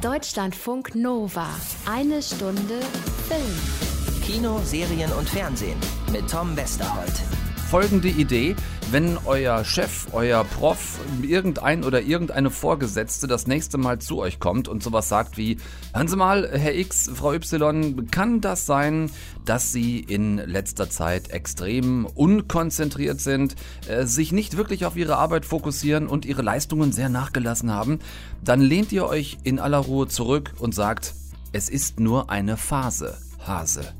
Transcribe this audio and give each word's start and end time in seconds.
Deutschlandfunk 0.00 0.94
Nova. 0.94 1.46
Eine 1.84 2.22
Stunde 2.22 2.80
Film. 3.28 4.22
Kino, 4.22 4.58
Serien 4.64 5.12
und 5.12 5.28
Fernsehen 5.28 5.78
mit 6.10 6.30
Tom 6.30 6.56
Westerholt. 6.56 7.12
Folgende 7.70 8.08
Idee, 8.08 8.56
wenn 8.90 9.16
euer 9.26 9.64
Chef, 9.64 10.08
euer 10.10 10.42
Prof, 10.42 10.98
irgendein 11.22 11.84
oder 11.84 12.02
irgendeine 12.02 12.50
Vorgesetzte 12.50 13.28
das 13.28 13.46
nächste 13.46 13.78
Mal 13.78 14.00
zu 14.00 14.18
euch 14.18 14.40
kommt 14.40 14.66
und 14.66 14.82
sowas 14.82 15.08
sagt 15.08 15.36
wie, 15.36 15.56
hören 15.94 16.08
Sie 16.08 16.16
mal, 16.16 16.50
Herr 16.52 16.74
X, 16.74 17.08
Frau 17.14 17.32
Y, 17.32 18.10
kann 18.10 18.40
das 18.40 18.66
sein, 18.66 19.08
dass 19.44 19.70
Sie 19.70 20.00
in 20.00 20.38
letzter 20.38 20.90
Zeit 20.90 21.30
extrem 21.30 22.06
unkonzentriert 22.06 23.20
sind, 23.20 23.54
äh, 23.86 24.04
sich 24.04 24.32
nicht 24.32 24.56
wirklich 24.56 24.84
auf 24.84 24.96
Ihre 24.96 25.18
Arbeit 25.18 25.44
fokussieren 25.44 26.08
und 26.08 26.24
Ihre 26.24 26.42
Leistungen 26.42 26.90
sehr 26.90 27.08
nachgelassen 27.08 27.70
haben, 27.70 28.00
dann 28.42 28.60
lehnt 28.60 28.90
ihr 28.90 29.06
euch 29.06 29.38
in 29.44 29.60
aller 29.60 29.78
Ruhe 29.78 30.08
zurück 30.08 30.54
und 30.58 30.74
sagt, 30.74 31.14
es 31.52 31.68
ist 31.68 32.00
nur 32.00 32.30
eine 32.30 32.56
Phase, 32.56 33.16
Hase. 33.46 33.99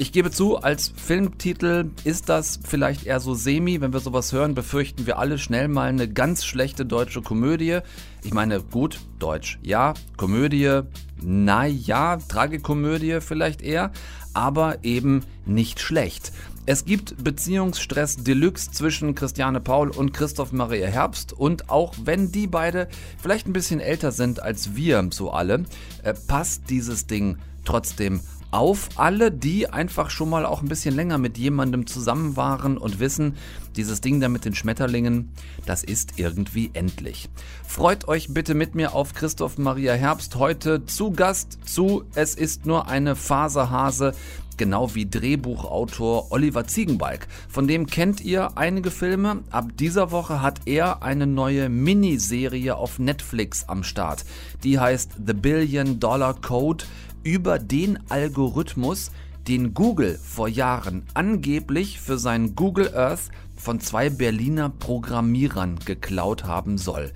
Ich 0.00 0.12
gebe 0.12 0.30
zu, 0.30 0.58
als 0.58 0.92
Filmtitel 0.94 1.90
ist 2.04 2.28
das 2.28 2.60
vielleicht 2.62 3.04
eher 3.04 3.18
so 3.18 3.34
semi. 3.34 3.80
Wenn 3.80 3.92
wir 3.92 3.98
sowas 3.98 4.32
hören, 4.32 4.54
befürchten 4.54 5.08
wir 5.08 5.18
alle 5.18 5.38
schnell 5.38 5.66
mal 5.66 5.88
eine 5.88 6.08
ganz 6.08 6.44
schlechte 6.44 6.86
deutsche 6.86 7.20
Komödie. 7.20 7.80
Ich 8.22 8.32
meine, 8.32 8.60
gut, 8.60 9.00
Deutsch, 9.18 9.58
ja, 9.60 9.94
Komödie, 10.16 10.82
naja, 11.20 12.18
Tragikomödie 12.28 13.20
vielleicht 13.20 13.60
eher, 13.60 13.90
aber 14.34 14.84
eben 14.84 15.24
nicht 15.46 15.80
schlecht. 15.80 16.30
Es 16.64 16.84
gibt 16.84 17.24
Beziehungsstress 17.24 18.18
Deluxe 18.18 18.70
zwischen 18.70 19.16
Christiane 19.16 19.58
Paul 19.58 19.90
und 19.90 20.12
Christoph 20.12 20.52
Maria 20.52 20.86
Herbst 20.86 21.32
und 21.32 21.70
auch 21.70 21.92
wenn 22.04 22.30
die 22.30 22.46
beide 22.46 22.86
vielleicht 23.20 23.48
ein 23.48 23.52
bisschen 23.52 23.80
älter 23.80 24.12
sind 24.12 24.40
als 24.40 24.76
wir 24.76 25.08
so 25.12 25.32
alle, 25.32 25.64
äh, 26.04 26.14
passt 26.28 26.70
dieses 26.70 27.08
Ding 27.08 27.38
trotzdem 27.64 28.20
auf 28.50 28.88
alle, 28.96 29.30
die 29.30 29.68
einfach 29.68 30.10
schon 30.10 30.30
mal 30.30 30.46
auch 30.46 30.62
ein 30.62 30.68
bisschen 30.68 30.94
länger 30.94 31.18
mit 31.18 31.36
jemandem 31.38 31.86
zusammen 31.86 32.36
waren 32.36 32.78
und 32.78 32.98
wissen, 32.98 33.36
dieses 33.76 34.00
Ding 34.00 34.20
da 34.20 34.28
mit 34.28 34.44
den 34.44 34.54
Schmetterlingen, 34.54 35.30
das 35.66 35.84
ist 35.84 36.14
irgendwie 36.16 36.70
endlich. 36.72 37.28
Freut 37.66 38.08
euch 38.08 38.32
bitte 38.32 38.54
mit 38.54 38.74
mir 38.74 38.94
auf 38.94 39.14
Christoph 39.14 39.58
Maria 39.58 39.92
Herbst 39.92 40.36
heute 40.36 40.84
zu 40.86 41.10
Gast 41.10 41.58
zu 41.64 42.04
Es 42.14 42.34
ist 42.34 42.66
nur 42.66 42.88
eine 42.88 43.16
Faserhase 43.16 44.14
genau 44.58 44.94
wie 44.94 45.08
Drehbuchautor 45.08 46.30
Oliver 46.30 46.66
Ziegenbalg. 46.66 47.28
Von 47.48 47.66
dem 47.66 47.86
kennt 47.86 48.20
ihr 48.20 48.58
einige 48.58 48.90
Filme. 48.90 49.44
Ab 49.50 49.70
dieser 49.78 50.10
Woche 50.10 50.42
hat 50.42 50.62
er 50.66 51.02
eine 51.02 51.26
neue 51.26 51.70
Miniserie 51.70 52.76
auf 52.76 52.98
Netflix 52.98 53.64
am 53.68 53.84
Start. 53.84 54.24
Die 54.64 54.78
heißt 54.78 55.12
The 55.24 55.32
Billion 55.32 56.00
Dollar 56.00 56.34
Code 56.34 56.84
über 57.22 57.58
den 57.58 57.98
Algorithmus, 58.08 59.10
den 59.46 59.74
Google 59.74 60.18
vor 60.22 60.48
Jahren 60.48 61.04
angeblich 61.14 62.00
für 62.00 62.18
sein 62.18 62.54
Google 62.54 62.94
Earth 62.94 63.30
von 63.56 63.80
zwei 63.80 64.10
Berliner 64.10 64.68
Programmierern 64.68 65.78
geklaut 65.84 66.44
haben 66.44 66.78
soll. 66.78 67.12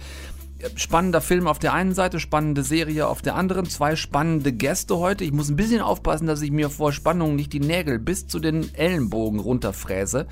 Spannender 0.77 1.20
Film 1.20 1.48
auf 1.48 1.58
der 1.58 1.73
einen 1.73 1.92
Seite, 1.92 2.20
spannende 2.20 2.62
Serie 2.62 3.08
auf 3.08 3.20
der 3.20 3.34
anderen, 3.34 3.67
zwei 3.67 3.97
spannende 3.97 4.53
Gäste 4.53 4.97
heute. 4.97 5.25
Ich 5.25 5.33
muss 5.33 5.48
ein 5.48 5.56
bisschen 5.56 5.80
aufpassen, 5.80 6.28
dass 6.28 6.41
ich 6.41 6.53
mir 6.53 6.70
vor 6.70 6.92
Spannung 6.92 7.34
nicht 7.34 7.53
die 7.53 7.61
Nägel 7.61 7.98
bis 7.98 8.28
zu 8.28 8.39
den 8.39 8.73
Ellenbogen 8.75 9.41
runterfräse. 9.41 10.28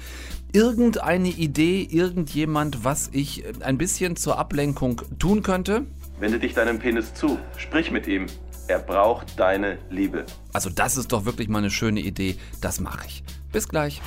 Irgendeine 0.53 1.29
Idee, 1.29 1.83
irgendjemand, 1.83 2.85
was 2.85 3.11
ich 3.13 3.45
ein 3.61 3.77
bisschen 3.77 4.15
zur 4.15 4.39
Ablenkung 4.39 5.03
tun 5.19 5.43
könnte? 5.43 5.87
Wende 6.21 6.39
dich 6.39 6.55
deinem 6.55 6.79
Penis 6.79 7.13
zu, 7.13 7.39
sprich 7.57 7.91
mit 7.91 8.07
ihm. 8.07 8.27
Er 8.71 8.79
braucht 8.79 9.37
deine 9.37 9.79
Liebe. 9.91 10.27
Also 10.53 10.71
das 10.71 10.97
ist 10.97 11.11
doch 11.11 11.25
wirklich 11.25 11.49
mal 11.49 11.59
eine 11.59 11.73
schöne 11.73 11.99
Idee. 11.99 12.39
Das 12.61 12.79
mache 12.79 13.05
ich. 13.05 13.25
Bis 13.51 13.69
gleich. 13.69 14.01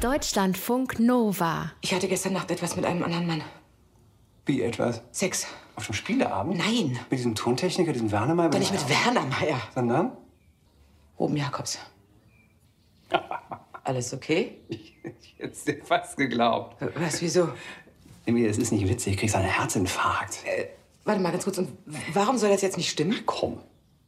Deutschlandfunk 0.00 0.98
Nova. 0.98 1.70
Ich 1.82 1.94
hatte 1.94 2.08
gestern 2.08 2.32
Nacht 2.32 2.50
etwas 2.50 2.74
mit 2.74 2.84
einem 2.84 3.04
anderen 3.04 3.28
Mann. 3.28 3.42
Wie 4.44 4.60
etwas? 4.60 5.02
Sex. 5.12 5.46
Auf 5.76 5.86
dem 5.86 5.94
Spieleabend? 5.94 6.58
Nein. 6.58 6.98
Mit 7.10 7.20
diesem 7.20 7.36
Tontechniker, 7.36 7.92
diesem 7.92 8.10
Werner 8.10 8.34
Meyer? 8.34 8.50
Doch 8.50 8.58
nicht 8.58 8.72
mit 8.72 8.88
Werner 8.88 9.24
Meyer. 9.24 9.60
Sondern? 9.72 10.16
Ruben 11.16 11.36
Jakobs. 11.36 11.78
Alles 13.84 14.12
okay? 14.12 14.58
Ich, 14.66 14.96
ich 15.04 15.36
hätte 15.38 15.52
es 15.52 15.62
dir 15.62 15.84
fast 15.84 16.16
geglaubt. 16.16 16.84
Was, 16.96 17.22
wieso? 17.22 17.50
Emil, 18.26 18.50
es 18.50 18.58
ist 18.58 18.72
nicht 18.72 18.88
witzig. 18.88 19.12
Ich 19.12 19.20
kriegst 19.20 19.36
einen 19.36 19.48
Herzinfarkt. 19.48 20.44
Äh, 20.44 20.66
warte 21.04 21.20
mal 21.20 21.30
ganz 21.32 21.44
kurz. 21.44 21.58
Und 21.58 21.68
warum 22.12 22.38
soll 22.38 22.50
das 22.50 22.62
jetzt 22.62 22.76
nicht 22.76 22.90
stimmen? 22.90 23.16
Komm. 23.26 23.58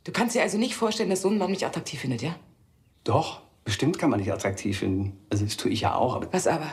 Du 0.05 0.13
kannst 0.13 0.35
dir 0.35 0.43
also 0.43 0.59
nicht 0.59 0.75
vorstellen, 0.75 1.11
dass 1.11 1.23
so 1.23 1.29
ein 1.31 1.39
Mann 1.39 1.51
mich 1.51 1.65
attraktiv 1.65 2.01
findet, 2.01 2.23
ja? 2.23 2.35
Doch, 3.05 3.41
bestimmt 3.65 3.99
kann 3.99 4.11
man 4.11 4.19
dich 4.19 4.33
attraktiv 4.33 4.79
finden. 4.79 5.19
Also 5.31 5.45
das 5.45 5.57
tue 5.57 5.71
ich 5.71 5.81
ja 5.83 5.95
auch, 5.95 6.15
aber... 6.17 6.33
Was 6.33 6.47
aber? 6.47 6.71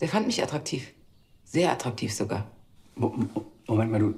Der 0.00 0.08
fand 0.08 0.26
mich 0.26 0.42
attraktiv. 0.42 0.92
Sehr 1.44 1.70
attraktiv 1.72 2.12
sogar. 2.14 2.46
Mo- 2.96 3.08
Mo- 3.16 3.46
Moment 3.66 3.92
mal, 3.92 3.98
du, 4.00 4.14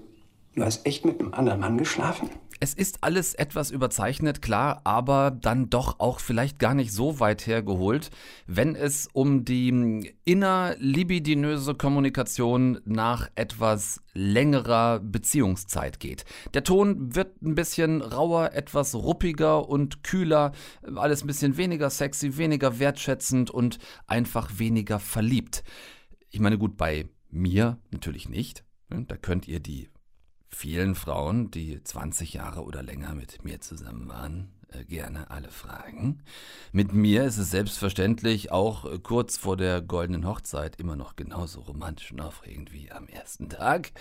du 0.54 0.64
hast 0.64 0.84
echt 0.86 1.04
mit 1.04 1.20
einem 1.20 1.34
anderen 1.34 1.60
Mann 1.60 1.78
geschlafen? 1.78 2.30
Es 2.60 2.72
ist 2.72 3.02
alles 3.02 3.34
etwas 3.34 3.70
überzeichnet, 3.70 4.40
klar, 4.40 4.80
aber 4.84 5.30
dann 5.30 5.70
doch 5.70 5.98
auch 6.00 6.20
vielleicht 6.20 6.58
gar 6.58 6.74
nicht 6.74 6.92
so 6.92 7.20
weit 7.20 7.46
hergeholt, 7.46 8.10
wenn 8.46 8.76
es 8.76 9.08
um 9.12 9.44
die 9.44 10.14
innerlibidinöse 10.24 11.74
Kommunikation 11.74 12.80
nach 12.84 13.28
etwas 13.34 14.00
längerer 14.12 15.00
Beziehungszeit 15.00 15.98
geht. 16.00 16.24
Der 16.54 16.64
Ton 16.64 17.14
wird 17.14 17.42
ein 17.42 17.54
bisschen 17.54 18.00
rauer, 18.00 18.52
etwas 18.52 18.94
ruppiger 18.94 19.68
und 19.68 20.04
kühler, 20.04 20.52
alles 20.94 21.24
ein 21.24 21.26
bisschen 21.26 21.56
weniger 21.56 21.90
sexy, 21.90 22.36
weniger 22.36 22.78
wertschätzend 22.78 23.50
und 23.50 23.78
einfach 24.06 24.58
weniger 24.58 25.00
verliebt. 25.00 25.64
Ich 26.30 26.40
meine, 26.40 26.58
gut, 26.58 26.76
bei 26.76 27.08
mir 27.30 27.78
natürlich 27.90 28.28
nicht. 28.28 28.64
Da 28.88 29.16
könnt 29.16 29.48
ihr 29.48 29.60
die 29.60 29.88
vielen 30.54 30.94
Frauen, 30.94 31.50
die 31.50 31.82
20 31.82 32.34
Jahre 32.34 32.62
oder 32.64 32.82
länger 32.82 33.14
mit 33.14 33.44
mir 33.44 33.60
zusammen 33.60 34.08
waren, 34.08 34.53
gerne 34.82 35.30
alle 35.30 35.48
fragen. 35.48 36.22
Mit 36.72 36.92
mir 36.92 37.24
ist 37.24 37.38
es 37.38 37.50
selbstverständlich 37.50 38.50
auch 38.50 38.84
äh, 38.84 38.98
kurz 38.98 39.36
vor 39.36 39.56
der 39.56 39.80
goldenen 39.80 40.26
Hochzeit 40.26 40.80
immer 40.80 40.96
noch 40.96 41.14
genauso 41.14 41.60
romantisch 41.60 42.10
und 42.12 42.20
aufregend 42.20 42.72
wie 42.72 42.90
am 42.90 43.06
ersten 43.06 43.48
Tag. 43.48 43.92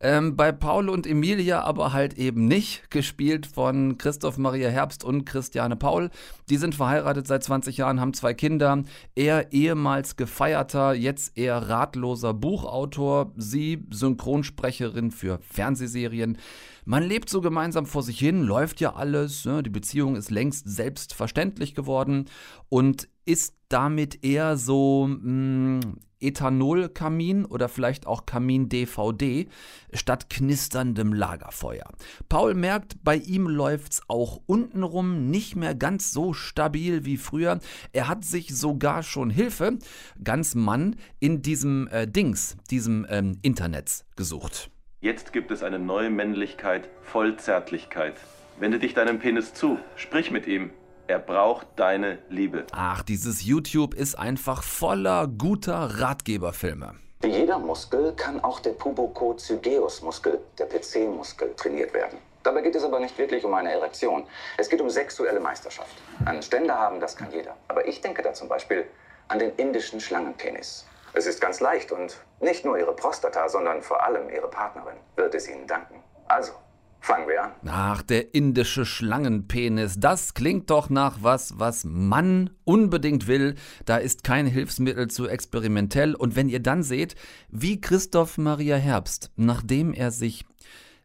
Ähm, 0.00 0.36
bei 0.36 0.52
Paul 0.52 0.88
und 0.88 1.06
Emilia 1.06 1.62
aber 1.62 1.92
halt 1.92 2.14
eben 2.14 2.46
nicht, 2.46 2.90
gespielt 2.90 3.46
von 3.46 3.98
Christoph 3.98 4.38
Maria 4.38 4.68
Herbst 4.68 5.02
und 5.02 5.24
Christiane 5.24 5.76
Paul. 5.76 6.10
Die 6.48 6.56
sind 6.56 6.74
verheiratet 6.74 7.26
seit 7.26 7.42
20 7.42 7.76
Jahren, 7.78 8.00
haben 8.00 8.14
zwei 8.14 8.34
Kinder. 8.34 8.82
Er 9.14 9.52
ehemals 9.52 10.16
gefeierter, 10.16 10.94
jetzt 10.94 11.36
eher 11.36 11.56
ratloser 11.56 12.34
Buchautor, 12.34 13.32
sie 13.36 13.84
Synchronsprecherin 13.90 15.10
für 15.10 15.38
Fernsehserien. 15.40 16.38
Man 16.84 17.04
lebt 17.04 17.28
so 17.28 17.40
gemeinsam 17.40 17.86
vor 17.86 18.02
sich 18.02 18.18
hin, 18.18 18.42
läuft 18.42 18.80
ja 18.80 18.94
alles, 18.94 19.44
ne? 19.44 19.62
die 19.62 19.70
Beziehung 19.70 20.16
ist 20.16 20.30
längst 20.30 20.68
selbstverständlich 20.68 21.74
geworden 21.74 22.26
und 22.68 23.08
ist 23.24 23.54
damit 23.68 24.24
eher 24.24 24.56
so 24.56 25.06
mh, 25.06 25.80
Ethanolkamin 26.22 27.44
oder 27.44 27.68
vielleicht 27.68 28.06
auch 28.06 28.26
Kamin-DVD 28.26 29.48
statt 29.92 30.30
knisterndem 30.30 31.12
Lagerfeuer. 31.12 31.88
Paul 32.28 32.54
merkt, 32.54 32.96
bei 33.02 33.16
ihm 33.16 33.46
läuft's 33.46 34.02
auch 34.08 34.40
untenrum 34.46 35.30
nicht 35.30 35.56
mehr 35.56 35.74
ganz 35.74 36.12
so 36.12 36.32
stabil 36.32 37.04
wie 37.04 37.16
früher. 37.16 37.60
Er 37.92 38.08
hat 38.08 38.24
sich 38.24 38.56
sogar 38.56 39.02
schon 39.02 39.30
Hilfe, 39.30 39.78
ganz 40.22 40.54
Mann, 40.54 40.96
in 41.20 41.42
diesem 41.42 41.88
äh, 41.88 42.06
Dings, 42.08 42.56
diesem 42.70 43.06
ähm, 43.08 43.38
Internet 43.42 44.04
gesucht. 44.16 44.70
Jetzt 45.02 45.32
gibt 45.32 45.50
es 45.50 45.64
eine 45.64 45.80
neue 45.80 46.10
Männlichkeit, 46.10 46.88
voll 47.02 47.36
Zärtlichkeit. 47.36 48.14
Wende 48.60 48.78
dich 48.78 48.94
deinem 48.94 49.18
Penis 49.18 49.52
zu, 49.52 49.80
sprich 49.96 50.30
mit 50.30 50.46
ihm. 50.46 50.70
Er 51.08 51.18
braucht 51.18 51.66
deine 51.74 52.20
Liebe. 52.28 52.66
Ach, 52.70 53.02
dieses 53.02 53.44
YouTube 53.44 53.94
ist 53.94 54.16
einfach 54.16 54.62
voller 54.62 55.26
guter 55.26 55.98
Ratgeberfilme. 55.98 56.94
Wie 57.22 57.30
jeder 57.30 57.58
Muskel 57.58 58.12
kann 58.14 58.44
auch 58.44 58.60
der 58.60 58.74
Pubocozygeus-Muskel, 58.74 60.38
der 60.60 60.66
PC-Muskel, 60.66 61.52
trainiert 61.56 61.92
werden. 61.94 62.18
Dabei 62.44 62.62
geht 62.62 62.76
es 62.76 62.84
aber 62.84 63.00
nicht 63.00 63.18
wirklich 63.18 63.44
um 63.44 63.54
eine 63.54 63.72
Erektion. 63.72 64.22
Es 64.56 64.68
geht 64.68 64.80
um 64.80 64.88
sexuelle 64.88 65.40
Meisterschaft. 65.40 65.96
Einen 66.26 66.42
Ständer 66.44 66.78
haben, 66.78 67.00
das 67.00 67.16
kann 67.16 67.32
jeder. 67.32 67.56
Aber 67.66 67.88
ich 67.88 68.00
denke 68.02 68.22
da 68.22 68.34
zum 68.34 68.46
Beispiel 68.46 68.84
an 69.26 69.40
den 69.40 69.50
indischen 69.56 69.98
Schlangenpenis. 69.98 70.86
Es 71.14 71.26
ist 71.26 71.40
ganz 71.40 71.58
leicht 71.58 71.90
und 71.90 72.16
nicht 72.42 72.64
nur 72.64 72.78
Ihre 72.78 72.94
Prostata, 72.94 73.48
sondern 73.48 73.82
vor 73.82 74.04
allem 74.04 74.28
Ihre 74.28 74.48
Partnerin 74.48 74.96
wird 75.16 75.34
es 75.34 75.48
Ihnen 75.48 75.66
danken. 75.66 76.02
Also, 76.26 76.52
fangen 77.00 77.28
wir 77.28 77.44
an. 77.44 77.52
Ach, 77.66 78.02
der 78.02 78.34
indische 78.34 78.84
Schlangenpenis, 78.84 79.96
das 79.98 80.34
klingt 80.34 80.70
doch 80.70 80.90
nach 80.90 81.18
was, 81.20 81.58
was 81.58 81.84
Mann 81.84 82.50
unbedingt 82.64 83.26
will. 83.26 83.56
Da 83.84 83.96
ist 83.96 84.24
kein 84.24 84.46
Hilfsmittel 84.46 85.08
zu 85.08 85.28
experimentell. 85.28 86.14
Und 86.14 86.36
wenn 86.36 86.48
ihr 86.48 86.60
dann 86.60 86.82
seht, 86.82 87.14
wie 87.48 87.80
Christoph 87.80 88.38
Maria 88.38 88.76
Herbst, 88.76 89.30
nachdem 89.36 89.92
er 89.92 90.10
sich 90.10 90.44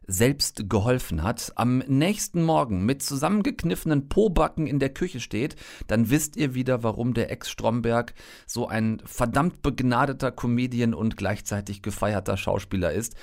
selbst 0.08 0.70
geholfen 0.70 1.22
hat, 1.22 1.52
am 1.54 1.78
nächsten 1.86 2.42
Morgen 2.42 2.84
mit 2.84 3.02
zusammengekniffenen 3.02 4.08
Pobacken 4.08 4.66
in 4.66 4.78
der 4.78 4.88
Küche 4.88 5.20
steht, 5.20 5.54
dann 5.86 6.08
wisst 6.08 6.36
ihr 6.36 6.54
wieder, 6.54 6.82
warum 6.82 7.12
der 7.12 7.30
Ex-Stromberg 7.30 8.14
so 8.46 8.66
ein 8.66 9.02
verdammt 9.04 9.62
begnadeter 9.62 10.32
Comedian 10.32 10.94
und 10.94 11.18
gleichzeitig 11.18 11.82
gefeierter 11.82 12.38
Schauspieler 12.38 12.92
ist. 12.92 13.16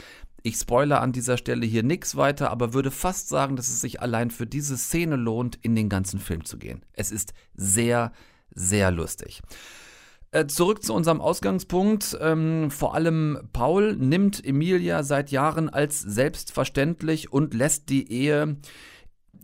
Ich 0.44 0.58
spoilere 0.58 1.02
an 1.02 1.12
dieser 1.12 1.38
Stelle 1.38 1.66
hier 1.66 1.82
nichts 1.82 2.16
weiter, 2.16 2.52
aber 2.52 2.76
würde 2.76 2.92
fast 2.92 3.30
sagen, 3.30 3.56
dass 3.56 3.68
es 3.68 3.82
sich 3.82 4.00
allein 4.00 4.30
für 4.30 4.46
diese 4.46 4.78
Szene 4.78 5.16
lohnt, 5.16 5.58
in 5.64 5.76
den 5.76 5.90
ganzen 5.90 6.20
Film 6.20 6.46
zu 6.46 6.60
gehen. 6.60 6.84
Es 6.94 7.12
ist 7.12 7.34
sehr, 7.56 8.12
sehr 8.54 8.92
lustig. 8.92 9.42
Äh, 10.31 10.48
zurück 10.48 10.83
zu 10.83 10.94
unserem 10.94 11.22
Ausgangspunkt. 11.22 12.18
Ähm, 12.19 12.69
vor 12.72 12.95
allem 12.95 13.50
Paul 13.54 13.95
nimmt 13.95 14.45
Emilia 14.45 15.04
seit 15.04 15.31
Jahren 15.31 15.69
als 15.69 16.00
selbstverständlich 16.00 17.31
und 17.31 17.54
lässt 17.54 17.89
die 17.89 18.12
Ehe 18.12 18.57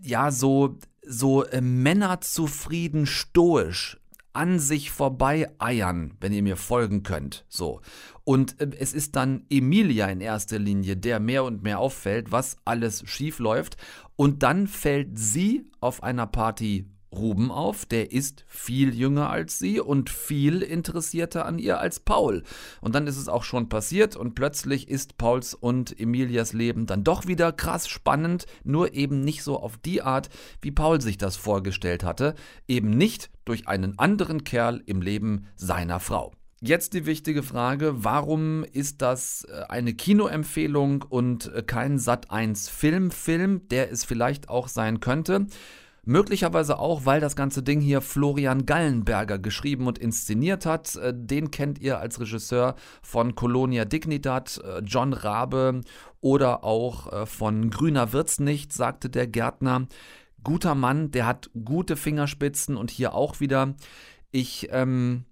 ja 0.02 0.32
so 0.32 0.78
so 1.04 1.44
äh, 1.46 1.62
männerzufrieden 1.62 3.06
stoisch 3.06 3.98
an 4.34 4.60
sich 4.60 4.92
vorbei 4.92 5.52
eiern, 5.60 6.14
wenn 6.22 6.32
ihr 6.32 6.44
mir 6.44 6.56
folgen 6.56 7.04
könnt. 7.04 7.46
So. 7.50 7.82
Und 8.24 8.60
äh, 8.62 8.70
es 8.80 8.94
ist 8.94 9.16
dann 9.16 9.46
Emilia 9.50 10.08
in 10.08 10.22
erster 10.22 10.60
Linie, 10.60 10.96
der 10.96 11.20
mehr 11.20 11.44
und 11.44 11.64
mehr 11.64 11.80
auffällt, 11.80 12.32
was 12.32 12.58
alles 12.64 13.04
schief 13.08 13.40
läuft. 13.40 13.78
Und 14.16 14.44
dann 14.44 14.68
fällt 14.68 15.18
sie 15.18 15.70
auf 15.80 16.04
einer 16.04 16.28
Party 16.28 16.88
Ruben 17.14 17.52
auf, 17.52 17.86
der 17.86 18.12
ist 18.12 18.46
viel 18.48 18.96
jünger 18.96 19.30
als 19.30 19.60
sie 19.60 19.80
und 19.80 20.10
viel 20.10 20.62
interessierter 20.62 21.46
an 21.46 21.60
ihr 21.60 21.80
als 21.80 22.00
Paul. 22.00 22.44
Und 22.80 22.96
dann 22.96 23.08
ist 23.08 23.18
es 23.18 23.28
auch 23.28 23.44
schon 23.44 23.70
passiert 23.70 24.16
und 24.16 24.36
plötzlich 24.36 24.90
ist 24.90 25.18
Pauls 25.18 25.54
und 25.54 26.00
Emilias 26.00 26.54
Leben 26.54 26.86
dann 26.86 27.04
doch 27.04 27.28
wieder 27.28 27.52
krass 27.52 27.88
spannend, 27.88 28.46
nur 28.64 28.94
eben 28.94 29.22
nicht 29.22 29.44
so 29.44 29.60
auf 29.60 29.78
die 29.78 30.02
Art, 30.02 30.30
wie 30.62 30.72
Paul 30.72 31.02
sich 31.02 31.18
das 31.18 31.36
vorgestellt 31.36 32.04
hatte, 32.04 32.36
eben 32.68 32.92
nicht 32.92 33.30
durch 33.46 33.68
einen 33.68 34.00
anderen 34.00 34.44
Kerl 34.44 34.82
im 34.86 35.02
Leben 35.02 35.48
seiner 35.56 36.00
Frau. 36.00 36.32
Jetzt 36.64 36.94
die 36.94 37.08
wichtige 37.08 37.42
Frage, 37.42 38.04
warum 38.04 38.64
ist 38.64 39.02
das 39.02 39.46
äh, 39.46 39.64
eine 39.68 39.96
Kinoempfehlung 39.96 41.02
und 41.02 41.52
äh, 41.52 41.64
kein 41.64 41.98
Sat 41.98 42.30
1 42.30 42.70
Filmfilm, 42.70 43.68
der 43.70 43.92
es 43.92 44.06
vielleicht 44.06 44.48
auch 44.48 44.68
sein 44.68 45.00
könnte? 45.00 45.48
Möglicherweise 46.04 46.80
auch, 46.80 47.06
weil 47.06 47.22
das 47.22 47.36
ganze 47.36 47.62
Ding 47.62 47.80
hier 47.80 48.02
Florian 48.02 48.66
Gallenberger 48.66 49.38
geschrieben 49.38 49.86
und 49.86 50.00
inszeniert 50.00 50.66
hat. 50.66 50.96
Äh, 50.96 51.14
den 51.16 51.52
kennt 51.52 51.80
ihr 51.80 52.00
als 52.00 52.20
Regisseur 52.20 52.76
von 53.04 53.36
Colonia 53.36 53.86
Dignidad, 53.86 54.60
äh, 54.64 54.80
John 54.80 55.14
Rabe 55.14 55.82
oder 56.20 56.64
auch 56.64 57.12
äh, 57.12 57.26
von 57.28 57.70
Grüner 57.70 58.14
wird's 58.14 58.40
nicht, 58.40 58.74
sagte 58.74 59.10
der 59.10 59.28
Gärtner. 59.28 59.88
Guter 60.44 60.74
Mann, 60.74 61.12
der 61.12 61.28
hat 61.28 61.52
gute 61.64 61.96
Fingerspitzen 61.96 62.78
und 62.78 62.90
hier 62.90 63.14
auch 63.14 63.40
wieder. 63.40 63.76
Ich, 64.32 64.70
ähm, 64.72 65.26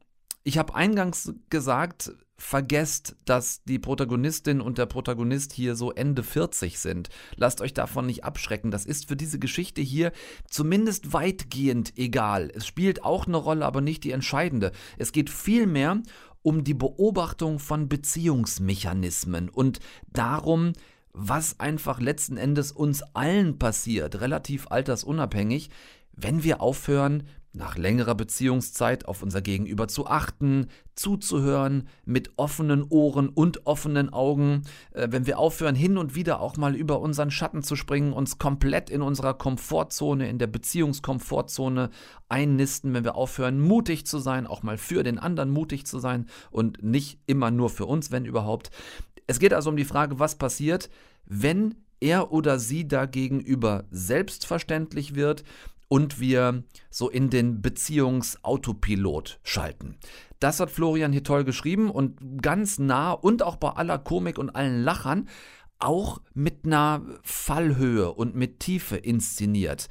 ich 0.44 0.60
habe 0.60 0.76
eingangs 0.76 1.34
gesagt, 1.50 2.12
vergesst, 2.40 3.16
dass 3.26 3.64
die 3.66 3.80
Protagonistin 3.80 4.62
und 4.62 4.78
der 4.78 4.86
Protagonist 4.86 5.54
hier 5.54 5.76
so 5.76 5.92
Ende 5.92 6.24
40 6.24 6.80
sind. 6.80 7.10
Lasst 7.36 7.62
euch 7.62 7.74
davon 7.74 8.06
nicht 8.06 8.24
abschrecken. 8.24 8.72
Das 8.72 8.86
ist 8.86 9.08
für 9.08 9.16
diese 9.16 9.40
Geschichte 9.40 9.82
hier 9.82 10.12
zumindest 10.50 11.14
weitgehend 11.14 11.98
egal. 11.98 12.50
Es 12.56 12.66
spielt 12.66 13.04
auch 13.04 13.28
eine 13.28 13.38
Rolle, 13.38 13.66
aber 13.66 13.82
nicht 13.82 14.04
die 14.06 14.12
entscheidende. 14.12 14.72
Es 14.98 15.12
geht 15.12 15.30
vielmehr 15.30 16.02
um 16.42 16.64
die 16.64 16.74
Beobachtung 16.74 17.60
von 17.60 17.90
Beziehungsmechanismen 17.90 19.50
und 19.50 19.80
darum, 20.08 20.72
was 21.12 21.60
einfach 21.60 22.00
letzten 22.00 22.38
Endes 22.38 22.72
uns 22.72 23.02
allen 23.14 23.60
passiert, 23.60 24.22
relativ 24.22 24.68
altersunabhängig, 24.70 25.70
wenn 26.14 26.44
wir 26.44 26.62
aufhören, 26.62 27.24
nach 27.52 27.78
längerer 27.78 28.14
Beziehungszeit 28.14 29.06
auf 29.08 29.24
unser 29.24 29.42
Gegenüber 29.42 29.88
zu 29.88 30.06
achten, 30.06 30.68
zuzuhören, 30.94 31.88
mit 32.06 32.32
offenen 32.38 32.84
Ohren 32.84 33.30
und 33.30 33.66
offenen 33.66 34.14
Augen, 34.14 34.64
äh, 34.92 35.08
wenn 35.10 35.26
wir 35.26 35.40
aufhören, 35.40 35.76
hin 35.76 35.98
und 35.98 36.14
wieder 36.14 36.42
auch 36.42 36.58
mal 36.58 36.76
über 36.76 37.00
unseren 37.00 37.32
Schatten 37.32 37.64
zu 37.64 37.76
springen, 37.76 38.14
uns 38.14 38.38
komplett 38.38 38.90
in 38.90 39.02
unserer 39.02 39.34
Komfortzone, 39.34 40.30
in 40.30 40.38
der 40.38 40.48
Beziehungskomfortzone 40.48 41.90
einnisten, 42.28 42.94
wenn 42.94 43.04
wir 43.04 43.16
aufhören, 43.16 43.60
mutig 43.60 44.06
zu 44.06 44.20
sein, 44.20 44.46
auch 44.46 44.62
mal 44.62 44.78
für 44.78 45.04
den 45.04 45.18
anderen 45.18 45.50
mutig 45.50 45.86
zu 45.88 45.98
sein 46.00 46.28
und 46.52 46.84
nicht 46.84 47.20
immer 47.26 47.50
nur 47.50 47.70
für 47.70 47.86
uns, 47.88 48.12
wenn 48.12 48.26
überhaupt. 48.26 48.70
Es 49.26 49.40
geht 49.40 49.54
also 49.54 49.72
um 49.72 49.78
die 49.78 49.86
Frage, 49.86 50.20
was 50.20 50.36
passiert, 50.36 50.90
wenn 51.26 51.76
er 52.00 52.32
oder 52.32 52.60
sie 52.60 52.88
dagegenüber 52.88 53.86
selbstverständlich 53.92 55.16
wird 55.16 55.44
und 55.90 56.22
wir 56.22 56.64
so 56.90 57.10
in 57.10 57.30
den 57.30 57.62
Beziehungsautopilot 57.62 59.40
schalten. 59.44 59.98
Das 60.40 60.62
hat 60.62 60.72
Florian 60.72 61.12
hier 61.12 61.24
toll 61.24 61.44
geschrieben 61.44 61.92
und 61.92 62.42
ganz 62.42 62.80
nah 62.80 63.12
und 63.12 63.44
auch 63.44 63.58
bei 63.58 63.72
aller 63.72 64.00
Komik 64.00 64.38
und 64.38 64.52
allen 64.52 64.82
Lachern 64.82 65.28
auch 65.80 66.22
mit 66.34 66.66
einer 66.66 67.02
Fallhöhe 67.24 68.12
und 68.14 68.36
mit 68.36 68.60
Tiefe 68.60 68.96
inszeniert. 68.96 69.88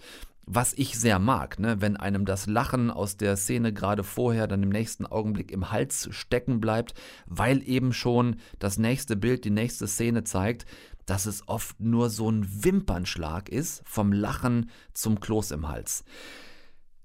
Was 0.51 0.73
ich 0.73 0.99
sehr 0.99 1.19
mag, 1.19 1.59
ne? 1.59 1.83
wenn 1.83 1.99
einem 1.99 2.25
das 2.25 2.47
Lachen 2.47 2.91
aus 2.91 3.19
der 3.19 3.37
Szene 3.37 3.75
gerade 3.75 4.03
vorher 4.03 4.47
dann 4.47 4.63
im 4.63 4.71
nächsten 4.71 5.05
Augenblick 5.05 5.51
im 5.51 5.71
Hals 5.71 6.09
stecken 6.11 6.59
bleibt, 6.59 6.95
weil 7.27 7.63
eben 7.69 7.93
schon 7.93 8.37
das 8.59 8.79
nächste 8.79 9.15
Bild, 9.17 9.45
die 9.45 9.51
nächste 9.51 9.87
Szene 9.87 10.25
zeigt, 10.25 10.65
dass 11.09 11.27
es 11.27 11.47
oft 11.49 11.81
nur 11.81 12.11
so 12.11 12.31
ein 12.31 12.65
Wimpernschlag 12.65 13.49
ist, 13.49 13.83
vom 13.87 14.13
Lachen 14.13 14.71
zum 14.93 15.21
Kloß 15.21 15.53
im 15.53 15.69
Hals. 15.69 16.05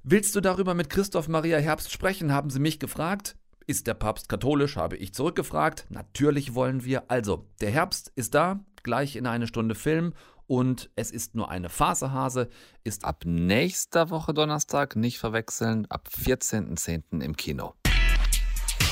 Willst 0.04 0.36
du 0.36 0.42
darüber 0.42 0.74
mit 0.74 0.90
Christoph 0.90 1.30
Maria 1.30 1.58
Herbst 1.58 1.92
sprechen, 1.92 2.34
haben 2.34 2.50
sie 2.50 2.60
mich 2.60 2.80
gefragt. 2.80 3.38
Ist 3.66 3.88
der 3.88 3.94
Papst 3.94 4.28
katholisch, 4.28 4.76
habe 4.76 4.98
ich 4.98 5.14
zurückgefragt. 5.14 5.86
Natürlich 5.90 6.54
wollen 6.54 6.84
wir. 6.84 7.10
Also, 7.10 7.48
der 7.62 7.72
Herbst 7.72 8.12
ist 8.16 8.36
da, 8.36 8.60
gleich 8.84 9.16
in 9.16 9.26
eine 9.26 9.48
Stunde 9.48 9.76
Film 9.76 10.14
und 10.48 10.90
es 10.98 11.10
ist 11.10 11.36
nur 11.36 11.50
eine 11.50 11.70
Phasehase, 11.70 12.50
ist 12.84 13.06
ab 13.06 13.24
nächster 13.26 14.10
Woche 14.10 14.34
Donnerstag, 14.34 14.98
nicht 14.98 15.18
verwechseln, 15.18 15.86
ab 15.90 16.10
14.10. 16.12 17.22
im 17.22 17.38
Kino. 17.38 17.74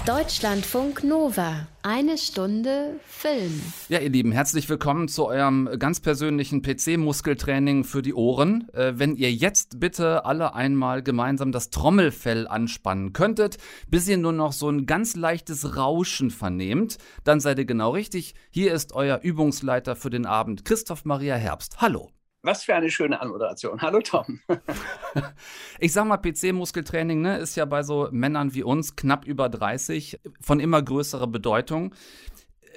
Deutschlandfunk 0.06 1.04
Nova. 1.04 1.68
Eine 1.84 2.18
Stunde 2.18 3.00
Film. 3.06 3.62
Ja, 3.88 4.00
ihr 4.00 4.10
Lieben, 4.10 4.32
herzlich 4.32 4.68
willkommen 4.68 5.08
zu 5.08 5.28
eurem 5.28 5.70
ganz 5.78 6.00
persönlichen 6.00 6.64
PC-Muskeltraining 6.64 7.84
für 7.84 8.02
die 8.02 8.16
Ohren. 8.16 8.68
Äh, 8.74 8.94
wenn 8.96 9.16
ihr 9.16 9.32
jetzt 9.32 9.80
bitte 9.80 10.26
alle 10.26 10.56
einmal 10.56 11.04
gemeinsam 11.04 11.52
das 11.52 11.70
Trommelfell 11.70 12.48
anspannen 12.48 13.14
könntet, 13.14 13.60
bis 13.90 14.08
ihr 14.08 14.18
nur 14.18 14.34
noch 14.34 14.54
so 14.54 14.70
ein 14.70 14.88
ganz 14.88 15.16
leichtes 15.16 15.78
Rauschen 15.78 16.32
vernehmt, 16.32 16.98
dann 17.24 17.40
seid 17.40 17.60
ihr 17.60 17.66
genau 17.66 17.92
richtig. 17.92 18.34
Hier 18.50 18.74
ist 18.74 18.94
euer 18.94 19.20
Übungsleiter 19.22 19.96
für 19.96 20.10
den 20.10 20.26
Abend, 20.26 20.66
Christoph 20.66 21.06
Maria 21.06 21.36
Herbst. 21.36 21.80
Hallo. 21.80 22.10
Was 22.44 22.64
für 22.64 22.74
eine 22.74 22.90
schöne 22.90 23.22
Anmoderation. 23.22 23.82
Hallo 23.82 24.02
Tom. 24.02 24.40
ich 25.80 25.94
sag 25.94 26.06
mal, 26.06 26.18
PC-Muskeltraining 26.18 27.22
ne, 27.22 27.38
ist 27.38 27.56
ja 27.56 27.66
bei 27.66 27.84
so 27.84 28.10
Männern 28.12 28.56
wie 28.56 28.64
uns 28.64 28.96
knapp 28.96 29.26
über 29.26 29.48
30 29.48 30.20
von 30.42 30.60
immer 30.60 30.82
größerer 30.82 31.28
Bedeutung. 31.28 31.94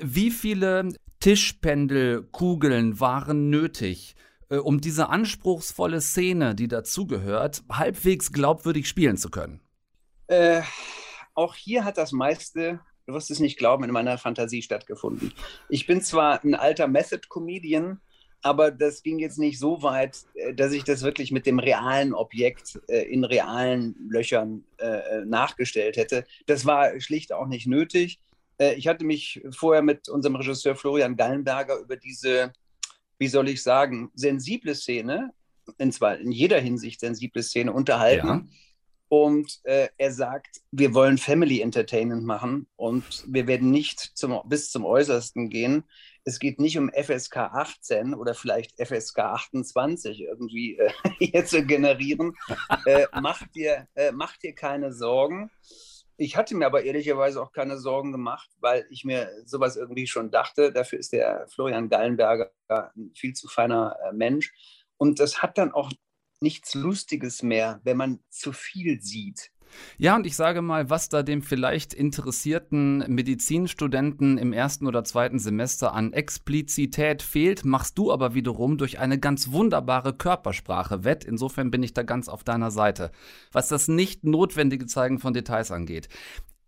Wie 0.01 0.31
viele 0.31 0.91
Tischpendelkugeln 1.21 3.01
waren 3.01 3.49
nötig, 3.49 4.17
äh, 4.51 4.57
um 4.57 4.83
diese 4.83 5.09
anspruchsvolle 5.09 6.03
Szene, 6.03 6.55
die 6.55 6.69
dazugehört, 6.69 7.63
halbwegs 7.71 8.33
glaubwürdig 8.33 8.87
spielen 8.87 9.17
zu 9.17 9.31
können? 9.31 9.61
Äh, 10.27 10.61
auch 11.33 11.55
hier 11.55 11.85
hat 11.85 11.97
das 11.97 12.13
meiste 12.13 12.81
du 13.07 13.13
wirst 13.13 13.31
es 13.31 13.41
nicht 13.41 13.59
glauben, 13.59 13.85
in 13.85 13.91
meiner 13.91 14.19
Fantasie 14.19 14.63
stattgefunden. 14.63 15.33
Ich 15.69 15.87
bin 15.87 16.01
zwar 16.01 16.43
ein 16.43 16.55
alter 16.55 16.89
Method-Comedian, 16.89 18.01
aber 18.45 18.71
das 18.71 19.03
ging 19.03 19.19
jetzt 19.19 19.39
nicht 19.39 19.59
so 19.59 19.83
weit, 19.83 20.19
äh, 20.35 20.53
dass 20.55 20.73
ich 20.73 20.85
das 20.85 21.03
wirklich 21.03 21.33
mit 21.33 21.47
dem 21.47 21.59
realen 21.59 22.13
Objekt 22.13 22.79
äh, 22.89 23.03
in 23.03 23.25
realen 23.25 23.97
Löchern 24.11 24.65
äh, 24.77 25.25
nachgestellt 25.25 25.97
hätte. 25.97 26.25
Das 26.47 26.67
war 26.67 27.01
schlicht 27.01 27.33
auch 27.33 27.47
nicht 27.47 27.67
nötig. 27.67 28.21
ich 28.77 28.87
hatte 28.87 29.05
mich 29.05 29.43
vorher 29.51 29.83
mit 29.83 30.09
unserem 30.09 30.37
Regisseur 30.37 30.77
Florian 30.77 31.17
Gallenberger 31.17 31.81
über 31.81 31.97
diese, 31.97 32.53
wie 33.19 33.27
soll 33.27 33.49
ich 33.49 33.63
sagen, 33.63 34.13
sensible 34.15 34.77
Szene, 34.77 35.33
in 35.79 35.91
zwar 35.91 36.19
in 36.19 36.31
jeder 36.31 36.61
Hinsicht 36.61 37.01
sensible 37.01 37.43
Szene 37.43 37.73
unterhalten. 37.73 38.29
Ja. 38.29 38.47
Und 39.09 39.61
äh, 39.65 39.89
er 39.99 40.13
sagt, 40.13 40.61
wir 40.71 40.95
wollen 40.95 41.19
Family 41.19 41.61
Entertainment 41.63 42.25
machen 42.25 42.67
und 42.77 43.25
wir 43.27 43.47
werden 43.49 43.71
nicht 43.71 43.99
zum, 44.15 44.41
bis 44.45 44.71
zum 44.71 44.85
Äußersten 44.85 45.51
gehen 45.51 45.83
es 46.25 46.39
geht 46.39 46.59
nicht 46.59 46.79
um 46.79 46.91
FSK 46.91 47.37
18 47.37 48.15
oder 48.15 48.35
vielleicht 48.35 48.73
FSK 48.81 49.19
28 49.19 50.23
irgendwie 50.23 50.79
äh, 50.79 50.91
hier 51.19 51.45
zu 51.45 51.65
generieren. 51.65 52.35
äh, 52.87 53.07
mach, 53.21 53.47
dir, 53.49 53.87
äh, 53.95 54.13
mach 54.13 54.37
dir 54.39 54.55
keine 54.55 54.93
Sorgen. 54.93 55.51
Ich 56.17 56.37
hatte 56.37 56.55
mir 56.55 56.67
aber 56.67 56.85
ehrlicherweise 56.85 57.43
auch 57.43 57.53
keine 57.53 57.77
Sorgen 57.77 58.13
gemacht, 58.13 58.49
weil 58.61 58.87
ich 58.89 59.05
mir 59.05 59.31
sowas 59.45 59.77
irgendwie 59.77 60.07
schon 60.07 60.31
dachte. 60.31 60.73
Dafür 60.73 60.99
ist 60.99 61.13
der 61.13 61.47
Florian 61.49 61.89
Gallenberger 61.89 62.53
ein 62.69 63.13
viel 63.15 63.35
zu 63.35 63.49
feiner 63.49 63.97
äh, 64.05 64.13
Mensch. 64.13 64.53
Und 64.97 65.21
das 65.21 65.43
hat 65.43 65.59
dann 65.59 65.73
auch 65.73 65.91
nichts 66.41 66.75
Lustiges 66.75 67.43
mehr, 67.43 67.81
wenn 67.85 67.97
man 67.97 68.21
zu 68.31 68.53
viel 68.53 69.01
sieht. 69.01 69.51
Ja, 69.99 70.17
und 70.17 70.27
ich 70.27 70.37
sage 70.37 70.63
mal, 70.63 70.91
was 70.91 71.09
da 71.09 71.23
dem 71.23 71.43
vielleicht 71.43 71.95
interessierten 71.95 73.05
Medizinstudenten 73.09 74.39
im 74.39 74.53
ersten 74.53 74.87
oder 74.87 75.05
zweiten 75.05 75.39
Semester 75.39 75.95
an 75.95 76.13
Explizität 76.13 77.23
fehlt, 77.23 77.65
machst 77.65 77.99
du 77.99 78.13
aber 78.13 78.35
wiederum 78.35 78.79
durch 78.79 78.99
eine 78.99 79.19
ganz 79.19 79.53
wunderbare 79.53 80.13
Körpersprache 80.13 81.05
wett. 81.05 81.25
Insofern 81.25 81.71
bin 81.71 81.83
ich 81.83 81.95
da 81.95 82.03
ganz 82.03 82.29
auf 82.29 82.45
deiner 82.45 82.71
Seite, 82.71 83.11
was 83.53 83.69
das 83.69 83.89
nicht 83.89 84.25
notwendige 84.25 84.87
Zeigen 84.87 85.19
von 85.19 85.33
Details 85.35 85.71
angeht. 85.71 86.09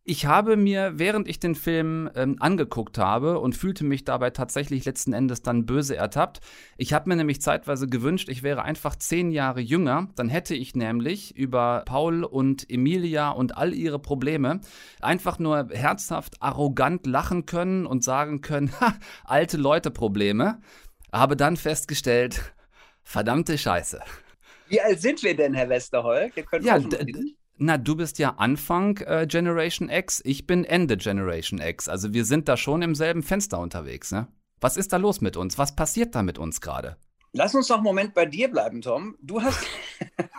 Ich 0.09 0.25
habe 0.25 0.57
mir, 0.57 1.01
während 1.01 1.27
ich 1.27 1.41
den 1.41 1.57
Film 1.57 2.09
ähm, 2.15 2.37
angeguckt 2.39 2.97
habe 2.97 3.41
und 3.41 3.57
fühlte 3.57 3.83
mich 3.83 4.05
dabei 4.05 4.31
tatsächlich 4.31 4.85
letzten 4.85 5.13
Endes 5.13 5.43
dann 5.43 5.67
böse 5.67 5.97
ertappt, 5.97 6.39
ich 6.77 6.93
habe 6.93 7.09
mir 7.09 7.17
nämlich 7.17 7.43
zeitweise 7.43 7.89
gewünscht, 7.89 8.29
ich 8.29 8.45
wäre 8.45 8.63
einfach 8.63 8.95
zehn 8.95 9.33
Jahre 9.33 9.61
jünger, 9.61 10.07
dann 10.15 10.29
hätte 10.29 10.55
ich 10.55 10.77
nämlich 10.77 11.37
über 11.37 11.83
Paul 11.87 12.23
und 12.23 12.71
Emilia 12.71 13.31
und 13.31 13.57
all 13.57 13.75
ihre 13.75 13.99
Probleme 13.99 14.61
einfach 15.01 15.41
nur 15.41 15.71
herzhaft, 15.73 16.41
arrogant 16.41 17.05
lachen 17.05 17.45
können 17.45 17.85
und 17.85 18.05
sagen 18.05 18.43
können, 18.43 18.71
ha, 18.81 18.95
alte 19.25 19.57
Leute 19.57 19.91
Probleme, 19.91 20.61
habe 21.13 21.37
dann 21.37 21.57
festgestellt, 21.57 22.55
verdammte 23.03 23.59
Scheiße. 23.59 24.01
Wie 24.69 24.81
alt 24.81 25.01
sind 25.01 25.25
wir 25.25 25.35
denn, 25.35 25.53
Herr 25.53 25.69
Westerholk? 25.69 26.33
ja, 26.61 26.79
na, 27.59 27.79
du 27.79 27.97
bist 27.97 28.19
ja 28.19 28.35
Anfang 28.37 28.99
äh, 28.99 29.27
Generation 29.27 29.89
X, 29.89 30.21
ich 30.25 30.47
bin 30.47 30.65
Ende 30.65 30.97
Generation 30.97 31.61
X. 31.61 31.89
Also 31.89 32.13
wir 32.13 32.25
sind 32.25 32.49
da 32.49 32.57
schon 32.57 32.83
im 32.83 32.95
selben 32.95 33.23
Fenster 33.23 33.59
unterwegs, 33.59 34.13
ne? 34.13 34.29
Was 34.61 34.77
ist 34.77 34.93
da 34.93 34.97
los 34.97 35.21
mit 35.21 35.37
uns? 35.37 35.59
Was 35.59 35.77
passiert 35.77 36.15
da 36.15 36.23
mit 36.23 36.39
uns 36.39 36.61
gerade? 36.61 36.97
Lass 37.37 37.55
uns 37.55 37.69
noch 37.69 37.77
einen 37.77 37.85
Moment 37.85 38.15
bei 38.15 38.25
dir 38.25 38.49
bleiben, 38.49 38.81
Tom. 38.81 39.15
Du 39.21 39.43
hast, 39.43 39.67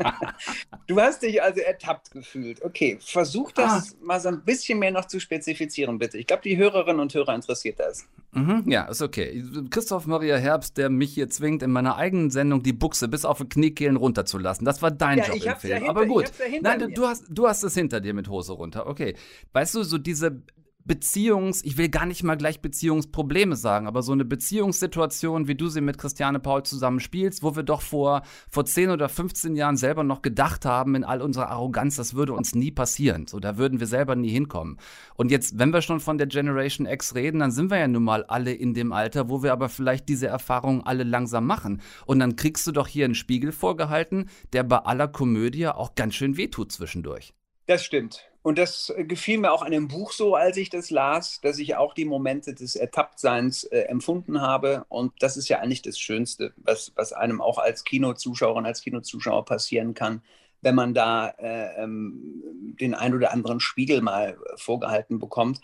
du 0.88 1.00
hast 1.00 1.22
dich 1.22 1.42
also 1.44 1.62
ertappt 1.62 2.10
gefühlt. 2.10 2.64
Okay, 2.64 2.98
versuch 3.00 3.52
das 3.52 3.94
ah. 3.94 3.98
mal 4.02 4.20
so 4.20 4.30
ein 4.30 4.44
bisschen 4.44 4.80
mehr 4.80 4.90
noch 4.90 5.06
zu 5.06 5.20
spezifizieren, 5.20 6.00
bitte. 6.00 6.18
Ich 6.18 6.26
glaube, 6.26 6.42
die 6.42 6.58
Hörerinnen 6.58 7.00
und 7.00 7.14
Hörer 7.14 7.36
interessiert 7.36 7.80
das. 7.80 8.08
Mhm, 8.32 8.64
ja, 8.68 8.86
ist 8.86 9.04
okay. 9.04 9.44
Christoph 9.70 10.08
Maria 10.08 10.38
Herbst, 10.38 10.78
der 10.78 10.90
mich 10.90 11.14
hier 11.14 11.30
zwingt, 11.30 11.62
in 11.62 11.70
meiner 11.70 11.98
eigenen 11.98 12.32
Sendung 12.32 12.64
die 12.64 12.74
Buchse 12.74 13.08
bis 13.08 13.26
auf 13.26 13.38
die 13.38 13.48
Kniekehlen 13.48 13.96
runterzulassen. 13.96 14.66
Das 14.66 14.82
war 14.82 14.90
dein 14.90 15.20
ja, 15.20 15.26
Job 15.26 15.36
im 15.36 15.56
Film. 15.56 15.74
Dahinter, 15.74 15.90
Aber 15.90 16.06
gut. 16.08 16.32
Nein, 16.62 16.94
du 16.96 17.06
hast, 17.06 17.26
du 17.30 17.48
hast 17.48 17.64
es 17.64 17.76
hinter 17.76 18.02
dir 18.02 18.16
mit 18.16 18.28
Hose 18.28 18.54
runter. 18.54 18.88
Okay. 18.88 19.16
Weißt 19.54 19.76
du, 19.76 19.84
so 19.84 20.00
diese 20.00 20.42
Beziehungs, 20.88 21.64
ich 21.64 21.78
will 21.78 21.90
gar 21.90 22.06
nicht 22.06 22.24
mal 22.24 22.38
gleich 22.38 22.62
Beziehungsprobleme 22.62 23.56
sagen, 23.56 23.88
aber 23.88 24.02
so 24.02 24.14
eine 24.14 24.26
Beziehungssituation, 24.26 25.48
wie 25.48 25.56
du 25.56 25.68
sie 25.68 25.82
mit 25.82 25.98
Christiane 25.98 26.40
Paul 26.40 26.64
zusammen 26.64 27.00
spielst, 27.00 27.44
wo 27.44 27.56
wir 27.56 27.64
doch 27.64 27.82
vor, 27.82 28.24
vor 28.50 28.66
10 28.66 28.90
oder 28.92 29.10
15 29.10 29.56
Jahren 29.56 29.78
selber 29.78 30.04
noch 30.04 30.22
gedacht 30.22 30.66
haben, 30.66 30.96
in 30.96 31.04
all 31.04 31.22
unserer 31.22 31.50
Arroganz, 31.50 31.98
das 31.98 32.14
würde 32.14 32.34
uns 32.34 32.56
nie 32.56 32.72
passieren. 32.72 33.28
So, 33.28 33.40
da 33.40 33.58
würden 33.58 33.80
wir 33.80 33.88
selber 33.88 34.16
nie 34.16 34.30
hinkommen. 34.30 34.78
Und 35.16 35.30
jetzt, 35.30 35.60
wenn 35.60 35.74
wir 35.74 35.82
schon 35.82 36.00
von 36.00 36.18
der 36.18 36.28
Generation 36.28 36.88
X 36.88 37.16
reden, 37.16 37.40
dann 37.40 37.52
sind 37.52 37.70
wir 37.70 37.78
ja 37.78 37.88
nun 37.88 38.04
mal 38.04 38.24
alle 38.24 38.54
in 38.54 38.74
dem 38.74 38.92
Alter, 38.92 39.30
wo 39.30 39.44
wir 39.44 39.52
aber 39.52 39.70
vielleicht 39.70 40.10
diese 40.10 40.28
Erfahrungen 40.28 40.82
alle 40.82 41.04
langsam 41.04 41.46
machen. 41.46 41.82
Und 42.06 42.20
dann 42.20 42.36
kriegst 42.36 42.66
du 42.66 42.72
doch 42.72 42.88
hier 42.88 43.06
einen 43.06 43.16
Spiegel 43.16 43.52
vorgehalten, 43.52 44.30
der 44.54 44.64
bei 44.64 44.78
aller 44.78 45.08
Komödie 45.08 45.68
auch 45.68 45.96
ganz 45.96 46.16
schön 46.16 46.38
wehtut 46.38 46.72
zwischendurch. 46.72 47.34
Das 47.68 47.84
stimmt. 47.84 48.30
Und 48.48 48.58
das 48.58 48.94
gefiel 48.98 49.40
mir 49.40 49.52
auch 49.52 49.62
an 49.62 49.74
dem 49.74 49.90
Buch 49.90 50.14
so, 50.14 50.34
als 50.34 50.56
ich 50.56 50.70
das 50.70 50.90
las, 50.90 51.42
dass 51.42 51.60
ich 51.60 51.76
auch 51.76 51.94
die 51.94 52.06
Momente 52.06 52.54
des 52.54 52.78
Ertapptseins 52.78 53.66
äh, 53.66 53.80
empfunden 53.80 54.40
habe. 54.40 54.86
Und 54.88 55.12
das 55.20 55.36
ist 55.36 55.50
ja 55.50 55.60
eigentlich 55.60 55.82
das 55.82 56.00
Schönste, 56.00 56.54
was, 56.56 56.94
was 56.96 57.12
einem 57.12 57.42
auch 57.42 57.58
als 57.58 57.84
Kinozuschauerin, 57.84 58.66
als 58.66 58.80
Kinozuschauer 58.80 59.44
passieren 59.44 59.94
kann, 59.96 60.22
wenn 60.62 60.76
man 60.76 60.94
da 60.94 61.28
äh, 61.28 61.84
ähm, 61.84 62.42
den 62.80 62.94
ein 62.94 63.14
oder 63.14 63.34
anderen 63.34 63.60
Spiegel 63.60 64.02
mal 64.02 64.38
vorgehalten 64.56 65.20
bekommt. 65.20 65.60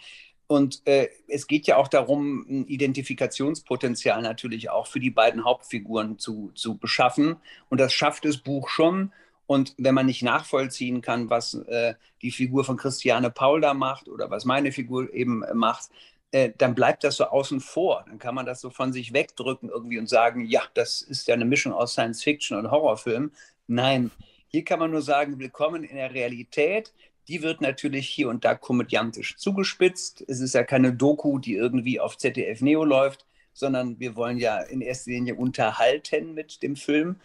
Und 0.47 0.85
äh, 0.85 1.07
es 1.29 1.47
geht 1.47 1.67
ja 1.67 1.77
auch 1.77 1.87
darum, 1.87 2.45
ein 2.49 2.67
Identifikationspotenzial 2.67 4.21
natürlich 4.21 4.69
auch 4.71 4.87
für 4.87 4.99
die 4.99 5.09
beiden 5.09 5.45
Hauptfiguren 5.45 6.19
zu, 6.19 6.51
zu 6.53 6.77
beschaffen. 6.77 7.37
Und 7.69 7.79
das 7.79 7.93
schafft 7.93 8.25
das 8.25 8.39
Buch 8.39 8.67
schon. 8.67 9.13
Und 9.45 9.75
wenn 9.77 9.95
man 9.95 10.05
nicht 10.05 10.23
nachvollziehen 10.23 11.01
kann, 11.01 11.29
was 11.29 11.53
äh, 11.53 11.95
die 12.21 12.31
Figur 12.31 12.63
von 12.63 12.77
Christiane 12.77 13.29
Paul 13.29 13.61
da 13.61 13.73
macht 13.73 14.07
oder 14.07 14.29
was 14.29 14.45
meine 14.45 14.71
Figur 14.71 15.13
eben 15.13 15.43
äh, 15.43 15.53
macht, 15.53 15.89
äh, 16.31 16.51
dann 16.57 16.75
bleibt 16.75 17.03
das 17.03 17.17
so 17.17 17.25
außen 17.25 17.59
vor. 17.59 18.05
Dann 18.07 18.19
kann 18.19 18.35
man 18.35 18.45
das 18.45 18.61
so 18.61 18.69
von 18.69 18.93
sich 18.93 19.13
wegdrücken 19.13 19.69
irgendwie 19.69 19.99
und 19.99 20.07
sagen, 20.07 20.45
ja, 20.45 20.63
das 20.73 21.01
ist 21.01 21.27
ja 21.27 21.35
eine 21.35 21.45
Mischung 21.45 21.73
aus 21.73 21.93
Science 21.93 22.23
Fiction 22.23 22.57
und 22.57 22.71
Horrorfilm. 22.71 23.31
Nein, 23.67 24.11
hier 24.47 24.63
kann 24.63 24.79
man 24.79 24.91
nur 24.91 25.01
sagen, 25.01 25.39
willkommen 25.39 25.83
in 25.83 25.95
der 25.95 26.13
Realität. 26.13 26.93
Die 27.27 27.41
wird 27.41 27.61
natürlich 27.61 28.09
hier 28.09 28.29
und 28.29 28.43
da 28.45 28.55
komödiantisch 28.55 29.37
zugespitzt. 29.37 30.23
Es 30.27 30.39
ist 30.41 30.53
ja 30.53 30.63
keine 30.63 30.93
Doku, 30.93 31.39
die 31.39 31.55
irgendwie 31.55 31.99
auf 31.99 32.17
ZDF 32.17 32.61
Neo 32.61 32.83
läuft, 32.83 33.25
sondern 33.53 33.99
wir 33.99 34.15
wollen 34.15 34.37
ja 34.37 34.59
in 34.59 34.81
erster 34.81 35.11
Linie 35.11 35.35
unterhalten 35.35 36.33
mit 36.33 36.63
dem 36.63 36.75
Film. 36.75 37.17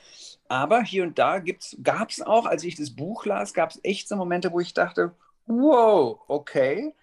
Aber 0.48 0.82
hier 0.82 1.02
und 1.02 1.18
da 1.18 1.42
gab 1.82 2.10
es 2.10 2.22
auch, 2.22 2.46
als 2.46 2.64
ich 2.64 2.76
das 2.76 2.90
Buch 2.90 3.26
las, 3.26 3.54
gab 3.54 3.70
es 3.70 3.80
echt 3.82 4.08
so 4.08 4.16
Momente, 4.16 4.52
wo 4.52 4.60
ich 4.60 4.74
dachte, 4.74 5.12
wow, 5.46 6.20
okay, 6.28 6.94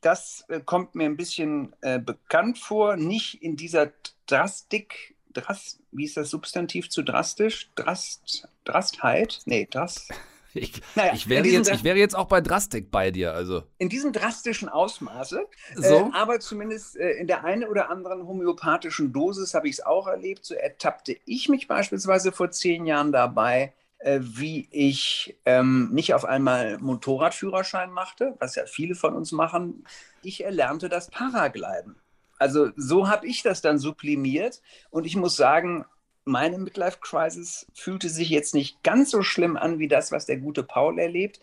das 0.00 0.44
äh, 0.48 0.60
kommt 0.60 0.94
mir 0.94 1.04
ein 1.04 1.16
bisschen 1.16 1.74
äh, 1.80 1.98
bekannt 1.98 2.58
vor, 2.58 2.96
nicht 2.96 3.42
in 3.42 3.56
dieser 3.56 3.92
Drastik, 4.26 5.14
Drast, 5.32 5.80
wie 5.90 6.04
ist 6.04 6.16
das 6.16 6.30
Substantiv 6.30 6.90
zu 6.90 7.02
drastisch? 7.02 7.70
Drast, 7.74 8.48
Drastheit? 8.64 9.40
Nee, 9.46 9.66
Drast. 9.68 10.12
Ich, 10.54 10.80
naja, 10.94 11.12
ich, 11.14 11.28
wäre 11.28 11.46
jetzt, 11.46 11.70
ich 11.70 11.82
wäre 11.82 11.98
jetzt 11.98 12.14
auch 12.14 12.26
bei 12.26 12.40
Drastik 12.40 12.90
bei 12.92 13.10
dir. 13.10 13.34
Also. 13.34 13.64
In 13.78 13.88
diesem 13.88 14.12
drastischen 14.12 14.68
Ausmaße. 14.68 15.46
So. 15.74 15.82
Äh, 15.82 16.10
aber 16.12 16.38
zumindest 16.38 16.96
äh, 16.96 17.10
in 17.12 17.26
der 17.26 17.44
einen 17.44 17.64
oder 17.64 17.90
anderen 17.90 18.26
homöopathischen 18.26 19.12
Dosis 19.12 19.54
habe 19.54 19.68
ich 19.68 19.74
es 19.74 19.84
auch 19.84 20.06
erlebt. 20.06 20.44
So 20.44 20.54
ertappte 20.54 21.16
ich 21.26 21.48
mich 21.48 21.66
beispielsweise 21.66 22.30
vor 22.30 22.52
zehn 22.52 22.86
Jahren 22.86 23.10
dabei, 23.10 23.72
äh, 23.98 24.20
wie 24.22 24.68
ich 24.70 25.36
ähm, 25.44 25.90
nicht 25.92 26.14
auf 26.14 26.24
einmal 26.24 26.78
Motorradführerschein 26.78 27.90
machte, 27.90 28.36
was 28.38 28.54
ja 28.54 28.64
viele 28.66 28.94
von 28.94 29.14
uns 29.14 29.32
machen. 29.32 29.84
Ich 30.22 30.44
erlernte 30.44 30.88
das 30.88 31.10
Paragliden. 31.10 31.96
Also 32.38 32.70
so 32.76 33.08
habe 33.08 33.26
ich 33.26 33.42
das 33.42 33.60
dann 33.60 33.78
sublimiert 33.78 34.60
und 34.90 35.06
ich 35.06 35.16
muss 35.16 35.36
sagen, 35.36 35.84
meine 36.24 36.58
Midlife-Crisis 36.58 37.66
fühlte 37.74 38.08
sich 38.08 38.30
jetzt 38.30 38.54
nicht 38.54 38.82
ganz 38.82 39.10
so 39.10 39.22
schlimm 39.22 39.56
an 39.56 39.78
wie 39.78 39.88
das, 39.88 40.12
was 40.12 40.26
der 40.26 40.38
gute 40.38 40.62
Paul 40.62 40.98
erlebt. 40.98 41.40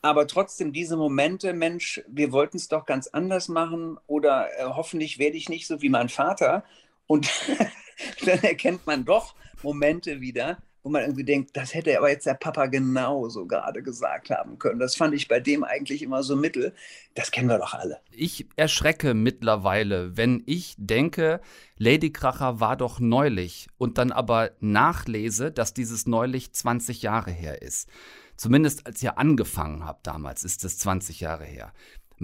Aber 0.00 0.26
trotzdem 0.26 0.72
diese 0.72 0.96
Momente, 0.96 1.52
Mensch, 1.52 2.02
wir 2.08 2.32
wollten 2.32 2.56
es 2.56 2.68
doch 2.68 2.86
ganz 2.86 3.06
anders 3.06 3.48
machen 3.48 3.98
oder 4.06 4.48
äh, 4.58 4.64
hoffentlich 4.64 5.18
werde 5.18 5.36
ich 5.36 5.48
nicht 5.48 5.66
so 5.66 5.80
wie 5.80 5.90
mein 5.90 6.08
Vater. 6.08 6.64
Und 7.06 7.30
dann 8.26 8.42
erkennt 8.42 8.86
man 8.86 9.04
doch 9.04 9.34
Momente 9.62 10.20
wieder, 10.20 10.58
wo 10.82 10.90
man 10.90 11.02
irgendwie 11.02 11.24
denkt, 11.24 11.56
das 11.56 11.74
hätte 11.74 11.96
aber 11.96 12.10
jetzt 12.10 12.26
der 12.26 12.34
Papa 12.34 12.66
genauso 12.66 13.46
gerade 13.46 13.82
gesagt 13.82 14.30
haben 14.30 14.58
können. 14.58 14.80
Das 14.80 14.96
fand 14.96 15.14
ich 15.14 15.28
bei 15.28 15.38
dem 15.38 15.62
eigentlich 15.62 16.02
immer 16.02 16.22
so 16.22 16.34
mittel. 16.34 16.74
Das 17.14 17.30
kennen 17.30 17.48
wir 17.48 17.58
doch 17.58 17.74
alle. 17.74 18.00
Ich 18.10 18.46
erschrecke 18.56 19.14
mittlerweile, 19.14 20.16
wenn 20.16 20.42
ich 20.46 20.74
denke, 20.78 21.40
Lady 21.76 22.12
Kracher 22.12 22.58
war 22.58 22.76
doch 22.76 22.98
neulich 22.98 23.68
und 23.78 23.98
dann 23.98 24.10
aber 24.10 24.50
nachlese, 24.60 25.52
dass 25.52 25.72
dieses 25.74 26.06
neulich 26.06 26.52
20 26.52 27.02
Jahre 27.02 27.30
her 27.30 27.62
ist. 27.62 27.88
Zumindest 28.36 28.86
als 28.86 29.02
ihr 29.02 29.18
angefangen 29.18 29.84
habt 29.84 30.06
damals, 30.06 30.42
ist 30.42 30.64
es 30.64 30.78
20 30.78 31.20
Jahre 31.20 31.44
her. 31.44 31.72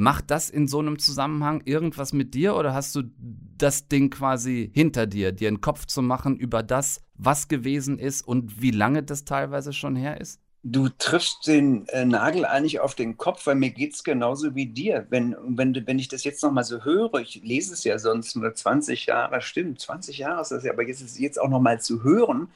Macht 0.01 0.31
das 0.31 0.49
in 0.49 0.69
so 0.69 0.79
einem 0.79 1.01
Zusammenhang 1.01 1.61
irgendwas 1.65 2.13
mit 2.13 2.33
dir 2.33 2.55
oder 2.55 2.73
hast 2.73 2.95
du 2.95 3.03
das 3.19 3.89
Ding 3.89 4.11
quasi 4.11 4.71
hinter 4.73 5.09
dir, 5.09 5.33
dir 5.33 5.49
einen 5.49 5.61
Kopf 5.61 5.87
zu 5.87 6.03
machen 6.03 6.37
über 6.37 6.63
das, 6.63 7.01
was 7.15 7.49
gewesen 7.49 7.99
ist 7.99 8.23
und 8.23 8.63
wie 8.63 8.71
lange 8.71 9.03
das 9.03 9.25
teilweise 9.25 9.73
schon 9.73 9.97
her 9.97 10.21
ist? 10.21 10.41
Du 10.63 10.89
triffst 10.89 11.49
den 11.49 11.89
äh, 11.89 12.05
Nagel 12.05 12.45
eigentlich 12.45 12.79
auf 12.79 12.95
den 12.95 13.17
Kopf, 13.17 13.45
weil 13.49 13.57
mir 13.57 13.71
geht 13.71 13.95
es 13.95 14.05
genauso 14.05 14.55
wie 14.55 14.67
dir. 14.67 15.09
Wenn, 15.11 15.35
wenn, 15.41 15.75
wenn 15.85 15.99
ich 15.99 16.07
das 16.07 16.23
jetzt 16.23 16.45
nochmal 16.45 16.63
so 16.63 16.85
höre, 16.85 17.15
ich 17.15 17.43
lese 17.43 17.75
es 17.75 17.83
ja 17.83 17.99
sonst 17.99 18.37
nur 18.37 18.55
20 18.55 19.07
Jahre, 19.07 19.41
stimmt, 19.41 19.81
20 19.81 20.19
Jahre 20.19 20.43
ist 20.43 20.53
das 20.53 20.63
ja, 20.63 20.73
aber 20.73 20.87
jetzt, 20.87 21.19
jetzt 21.19 21.41
auch 21.41 21.49
nochmal 21.49 21.81
zu 21.81 22.05
hören, 22.05 22.53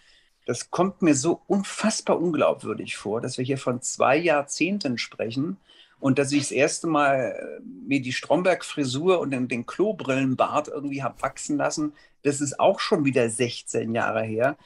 das 0.47 0.71
kommt 0.71 1.03
mir 1.03 1.17
so 1.17 1.41
unfassbar 1.49 2.21
unglaubwürdig 2.21 2.97
vor, 2.97 3.21
dass 3.21 3.37
wir 3.37 3.45
hier 3.45 3.59
von 3.59 3.83
zwei 3.83 4.17
Jahrzehnten 4.17 4.97
sprechen 4.97 5.57
und 6.03 6.19
dass 6.19 6.33
ich 6.33 6.41
das 6.41 6.51
erste 6.51 6.89
Mal 6.89 7.61
äh, 7.61 7.63
mir 7.63 8.03
die 8.03 8.13
Stromberg-Frisur 8.13 9.21
und 9.21 9.31
den, 9.31 9.47
den 9.47 9.67
Klobrillenbart 9.67 10.67
irgendwie 10.67 11.01
habe 11.01 11.23
wachsen 11.23 11.57
lassen, 11.57 11.93
das 12.25 12.41
ist 12.41 12.59
auch 12.59 12.81
schon 12.81 13.05
wieder 13.05 13.31
16 13.31 13.95
Jahre 13.95 14.25
her. 14.25 14.57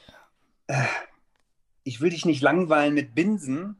Äh, 0.65 0.81
ich 1.83 2.01
will 2.01 2.09
dich 2.09 2.25
nicht 2.25 2.41
langweilen 2.41 2.95
mit 2.95 3.13
Binsen, 3.13 3.77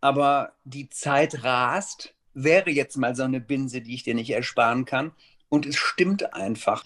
aber 0.00 0.52
die 0.62 0.88
Zeit 0.88 1.42
rast 1.42 2.14
wäre 2.32 2.70
jetzt 2.70 2.96
mal 2.96 3.16
so 3.16 3.24
eine 3.24 3.40
Binse, 3.40 3.80
die 3.80 3.96
ich 3.96 4.04
dir 4.04 4.14
nicht 4.14 4.30
ersparen 4.30 4.84
kann. 4.84 5.10
Und 5.48 5.66
es 5.66 5.76
stimmt 5.76 6.32
einfach. 6.32 6.84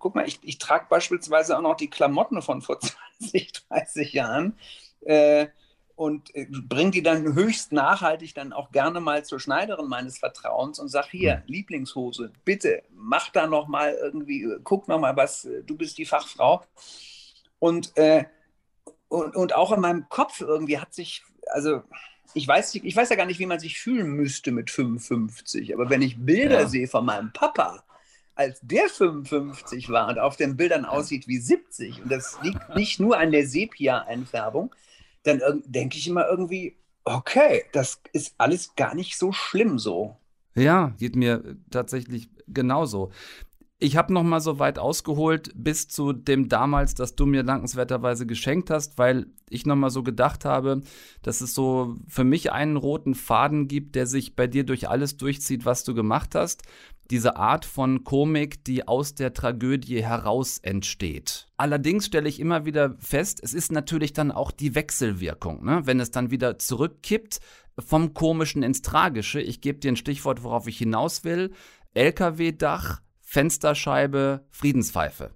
Guck 0.00 0.16
mal, 0.16 0.26
ich, 0.26 0.40
ich 0.42 0.58
trage 0.58 0.86
beispielsweise 0.90 1.56
auch 1.56 1.62
noch 1.62 1.76
die 1.76 1.88
Klamotten 1.88 2.42
von 2.42 2.62
vor 2.62 2.80
20, 3.20 3.52
30 3.68 4.12
Jahren. 4.12 4.58
Äh, 5.02 5.46
und 5.96 6.34
äh, 6.34 6.46
bringe 6.50 6.90
die 6.90 7.02
dann 7.02 7.34
höchst 7.34 7.72
nachhaltig 7.72 8.34
dann 8.34 8.52
auch 8.52 8.70
gerne 8.70 9.00
mal 9.00 9.24
zur 9.24 9.40
Schneiderin 9.40 9.88
meines 9.88 10.18
Vertrauens 10.18 10.78
und 10.78 10.88
sag 10.88 11.06
hier, 11.06 11.42
Lieblingshose, 11.46 12.30
bitte, 12.44 12.82
mach 12.94 13.30
da 13.30 13.46
noch 13.46 13.66
mal 13.66 13.94
irgendwie, 14.00 14.42
äh, 14.44 14.60
guck 14.62 14.88
noch 14.88 15.00
mal 15.00 15.16
was, 15.16 15.46
äh, 15.46 15.62
du 15.64 15.74
bist 15.76 15.96
die 15.98 16.04
Fachfrau. 16.04 16.62
Und, 17.58 17.96
äh, 17.96 18.24
und, 19.08 19.34
und 19.34 19.54
auch 19.54 19.72
in 19.72 19.80
meinem 19.80 20.08
Kopf 20.10 20.42
irgendwie 20.42 20.78
hat 20.78 20.92
sich, 20.92 21.24
also 21.50 21.82
ich 22.34 22.46
weiß, 22.46 22.74
ich 22.74 22.94
weiß 22.94 23.08
ja 23.08 23.16
gar 23.16 23.24
nicht, 23.24 23.38
wie 23.40 23.46
man 23.46 23.58
sich 23.58 23.80
fühlen 23.80 24.08
müsste 24.08 24.52
mit 24.52 24.70
55, 24.70 25.72
aber 25.72 25.88
wenn 25.88 26.02
ich 26.02 26.18
Bilder 26.18 26.60
Ja. 26.60 26.66
sehe 26.68 26.88
von 26.88 27.06
meinem 27.06 27.32
Papa, 27.32 27.82
als 28.34 28.60
der 28.60 28.90
55 28.90 29.88
war 29.88 30.08
und 30.08 30.18
auf 30.18 30.36
den 30.36 30.58
Bildern 30.58 30.84
aussieht 30.84 31.26
wie 31.26 31.38
70, 31.38 32.02
und 32.02 32.12
das 32.12 32.36
liegt 32.42 32.74
nicht 32.76 33.00
nur 33.00 33.16
an 33.16 33.32
der 33.32 33.46
Sepia-Einfärbung, 33.46 34.74
dann 35.26 35.62
denke 35.66 35.98
ich 35.98 36.08
immer 36.08 36.26
irgendwie, 36.28 36.76
okay, 37.04 37.64
das 37.72 38.00
ist 38.12 38.34
alles 38.38 38.74
gar 38.76 38.94
nicht 38.94 39.18
so 39.18 39.32
schlimm 39.32 39.78
so. 39.78 40.16
Ja, 40.54 40.94
geht 40.98 41.16
mir 41.16 41.44
äh, 41.44 41.54
tatsächlich 41.70 42.28
genauso. 42.48 43.10
Ich 43.78 43.98
habe 43.98 44.14
noch 44.14 44.22
mal 44.22 44.40
so 44.40 44.58
weit 44.58 44.78
ausgeholt 44.78 45.50
bis 45.54 45.86
zu 45.86 46.14
dem 46.14 46.48
damals, 46.48 46.94
das 46.94 47.14
du 47.14 47.26
mir 47.26 47.42
dankenswerterweise 47.42 48.24
geschenkt 48.24 48.70
hast, 48.70 48.96
weil 48.96 49.26
ich 49.50 49.66
noch 49.66 49.76
mal 49.76 49.90
so 49.90 50.02
gedacht 50.02 50.46
habe, 50.46 50.80
dass 51.20 51.42
es 51.42 51.52
so 51.52 51.94
für 52.08 52.24
mich 52.24 52.52
einen 52.52 52.78
roten 52.78 53.14
Faden 53.14 53.68
gibt, 53.68 53.94
der 53.94 54.06
sich 54.06 54.34
bei 54.34 54.46
dir 54.46 54.64
durch 54.64 54.88
alles 54.88 55.18
durchzieht, 55.18 55.66
was 55.66 55.84
du 55.84 55.92
gemacht 55.92 56.34
hast. 56.34 56.62
Diese 57.10 57.36
Art 57.36 57.66
von 57.66 58.02
Komik, 58.02 58.64
die 58.64 58.88
aus 58.88 59.14
der 59.14 59.34
Tragödie 59.34 60.02
heraus 60.02 60.58
entsteht. 60.58 61.46
Allerdings 61.58 62.06
stelle 62.06 62.30
ich 62.30 62.40
immer 62.40 62.64
wieder 62.64 62.96
fest, 62.98 63.40
es 63.42 63.52
ist 63.52 63.72
natürlich 63.72 64.14
dann 64.14 64.32
auch 64.32 64.52
die 64.52 64.74
Wechselwirkung, 64.74 65.64
ne? 65.64 65.82
wenn 65.84 66.00
es 66.00 66.10
dann 66.10 66.30
wieder 66.30 66.58
zurückkippt 66.58 67.40
vom 67.78 68.14
Komischen 68.14 68.62
ins 68.62 68.80
Tragische. 68.80 69.40
Ich 69.40 69.60
gebe 69.60 69.80
dir 69.80 69.92
ein 69.92 69.96
Stichwort, 69.96 70.42
worauf 70.42 70.66
ich 70.66 70.78
hinaus 70.78 71.24
will. 71.24 71.52
LKW-Dach, 71.92 73.00
Fensterscheibe, 73.36 74.46
Friedenspfeife. 74.50 75.30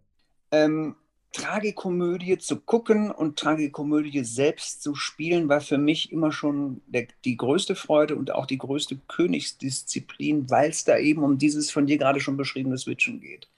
Ähm, 0.53 0.97
Tragikomödie 1.33 2.39
zu 2.39 2.59
gucken 2.59 3.11
und 3.11 3.39
Tragikomödie 3.39 4.25
selbst 4.25 4.83
zu 4.83 4.95
spielen, 4.95 5.51
war 5.51 5.61
für 5.61 5.77
mich 5.77 6.11
immer 6.11 6.33
schon 6.33 6.81
der, 6.87 7.09
die 7.27 7.37
größte 7.37 7.75
Freude 7.75 8.17
und 8.17 8.31
auch 8.31 8.47
die 8.47 8.57
größte 8.57 8.97
Königsdisziplin, 9.07 10.49
weil 10.49 10.71
es 10.71 10.85
da 10.85 10.97
eben 10.97 11.23
um 11.23 11.37
dieses 11.37 11.71
von 11.71 11.85
dir 11.85 11.99
gerade 11.99 12.21
schon 12.21 12.39
beschriebene 12.39 12.79
Switchen 12.79 13.21
geht. 13.21 13.51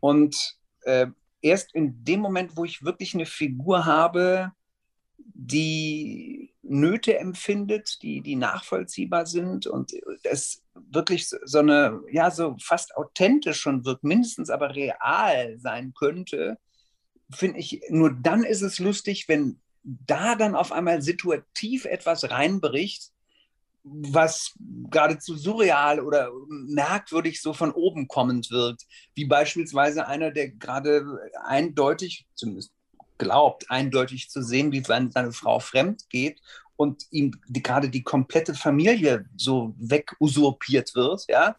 Und 0.00 0.56
äh, 0.80 1.06
erst 1.40 1.72
in 1.72 2.02
dem 2.02 2.18
Moment, 2.18 2.56
wo 2.56 2.64
ich 2.64 2.84
wirklich 2.84 3.14
eine 3.14 3.26
Figur 3.26 3.86
habe, 3.86 4.50
die 5.18 6.41
Nöte 6.72 7.18
empfindet, 7.18 8.02
die, 8.02 8.20
die 8.20 8.36
nachvollziehbar 8.36 9.26
sind 9.26 9.66
und 9.66 9.92
es 10.24 10.62
wirklich 10.74 11.28
so 11.28 11.58
eine, 11.58 12.00
ja, 12.10 12.30
so 12.30 12.56
fast 12.60 12.96
authentisch 12.96 13.60
schon 13.60 13.84
wirkt, 13.84 14.04
mindestens 14.04 14.50
aber 14.50 14.74
real 14.74 15.58
sein 15.58 15.92
könnte, 15.94 16.58
finde 17.30 17.58
ich, 17.58 17.82
nur 17.88 18.12
dann 18.12 18.42
ist 18.42 18.62
es 18.62 18.78
lustig, 18.78 19.28
wenn 19.28 19.60
da 19.82 20.34
dann 20.34 20.54
auf 20.54 20.72
einmal 20.72 21.02
situativ 21.02 21.84
etwas 21.84 22.30
reinbricht, 22.30 23.10
was 23.84 24.54
geradezu 24.90 25.36
surreal 25.36 26.00
oder 26.00 26.30
merkwürdig 26.48 27.42
so 27.42 27.52
von 27.52 27.72
oben 27.72 28.06
kommend 28.06 28.50
wirkt, 28.50 28.84
wie 29.14 29.24
beispielsweise 29.24 30.06
einer, 30.06 30.30
der 30.30 30.50
gerade 30.50 31.04
eindeutig, 31.44 32.26
zumindest 32.34 32.72
glaubt, 33.18 33.70
eindeutig 33.70 34.30
zu 34.30 34.42
sehen, 34.42 34.72
wie 34.72 34.82
seine 34.84 35.32
Frau 35.32 35.58
fremd 35.58 36.08
geht 36.10 36.40
und 36.76 37.06
ihm 37.10 37.32
die, 37.48 37.62
gerade 37.62 37.88
die 37.88 38.02
komplette 38.02 38.54
Familie 38.54 39.26
so 39.36 39.74
wegusurpiert 39.78 40.94
wird, 40.94 41.24
ja. 41.28 41.56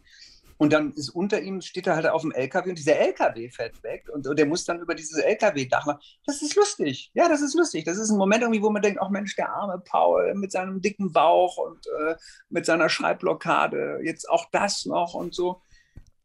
Und 0.57 0.71
dann 0.71 0.93
ist 0.93 1.09
unter 1.09 1.41
ihm, 1.41 1.61
steht 1.61 1.87
er 1.87 1.95
halt 1.95 2.07
auf 2.07 2.21
dem 2.21 2.31
LKW 2.31 2.69
und 2.69 2.77
dieser 2.77 2.95
LKW 2.95 3.49
fährt 3.49 3.83
weg 3.83 4.07
und, 4.13 4.25
und 4.27 4.37
der 4.37 4.45
muss 4.45 4.63
dann 4.63 4.79
über 4.79 4.95
dieses 4.95 5.17
LKW-Dach 5.17 5.85
machen. 5.85 5.99
Das 6.25 6.41
ist 6.41 6.55
lustig. 6.55 7.11
Ja, 7.13 7.27
das 7.27 7.41
ist 7.41 7.55
lustig. 7.55 7.83
Das 7.85 7.97
ist 7.97 8.09
ein 8.09 8.17
Moment 8.17 8.43
irgendwie, 8.43 8.61
wo 8.61 8.69
man 8.69 8.81
denkt, 8.81 9.01
ach 9.01 9.09
Mensch, 9.09 9.35
der 9.35 9.49
arme 9.49 9.81
Paul 9.83 10.33
mit 10.35 10.51
seinem 10.51 10.81
dicken 10.81 11.11
Bauch 11.11 11.57
und 11.57 11.85
äh, 11.87 12.15
mit 12.49 12.65
seiner 12.65 12.87
Schreibblockade, 12.87 13.99
jetzt 14.03 14.29
auch 14.29 14.45
das 14.51 14.85
noch 14.85 15.15
und 15.15 15.33
so. 15.33 15.61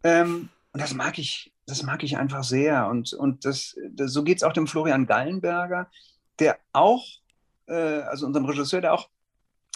Ähm, 0.05 0.51
und 0.73 0.83
das 0.83 0.95
mag 0.95 1.19
ich, 1.19 1.53
das 1.67 1.83
mag 1.83 2.03
ich 2.05 2.17
einfach 2.17 2.45
sehr. 2.45 2.87
Und, 2.87 3.13
und 3.15 3.45
das, 3.45 3.77
das, 3.91 4.13
so 4.13 4.23
geht 4.23 4.37
es 4.37 4.43
auch 4.43 4.53
dem 4.53 4.67
Florian 4.67 5.07
Gallenberger, 5.07 5.91
der 6.39 6.59
auch, 6.73 7.05
also 7.75 8.27
unserem 8.27 8.47
Regisseur, 8.47 8.81
der 8.81 8.95
auch, 8.95 9.09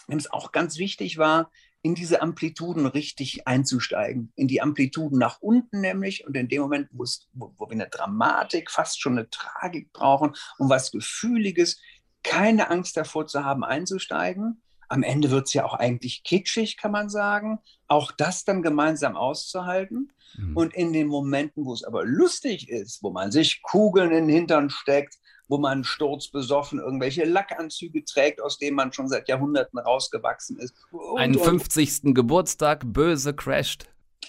dem 0.08 0.18
es 0.18 0.30
auch 0.30 0.52
ganz 0.52 0.78
wichtig 0.78 1.18
war, 1.18 1.50
in 1.82 1.94
diese 1.96 2.22
Amplituden 2.22 2.86
richtig 2.86 3.46
einzusteigen. 3.46 4.32
In 4.36 4.46
die 4.46 4.62
Amplituden 4.62 5.18
nach 5.18 5.40
unten 5.40 5.80
nämlich 5.80 6.26
und 6.26 6.36
in 6.36 6.48
dem 6.48 6.62
Moment, 6.62 6.88
wo, 6.92 7.02
es, 7.02 7.28
wo, 7.32 7.52
wo 7.58 7.66
wir 7.66 7.72
eine 7.72 7.88
Dramatik, 7.88 8.70
fast 8.70 9.00
schon 9.00 9.18
eine 9.18 9.28
Tragik 9.30 9.92
brauchen 9.92 10.34
und 10.58 10.68
was 10.70 10.92
Gefühliges, 10.92 11.80
keine 12.22 12.70
Angst 12.70 12.96
davor 12.96 13.26
zu 13.26 13.44
haben, 13.44 13.64
einzusteigen. 13.64 14.62
Am 14.88 15.02
Ende 15.02 15.30
wird 15.30 15.48
es 15.48 15.54
ja 15.54 15.64
auch 15.64 15.74
eigentlich 15.74 16.22
kitschig, 16.22 16.76
kann 16.76 16.92
man 16.92 17.08
sagen. 17.08 17.58
Auch 17.88 18.12
das 18.12 18.44
dann 18.44 18.62
gemeinsam 18.62 19.16
auszuhalten. 19.16 20.12
Mhm. 20.36 20.56
Und 20.56 20.74
in 20.74 20.92
den 20.92 21.08
Momenten, 21.08 21.64
wo 21.64 21.72
es 21.72 21.82
aber 21.82 22.04
lustig 22.04 22.68
ist, 22.68 23.02
wo 23.02 23.10
man 23.10 23.32
sich 23.32 23.62
Kugeln 23.62 24.12
in 24.12 24.28
den 24.28 24.36
Hintern 24.36 24.70
steckt, 24.70 25.18
wo 25.52 25.58
man 25.58 25.84
sturzbesoffen 25.84 26.78
irgendwelche 26.78 27.24
Lackanzüge 27.24 28.06
trägt, 28.06 28.40
aus 28.40 28.56
denen 28.56 28.74
man 28.74 28.90
schon 28.94 29.06
seit 29.06 29.28
Jahrhunderten 29.28 29.78
rausgewachsen 29.78 30.58
ist. 30.58 30.74
Und, 30.90 31.18
Einen 31.18 31.36
und 31.36 31.44
50. 31.44 32.14
Geburtstag, 32.14 32.84
böse 32.86 33.34
crasht. 33.34 33.84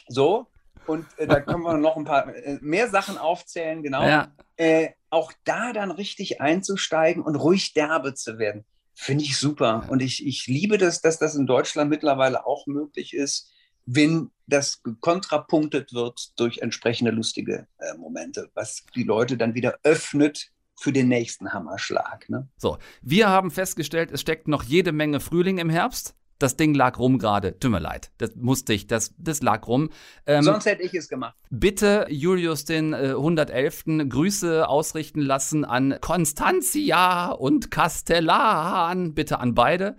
so. 0.10 0.48
Und 0.86 1.06
äh, 1.18 1.26
da 1.26 1.40
können 1.40 1.64
wir 1.64 1.78
noch 1.78 1.96
ein 1.96 2.04
paar 2.04 2.28
äh, 2.36 2.58
mehr 2.60 2.90
Sachen 2.90 3.18
aufzählen, 3.18 3.82
genau. 3.84 4.06
Ja, 4.06 4.34
Äh, 4.58 4.90
auch 5.12 5.32
da 5.46 5.72
dann 5.72 5.92
richtig 5.92 6.42
einzusteigen 6.42 7.24
und 7.24 7.38
ruhig 7.38 7.74
derbe 7.74 8.16
zu 8.16 8.38
werden, 8.38 8.66
finde 8.94 9.24
ich 9.24 9.38
super. 9.38 9.86
Und 9.88 10.02
ich, 10.02 10.28
ich 10.28 10.48
liebe 10.48 10.78
das, 10.78 11.00
dass 11.00 11.20
das 11.20 11.36
in 11.36 11.46
Deutschland 11.46 11.90
mittlerweile 11.90 12.46
auch 12.46 12.68
möglich 12.68 13.14
ist, 13.14 13.50
wenn 13.86 14.30
das 14.46 14.82
kontrapunktet 15.00 15.94
wird 15.94 16.38
durch 16.38 16.58
entsprechende 16.58 17.12
lustige 17.12 17.66
äh, 17.78 17.98
Momente, 17.98 18.50
was 18.56 18.84
die 18.94 19.04
Leute 19.04 19.38
dann 19.38 19.56
wieder 19.56 19.80
öffnet 19.84 20.52
für 20.76 20.92
den 20.92 21.08
nächsten 21.08 21.54
Hammerschlag. 21.54 22.30
Ne? 22.30 22.48
so. 22.58 22.78
Wir 23.02 23.30
haben 23.30 23.52
festgestellt, 23.52 24.12
es 24.12 24.22
steckt 24.22 24.48
noch 24.48 24.64
jede 24.64 24.92
Menge 24.92 25.20
Frühling 25.20 25.58
im 25.58 25.70
Herbst. 25.70 26.16
Das 26.40 26.58
Ding 26.58 26.74
lag 26.74 27.00
rum 27.00 27.20
gerade. 27.20 27.58
Tut 27.58 27.72
mir 27.72 27.80
leid. 27.80 28.12
Das 28.18 28.36
musste 28.36 28.74
ich. 28.74 28.88
Das, 28.88 29.14
das 29.18 29.42
lag 29.42 29.66
rum. 29.68 29.92
Ähm, 30.26 30.44
Sonst 30.44 30.66
hätte 30.66 30.84
ich 30.84 30.94
es 30.94 31.08
gemacht. 31.08 31.38
bitte 31.52 32.08
Julius 32.10 32.66
den 32.66 32.92
äh, 32.92 33.12
111. 33.12 33.86
Grüße 34.10 34.68
ausrichten 34.68 35.22
lassen 35.22 35.64
an 35.64 36.00
Constantia 36.02 37.32
und 37.32 37.72
Castellan. 37.72 39.14
Bitte 39.14 39.40
an 39.40 39.54
beide. 39.54 39.96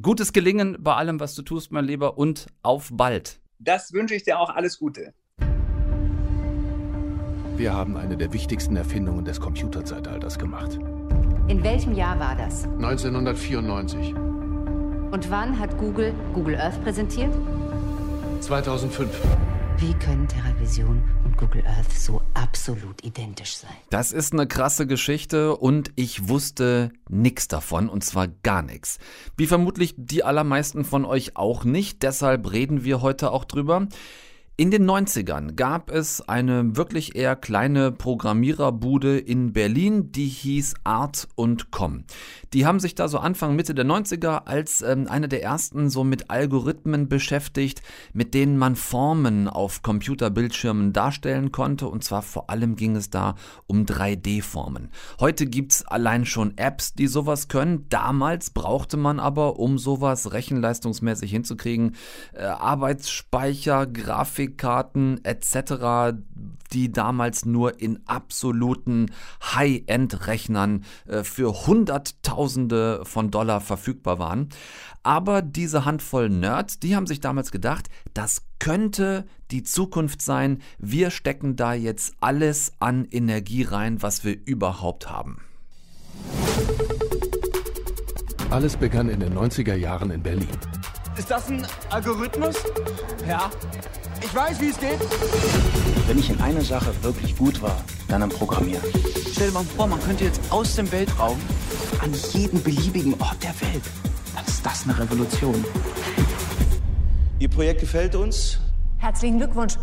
Gutes 0.00 0.32
Gelingen 0.32 0.78
bei 0.80 0.94
allem, 0.94 1.20
was 1.20 1.34
du 1.34 1.42
tust, 1.42 1.72
mein 1.72 1.84
Lieber, 1.84 2.16
und 2.16 2.46
auf 2.62 2.88
bald. 2.92 3.40
Das 3.58 3.92
wünsche 3.92 4.14
ich 4.14 4.22
dir 4.22 4.38
auch 4.38 4.48
alles 4.50 4.78
Gute. 4.78 5.12
Wir 7.62 7.74
haben 7.74 7.96
eine 7.96 8.16
der 8.16 8.32
wichtigsten 8.32 8.74
Erfindungen 8.74 9.24
des 9.24 9.38
Computerzeitalters 9.38 10.36
gemacht. 10.36 10.80
In 11.46 11.62
welchem 11.62 11.94
Jahr 11.94 12.18
war 12.18 12.34
das? 12.34 12.64
1994, 12.64 14.16
Und 15.12 15.30
wann 15.30 15.56
hat 15.60 15.78
Google 15.78 16.12
Google 16.34 16.56
Earth 16.56 16.82
präsentiert? 16.82 17.32
2005. 18.40 19.16
Wie 19.76 19.94
können 19.94 20.26
TerraVision 20.26 21.04
und 21.24 21.36
Google 21.36 21.64
Earth 21.64 21.92
so 21.92 22.20
absolut 22.34 23.04
identisch 23.04 23.54
sein? 23.54 23.70
Das 23.90 24.10
ist 24.10 24.32
eine 24.32 24.48
krasse 24.48 24.88
Geschichte 24.88 25.56
und 25.56 25.92
ich 25.94 26.28
wusste 26.28 26.90
nix 27.08 27.46
davon 27.46 27.88
und 27.88 28.02
zwar 28.02 28.26
gar 28.26 28.62
nichts. 28.62 28.98
Wie 29.36 29.46
vermutlich 29.46 29.94
die 29.96 30.24
allermeisten 30.24 30.84
von 30.84 31.04
euch 31.04 31.36
auch 31.36 31.62
nicht, 31.62 32.02
deshalb 32.02 32.50
reden 32.50 32.82
wir 32.82 33.02
heute 33.02 33.30
auch 33.30 33.44
drüber. 33.44 33.86
In 34.62 34.70
den 34.70 34.88
90ern 34.88 35.56
gab 35.56 35.90
es 35.90 36.20
eine 36.28 36.76
wirklich 36.76 37.16
eher 37.16 37.34
kleine 37.34 37.90
Programmiererbude 37.90 39.18
in 39.18 39.52
Berlin, 39.52 40.12
die 40.12 40.28
hieß 40.28 40.74
Art 40.84 41.26
und 41.34 41.72
Com. 41.72 42.04
Die 42.52 42.64
haben 42.64 42.78
sich 42.78 42.94
da 42.94 43.08
so 43.08 43.18
Anfang, 43.18 43.56
Mitte 43.56 43.74
der 43.74 43.84
90er 43.84 44.46
als 44.46 44.80
ähm, 44.82 45.08
eine 45.08 45.26
der 45.26 45.42
ersten 45.42 45.90
so 45.90 46.04
mit 46.04 46.30
Algorithmen 46.30 47.08
beschäftigt, 47.08 47.82
mit 48.12 48.34
denen 48.34 48.56
man 48.56 48.76
Formen 48.76 49.48
auf 49.48 49.82
Computerbildschirmen 49.82 50.92
darstellen 50.92 51.50
konnte 51.50 51.88
und 51.88 52.04
zwar 52.04 52.22
vor 52.22 52.48
allem 52.48 52.76
ging 52.76 52.94
es 52.94 53.10
da 53.10 53.34
um 53.66 53.84
3D-Formen. 53.84 54.90
Heute 55.18 55.46
gibt's 55.46 55.84
allein 55.84 56.24
schon 56.24 56.56
Apps, 56.56 56.94
die 56.94 57.08
sowas 57.08 57.48
können. 57.48 57.86
Damals 57.88 58.50
brauchte 58.50 58.96
man 58.96 59.18
aber, 59.18 59.58
um 59.58 59.76
sowas 59.76 60.32
rechenleistungsmäßig 60.32 61.32
hinzukriegen, 61.32 61.96
äh, 62.32 62.44
Arbeitsspeicher, 62.44 63.88
Grafik, 63.88 64.51
Grafikkarten 64.56 65.24
etc., 65.24 66.16
die 66.72 66.90
damals 66.90 67.44
nur 67.44 67.80
in 67.80 68.00
absoluten 68.06 69.10
High-End-Rechnern 69.42 70.84
äh, 71.06 71.22
für 71.22 71.66
Hunderttausende 71.66 73.02
von 73.04 73.30
Dollar 73.30 73.60
verfügbar 73.60 74.18
waren. 74.18 74.48
Aber 75.02 75.42
diese 75.42 75.84
Handvoll 75.84 76.30
Nerds, 76.30 76.78
die 76.78 76.96
haben 76.96 77.06
sich 77.06 77.20
damals 77.20 77.50
gedacht, 77.50 77.88
das 78.14 78.42
könnte 78.58 79.26
die 79.50 79.64
Zukunft 79.64 80.22
sein. 80.22 80.62
Wir 80.78 81.10
stecken 81.10 81.56
da 81.56 81.74
jetzt 81.74 82.14
alles 82.20 82.72
an 82.78 83.04
Energie 83.10 83.64
rein, 83.64 84.00
was 84.00 84.24
wir 84.24 84.38
überhaupt 84.46 85.10
haben. 85.10 85.42
Alles 88.50 88.76
begann 88.76 89.08
in 89.08 89.20
den 89.20 89.36
90er 89.36 89.74
Jahren 89.74 90.10
in 90.10 90.22
Berlin. 90.22 90.48
Ist 91.16 91.30
das 91.30 91.48
ein 91.50 91.66
Algorithmus? 91.90 92.56
Ja. 93.26 93.50
Ich 94.24 94.34
weiß, 94.34 94.60
wie 94.60 94.68
es 94.68 94.78
geht. 94.78 94.98
Wenn 96.06 96.18
ich 96.18 96.30
in 96.30 96.40
einer 96.40 96.60
Sache 96.62 96.92
wirklich 97.02 97.36
gut 97.36 97.60
war, 97.60 97.84
dann 98.08 98.22
am 98.22 98.28
Programmieren. 98.28 98.82
Stell 99.32 99.48
dir 99.48 99.54
mal 99.54 99.64
vor, 99.64 99.86
man 99.86 100.00
könnte 100.00 100.24
jetzt 100.24 100.40
aus 100.50 100.76
dem 100.76 100.90
Weltraum 100.92 101.38
an 102.00 102.12
jeden 102.32 102.62
beliebigen 102.62 103.14
Ort 103.20 103.42
der 103.42 103.54
Welt. 103.60 103.82
Dann 104.34 104.44
ist 104.44 104.64
das 104.64 104.84
eine 104.84 104.98
Revolution. 104.98 105.64
Ihr 107.38 107.48
Projekt 107.48 107.80
gefällt 107.80 108.14
uns. 108.14 108.58
Herzlichen 108.98 109.38
Glückwunsch. 109.38 109.74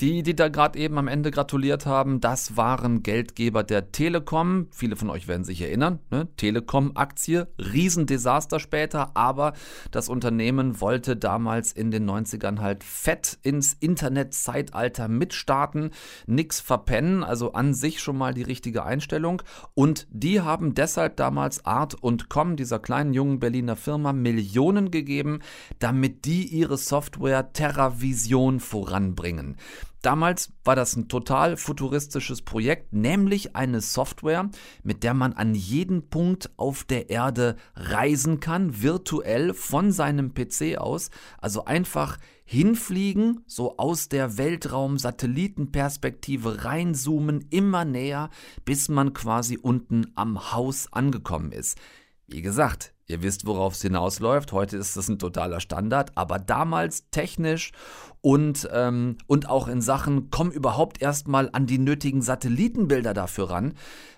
Die, 0.00 0.22
die 0.22 0.36
da 0.36 0.48
gerade 0.48 0.78
eben 0.78 0.98
am 0.98 1.08
Ende 1.08 1.30
gratuliert 1.30 1.86
haben, 1.86 2.20
das 2.20 2.58
waren 2.58 3.02
Geldgeber 3.02 3.62
der 3.62 3.92
Telekom. 3.92 4.66
Viele 4.70 4.94
von 4.94 5.08
euch 5.08 5.26
werden 5.26 5.44
sich 5.44 5.62
erinnern. 5.62 6.00
Ne? 6.10 6.28
Telekom-Aktie, 6.36 7.48
Riesendesaster 7.58 8.60
später, 8.60 9.16
aber 9.16 9.54
das 9.90 10.10
Unternehmen 10.10 10.82
wollte 10.82 11.16
damals 11.16 11.72
in 11.72 11.90
den 11.90 12.08
90ern 12.08 12.60
halt 12.60 12.84
fett 12.84 13.38
ins 13.42 13.72
Internetzeitalter 13.72 15.08
mitstarten, 15.08 15.92
nix 16.26 16.60
verpennen, 16.60 17.24
also 17.24 17.54
an 17.54 17.72
sich 17.72 18.00
schon 18.00 18.18
mal 18.18 18.34
die 18.34 18.42
richtige 18.42 18.84
Einstellung. 18.84 19.42
Und 19.72 20.06
die 20.10 20.42
haben 20.42 20.74
deshalb 20.74 21.16
damals 21.16 21.64
Art 21.64 21.94
und 21.94 22.28
Com, 22.28 22.56
dieser 22.56 22.80
kleinen 22.80 23.14
jungen 23.14 23.38
Berliner 23.38 23.76
Firma, 23.76 24.12
Millionen 24.12 24.90
gegeben, 24.90 25.40
damit 25.78 26.26
die 26.26 26.44
ihre 26.48 26.76
Software 26.76 27.54
TerraVision 27.54 28.60
voranbringen. 28.60 29.56
Damals 30.06 30.52
war 30.62 30.76
das 30.76 30.94
ein 30.94 31.08
total 31.08 31.56
futuristisches 31.56 32.42
Projekt, 32.42 32.92
nämlich 32.92 33.56
eine 33.56 33.80
Software, 33.80 34.48
mit 34.84 35.02
der 35.02 35.14
man 35.14 35.32
an 35.32 35.56
jeden 35.56 36.10
Punkt 36.10 36.48
auf 36.56 36.84
der 36.84 37.10
Erde 37.10 37.56
reisen 37.74 38.38
kann, 38.38 38.82
virtuell 38.82 39.52
von 39.52 39.90
seinem 39.90 40.32
PC 40.32 40.78
aus, 40.78 41.10
also 41.38 41.64
einfach 41.64 42.18
hinfliegen, 42.44 43.40
so 43.48 43.78
aus 43.78 44.08
der 44.08 44.38
Weltraum-Satellitenperspektive 44.38 46.64
reinzoomen, 46.64 47.44
immer 47.50 47.84
näher, 47.84 48.30
bis 48.64 48.88
man 48.88 49.12
quasi 49.12 49.58
unten 49.60 50.12
am 50.14 50.52
Haus 50.52 50.86
angekommen 50.92 51.50
ist. 51.50 51.78
Wie 52.28 52.42
gesagt, 52.42 52.92
ihr 53.06 53.22
wisst, 53.22 53.46
worauf 53.46 53.74
es 53.74 53.82
hinausläuft. 53.82 54.52
Heute 54.52 54.76
ist 54.76 54.96
das 54.96 55.08
ein 55.08 55.18
totaler 55.18 55.60
Standard, 55.60 56.10
aber 56.16 56.38
damals 56.40 57.08
technisch 57.10 57.70
und, 58.20 58.68
ähm, 58.72 59.18
und 59.28 59.48
auch 59.48 59.68
in 59.68 59.80
Sachen, 59.80 60.30
komm 60.30 60.50
überhaupt 60.50 61.00
erstmal 61.00 61.48
an 61.52 61.66
die 61.66 61.78
nötigen 61.78 62.22
Satellitenbilder 62.22 63.14
dafür 63.14 63.50
ran, 63.50 63.74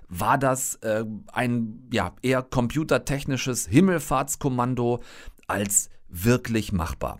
war 0.08 0.38
das 0.38 0.76
äh, 0.76 1.04
ein 1.32 1.86
ja, 1.92 2.14
eher 2.22 2.42
computertechnisches 2.42 3.66
Himmelfahrtskommando 3.66 5.00
als 5.46 5.90
wirklich 6.08 6.72
machbar. 6.72 7.18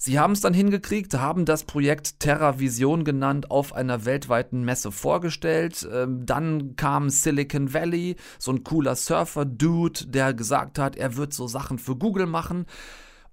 Sie 0.00 0.20
haben 0.20 0.32
es 0.32 0.40
dann 0.40 0.54
hingekriegt, 0.54 1.12
haben 1.14 1.44
das 1.44 1.64
Projekt 1.64 2.20
TerraVision 2.20 3.02
genannt, 3.02 3.50
auf 3.50 3.72
einer 3.72 4.04
weltweiten 4.04 4.64
Messe 4.64 4.92
vorgestellt. 4.92 5.86
Ähm, 5.92 6.24
dann 6.24 6.76
kam 6.76 7.10
Silicon 7.10 7.74
Valley, 7.74 8.14
so 8.38 8.52
ein 8.52 8.62
cooler 8.62 8.94
Surfer-Dude, 8.94 10.06
der 10.06 10.34
gesagt 10.34 10.78
hat, 10.78 10.94
er 10.94 11.16
wird 11.16 11.34
so 11.34 11.48
Sachen 11.48 11.80
für 11.80 11.96
Google 11.96 12.26
machen. 12.26 12.66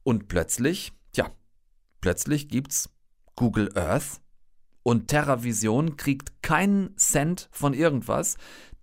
Und 0.01 0.27
plötzlich, 0.27 0.91
ja, 1.15 1.29
plötzlich 2.01 2.49
gibt's 2.49 2.89
Google 3.35 3.69
Earth 3.75 4.21
und 4.81 5.07
TerraVision 5.07 5.97
kriegt 5.97 6.41
keinen 6.41 6.97
Cent 6.97 7.47
von 7.51 7.75
irgendwas, 7.75 8.37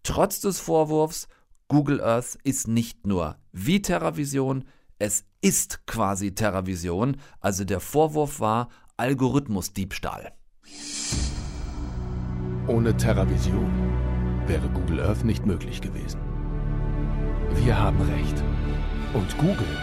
trotz 0.04 0.40
des 0.40 0.60
Vorwurfs, 0.60 1.26
Google 1.66 2.00
Earth 2.00 2.38
ist 2.44 2.68
nicht 2.68 3.06
nur 3.06 3.38
wie 3.50 3.82
TerraVision, 3.82 4.66
es 5.02 5.24
ist 5.40 5.84
quasi 5.88 6.32
TerraVision, 6.32 7.16
also 7.40 7.64
der 7.64 7.80
Vorwurf 7.80 8.38
war 8.38 8.68
Algorithmusdiebstahl. 8.96 10.30
Ohne 12.68 12.96
TerraVision 12.96 13.68
wäre 14.46 14.68
Google 14.68 15.00
Earth 15.00 15.24
nicht 15.24 15.44
möglich 15.44 15.80
gewesen. 15.80 16.20
Wir 17.64 17.76
haben 17.76 18.00
Recht. 18.02 18.44
Und 19.12 19.36
Google 19.38 19.76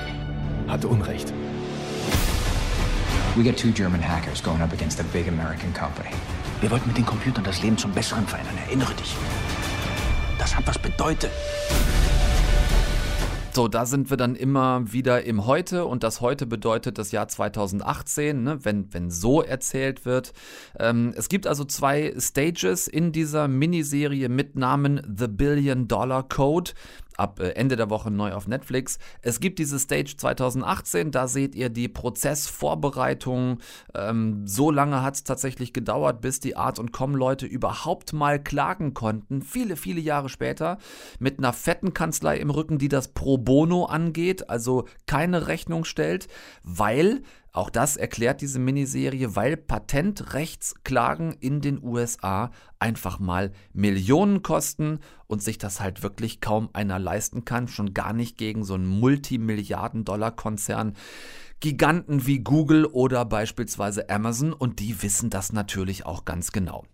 hatte 0.70 0.88
Unrecht. 0.88 1.34
We 3.36 3.44
got 3.44 3.58
two 3.58 3.72
German 3.72 4.02
hackers 4.02 4.42
going 4.42 4.62
up 4.62 4.72
against 4.72 5.02
a 5.02 5.06
big 5.12 5.28
American 5.28 5.74
company. 5.74 6.16
Wir 6.62 6.72
wollten 6.72 6.88
mit 6.88 6.98
den 6.98 7.06
Computern 7.06 7.44
das 7.44 7.62
Leben 7.62 7.78
zum 7.78 7.92
Besseren 7.92 8.26
verändern. 8.26 8.58
Erinnere 8.66 8.94
dich. 8.94 9.18
Das 10.38 10.56
hat 10.56 10.66
was 10.66 10.80
bedeutet. 10.80 11.32
So, 13.60 13.68
da 13.68 13.86
sind 13.86 14.10
wir 14.10 14.16
dann 14.16 14.38
immer 14.38 14.94
wieder 14.94 15.26
im 15.26 15.46
Heute 15.46 15.84
und 15.84 16.02
das 16.04 16.22
Heute 16.22 16.46
bedeutet 16.46 16.98
das 16.98 17.12
Jahr 17.12 17.28
2018, 17.28 18.42
ne, 18.42 18.64
wenn, 18.64 18.94
wenn 18.94 19.12
so 19.12 19.42
erzählt 19.42 20.06
wird. 20.06 20.32
Ähm, 20.80 21.12
es 21.18 21.28
gibt 21.28 21.46
also 21.46 21.66
zwei 21.66 22.14
Stages 22.18 22.88
in 22.88 23.12
dieser 23.12 23.50
Miniserie 23.50 24.30
mit 24.30 24.56
Namen 24.56 25.02
The 25.14 25.28
Billion 25.28 25.90
Dollar 25.90 26.24
Code 26.24 26.72
ab 27.20 27.40
äh, 27.40 27.50
Ende 27.50 27.76
der 27.76 27.90
Woche 27.90 28.10
neu 28.12 28.34
auf 28.34 28.48
Netflix. 28.48 28.98
Es 29.22 29.40
gibt 29.40 29.60
diese 29.60 29.78
Stage 29.78 30.16
2018, 30.18 31.12
da 31.12 31.28
seht 31.28 31.56
ihr 31.56 31.70
die 31.70 31.88
Prozessvorbereitung. 31.88 33.60
Ähm, 33.94 34.48
so 34.48 34.72
lange 34.72 35.04
hat 35.04 35.16
es 35.16 35.24
tatsächlich 35.24 35.74
gedauert, 35.74 36.22
bis 36.22 36.40
die 36.40 36.56
Art 36.56 36.80
und 36.80 36.92
Com-Leute 36.92 37.46
überhaupt 37.46 38.14
mal 38.14 38.42
klagen 38.42 38.94
konnten. 38.94 39.42
Viele, 39.42 39.76
viele 39.76 40.02
Jahre 40.02 40.30
später 40.30 40.78
mit 41.20 41.38
einer 41.38 41.54
fetten 41.54 41.94
Kanzlei 41.94 42.38
im 42.38 42.50
Rücken, 42.50 42.78
die 42.78 42.90
das 42.90 43.10
pro 43.10 43.38
bono 43.38 43.86
angeht, 43.86 44.50
also 44.50 44.86
keine 45.06 45.48
Rechnung 45.48 45.84
stellt, 45.84 46.28
weil 46.64 47.22
auch 47.52 47.70
das 47.70 47.98
erklärt 47.98 48.42
diese 48.42 48.60
Miniserie, 48.60 49.36
weil 49.36 49.58
Patentrechtsklagen 49.58 51.34
in 51.34 51.62
den 51.62 51.84
USA 51.84 52.52
einfach 52.78 53.20
mal 53.20 53.52
Millionen 53.74 54.44
kosten 54.44 55.00
und 55.28 55.42
sich 55.42 55.58
das 55.58 55.80
halt 55.80 56.04
wirklich 56.04 56.42
kaum 56.42 56.70
einer 56.74 57.00
leisten 57.00 57.46
kann, 57.46 57.68
schon 57.68 57.94
gar 57.94 58.14
nicht 58.14 58.38
gegen 58.38 58.64
so 58.64 58.76
einen 58.76 58.86
Multimilliarden-Dollar-Konzern. 58.86 60.94
Giganten 61.60 62.26
wie 62.26 62.40
Google 62.40 62.86
oder 62.86 63.26
beispielsweise 63.26 64.10
Amazon 64.10 64.54
und 64.54 64.80
die 64.80 65.02
wissen 65.02 65.30
das 65.30 65.52
natürlich 65.52 66.06
auch 66.06 66.26
ganz 66.26 66.52
genau. 66.52 66.86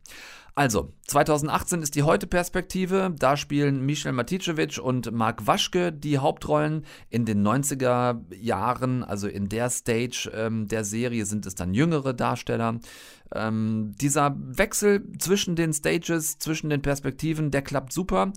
Also, 0.57 0.93
2018 1.07 1.81
ist 1.81 1.95
die 1.95 2.03
Heute-Perspektive. 2.03 3.13
Da 3.19 3.35
spielen 3.35 3.85
Michel 3.85 4.13
Maticevic 4.13 4.79
und 4.81 5.11
Mark 5.11 5.45
Waschke 5.47 5.91
die 5.91 6.17
Hauptrollen. 6.17 6.85
In 7.09 7.25
den 7.25 7.45
90er 7.45 8.21
Jahren, 8.33 9.03
also 9.03 9.27
in 9.27 9.49
der 9.49 9.69
Stage 9.69 10.31
ähm, 10.33 10.69
der 10.69 10.85
Serie, 10.85 11.25
sind 11.25 11.45
es 11.45 11.55
dann 11.55 11.73
jüngere 11.73 12.13
Darsteller. 12.13 12.79
Ähm, 13.33 13.95
dieser 13.99 14.33
Wechsel 14.37 15.03
zwischen 15.19 15.57
den 15.57 15.73
Stages, 15.73 16.39
zwischen 16.39 16.69
den 16.69 16.81
Perspektiven, 16.81 17.51
der 17.51 17.61
klappt 17.61 17.91
super 17.91 18.31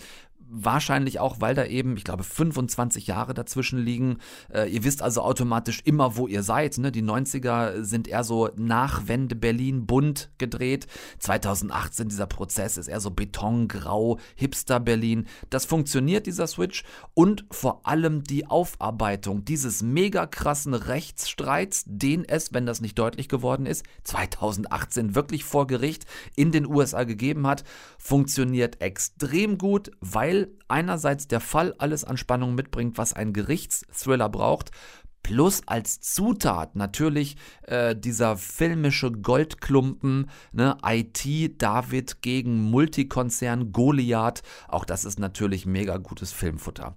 wahrscheinlich 0.51 1.21
auch, 1.21 1.41
weil 1.41 1.55
da 1.55 1.65
eben, 1.65 1.97
ich 1.97 2.05
glaube, 2.05 2.25
25 2.25 3.07
Jahre 3.07 3.35
dazwischen 3.35 3.79
liegen. 3.79 4.19
Äh, 4.53 4.71
ihr 4.71 4.85
wisst 4.85 5.03
also 5.03 5.23
automatisch 5.23 5.83
immer, 5.85 6.17
wo 6.17 6.27
ihr 6.27 6.43
seid. 6.43 6.79
Ne? 6.79 6.91
Die 6.91 7.03
90er 7.03 7.83
sind 7.83 8.09
eher 8.09 8.25
so 8.25 8.51
Nachwende 8.57 9.37
Berlin 9.37 9.87
bunt 9.87 10.31
gedreht. 10.39 10.87
2018 11.19 12.09
dieser 12.09 12.27
Prozess 12.27 12.77
ist 12.77 12.89
eher 12.89 13.01
so 13.01 13.11
Betongrau, 13.11 14.19
Hipster 14.37 14.81
Berlin. 14.81 15.27
Das 15.51 15.65
funktioniert, 15.65 16.27
dieser 16.27 16.47
Switch. 16.47 16.85
Und 17.15 17.45
vor 17.51 17.87
allem 17.87 18.25
die 18.25 18.47
Aufarbeitung 18.47 19.45
dieses 19.45 19.83
mega 19.83 20.27
krassen 20.27 20.75
Rechtsstreits, 20.75 21.85
den 21.87 22.25
es, 22.25 22.53
wenn 22.53 22.67
das 22.67 22.81
nicht 22.81 22.99
deutlich 22.99 23.29
geworden 23.29 23.67
ist, 23.67 23.85
2018 24.05 25.15
wirklich 25.15 25.45
vor 25.45 25.67
Gericht 25.67 26.07
in 26.37 26.53
den 26.53 26.67
USA 26.67 27.05
gegeben 27.05 27.47
hat, 27.47 27.65
funktioniert 27.99 28.81
extrem 28.81 29.59
gut, 29.59 29.91
weil 30.01 30.38
einerseits 30.68 31.29
der 31.29 31.40
Fall 31.40 31.74
alles 31.79 32.05
an 32.05 32.16
Spannung 32.16 32.55
mitbringt, 32.55 32.98
was 32.98 33.12
ein 33.12 33.33
Gerichtsthriller 33.33 34.29
braucht, 34.29 34.70
Plus 35.22 35.62
als 35.66 36.01
Zutat 36.01 36.74
natürlich 36.74 37.37
äh, 37.62 37.94
dieser 37.94 38.38
filmische 38.38 39.12
Goldklumpen, 39.12 40.31
ne, 40.53 40.79
IT 40.83 41.61
David 41.61 42.22
gegen 42.22 42.62
Multikonzern 42.62 43.72
Goliath. 43.72 44.42
Auch 44.68 44.87
das 44.87 45.05
ist 45.05 45.18
natürlich 45.18 45.66
mega 45.66 45.98
gutes 45.98 46.33
Filmfutter. 46.33 46.96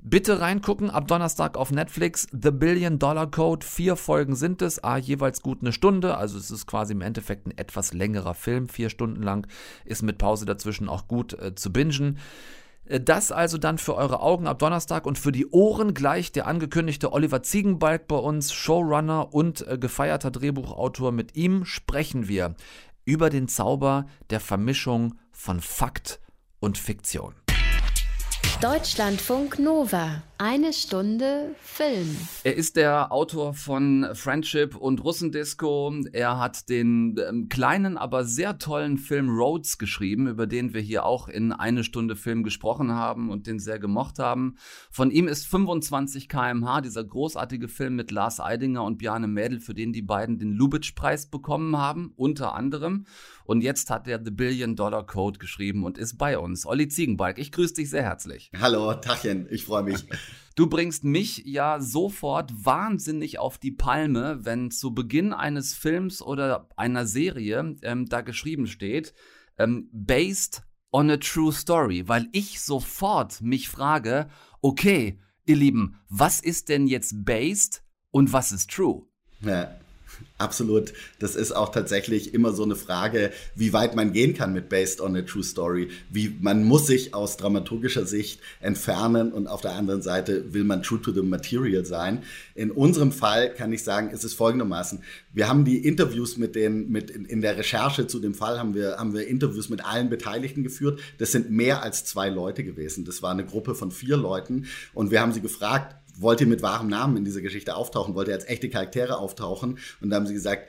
Bitte 0.00 0.40
reingucken, 0.40 0.90
ab 0.90 1.06
Donnerstag 1.06 1.56
auf 1.56 1.70
Netflix. 1.70 2.26
The 2.32 2.50
Billion 2.50 2.98
Dollar 2.98 3.30
Code. 3.30 3.64
Vier 3.64 3.96
Folgen 3.96 4.34
sind 4.34 4.62
es, 4.62 4.82
ah, 4.82 4.96
jeweils 4.96 5.42
gut 5.42 5.60
eine 5.60 5.72
Stunde. 5.72 6.16
Also 6.16 6.38
es 6.38 6.50
ist 6.50 6.66
quasi 6.66 6.94
im 6.94 7.00
Endeffekt 7.00 7.46
ein 7.46 7.56
etwas 7.58 7.92
längerer 7.92 8.34
Film, 8.34 8.68
vier 8.68 8.90
Stunden 8.90 9.22
lang. 9.22 9.46
Ist 9.84 10.02
mit 10.02 10.18
Pause 10.18 10.46
dazwischen 10.46 10.88
auch 10.88 11.06
gut 11.06 11.34
äh, 11.34 11.54
zu 11.54 11.72
bingen. 11.72 12.18
Äh, 12.88 13.00
das 13.00 13.30
also 13.30 13.58
dann 13.58 13.78
für 13.78 13.94
eure 13.94 14.20
Augen 14.20 14.46
ab 14.46 14.58
Donnerstag 14.58 15.06
und 15.06 15.18
für 15.18 15.32
die 15.32 15.46
Ohren 15.46 15.94
gleich 15.94 16.32
der 16.32 16.46
angekündigte 16.46 17.12
Oliver 17.12 17.42
Ziegenbalg 17.42 18.08
bei 18.08 18.16
uns, 18.16 18.52
Showrunner 18.52 19.32
und 19.32 19.66
äh, 19.66 19.78
gefeierter 19.78 20.30
Drehbuchautor. 20.30 21.12
Mit 21.12 21.36
ihm 21.36 21.64
sprechen 21.64 22.28
wir 22.28 22.54
über 23.04 23.30
den 23.30 23.48
Zauber 23.48 24.06
der 24.30 24.40
Vermischung 24.40 25.14
von 25.32 25.60
Fakt 25.60 26.20
und 26.60 26.76
Fiktion. 26.76 27.34
Deutschlandfunk 28.60 29.60
Nova. 29.60 30.20
Eine 30.36 30.72
Stunde 30.72 31.54
Film. 31.60 32.16
Er 32.42 32.56
ist 32.56 32.76
der 32.76 33.12
Autor 33.12 33.54
von 33.54 34.08
Friendship 34.14 34.76
und 34.76 35.02
Russendisco. 35.02 35.92
Er 36.12 36.38
hat 36.38 36.68
den 36.68 37.16
ähm, 37.28 37.48
kleinen, 37.48 37.96
aber 37.96 38.24
sehr 38.24 38.58
tollen 38.58 38.98
Film 38.98 39.30
Roads 39.30 39.78
geschrieben, 39.78 40.26
über 40.26 40.46
den 40.46 40.74
wir 40.74 40.80
hier 40.80 41.04
auch 41.04 41.28
in 41.28 41.52
eine 41.52 41.82
Stunde 41.82 42.16
Film 42.16 42.42
gesprochen 42.42 42.92
haben 42.92 43.30
und 43.30 43.46
den 43.46 43.60
sehr 43.60 43.78
gemocht 43.78 44.18
haben. 44.18 44.56
Von 44.90 45.10
ihm 45.12 45.28
ist 45.28 45.46
25 45.46 46.28
kmh, 46.28 46.80
dieser 46.80 47.04
großartige 47.04 47.68
Film 47.68 47.96
mit 47.96 48.10
Lars 48.10 48.40
Eidinger 48.40 48.84
und 48.84 48.98
Bjarne 48.98 49.28
Mädel, 49.28 49.60
für 49.60 49.74
den 49.74 49.92
die 49.92 50.02
beiden 50.02 50.38
den 50.38 50.52
Lubitsch-Preis 50.52 51.26
bekommen 51.26 51.76
haben, 51.76 52.12
unter 52.16 52.54
anderem. 52.54 53.06
Und 53.48 53.62
jetzt 53.62 53.88
hat 53.88 54.06
er 54.06 54.22
The 54.22 54.30
Billion 54.30 54.76
Dollar 54.76 55.06
Code 55.06 55.38
geschrieben 55.38 55.82
und 55.84 55.96
ist 55.96 56.18
bei 56.18 56.38
uns. 56.38 56.66
Olli 56.66 56.86
Ziegenbalg, 56.88 57.38
ich 57.38 57.50
grüße 57.50 57.72
dich 57.72 57.88
sehr 57.88 58.02
herzlich. 58.02 58.50
Hallo, 58.60 58.92
Tachchen, 58.92 59.48
ich 59.50 59.64
freue 59.64 59.82
mich. 59.82 60.04
Du 60.54 60.66
bringst 60.66 61.04
mich 61.04 61.44
ja 61.46 61.80
sofort 61.80 62.50
wahnsinnig 62.52 63.38
auf 63.38 63.58
die 63.58 63.70
Palme, 63.70 64.40
wenn 64.42 64.72
zu 64.72 64.92
Beginn 64.92 65.32
eines 65.32 65.72
Films 65.72 66.20
oder 66.20 66.68
einer 66.76 67.06
Serie 67.06 67.76
ähm, 67.82 68.06
da 68.06 68.22
geschrieben 68.22 68.66
steht, 68.66 69.14
ähm, 69.56 69.88
based 69.92 70.62
on 70.90 71.10
a 71.10 71.16
true 71.16 71.52
story, 71.52 72.08
weil 72.08 72.26
ich 72.32 72.60
sofort 72.60 73.40
mich 73.40 73.68
frage, 73.68 74.28
okay, 74.60 75.20
ihr 75.46 75.56
Lieben, 75.56 76.00
was 76.08 76.40
ist 76.40 76.68
denn 76.70 76.88
jetzt 76.88 77.24
based 77.24 77.84
und 78.10 78.32
was 78.32 78.50
ist 78.50 78.68
true? 78.68 79.06
Ja. 79.40 79.70
Absolut. 80.38 80.92
Das 81.18 81.34
ist 81.34 81.52
auch 81.52 81.70
tatsächlich 81.70 82.32
immer 82.32 82.52
so 82.52 82.62
eine 82.62 82.76
Frage, 82.76 83.32
wie 83.56 83.72
weit 83.72 83.96
man 83.96 84.12
gehen 84.12 84.34
kann 84.34 84.52
mit 84.52 84.68
Based 84.68 85.00
on 85.00 85.16
a 85.16 85.22
True 85.22 85.42
Story. 85.42 85.88
Wie 86.10 86.36
man 86.40 86.62
muss 86.62 86.86
sich 86.86 87.12
aus 87.12 87.36
dramaturgischer 87.36 88.06
Sicht 88.06 88.40
entfernen 88.60 89.32
und 89.32 89.48
auf 89.48 89.62
der 89.62 89.72
anderen 89.72 90.00
Seite 90.00 90.52
will 90.52 90.62
man 90.64 90.82
true 90.82 91.02
to 91.02 91.10
the 91.10 91.22
material 91.22 91.84
sein. 91.84 92.22
In 92.54 92.70
unserem 92.70 93.10
Fall 93.10 93.52
kann 93.52 93.72
ich 93.72 93.82
sagen, 93.82 94.10
ist 94.10 94.22
es 94.24 94.32
folgendermaßen. 94.34 95.02
Wir 95.32 95.48
haben 95.48 95.64
die 95.64 95.84
Interviews 95.84 96.36
mit 96.36 96.54
den, 96.54 96.88
mit 96.88 97.10
in, 97.10 97.40
der 97.40 97.56
Recherche 97.56 98.06
zu 98.06 98.20
dem 98.20 98.34
Fall 98.34 98.58
haben 98.58 98.74
wir, 98.74 98.96
haben 98.96 99.14
wir 99.14 99.26
Interviews 99.26 99.68
mit 99.68 99.84
allen 99.84 100.08
Beteiligten 100.08 100.62
geführt. 100.62 101.00
Das 101.18 101.32
sind 101.32 101.50
mehr 101.50 101.82
als 101.82 102.04
zwei 102.04 102.28
Leute 102.28 102.62
gewesen. 102.62 103.04
Das 103.04 103.22
war 103.22 103.32
eine 103.32 103.44
Gruppe 103.44 103.74
von 103.74 103.90
vier 103.90 104.16
Leuten 104.16 104.66
und 104.94 105.10
wir 105.10 105.20
haben 105.20 105.32
sie 105.32 105.40
gefragt, 105.40 105.96
wollt 106.20 106.40
ihr 106.40 106.46
mit 106.46 106.62
wahrem 106.62 106.88
Namen 106.88 107.16
in 107.16 107.24
dieser 107.24 107.40
Geschichte 107.40 107.76
auftauchen? 107.76 108.14
Wollt 108.14 108.28
ihr 108.28 108.34
als 108.34 108.46
echte 108.46 108.68
Charaktere 108.68 109.18
auftauchen? 109.18 109.78
Und 110.00 110.10
da 110.10 110.16
haben 110.16 110.26
sie 110.26 110.34
gesagt, 110.34 110.68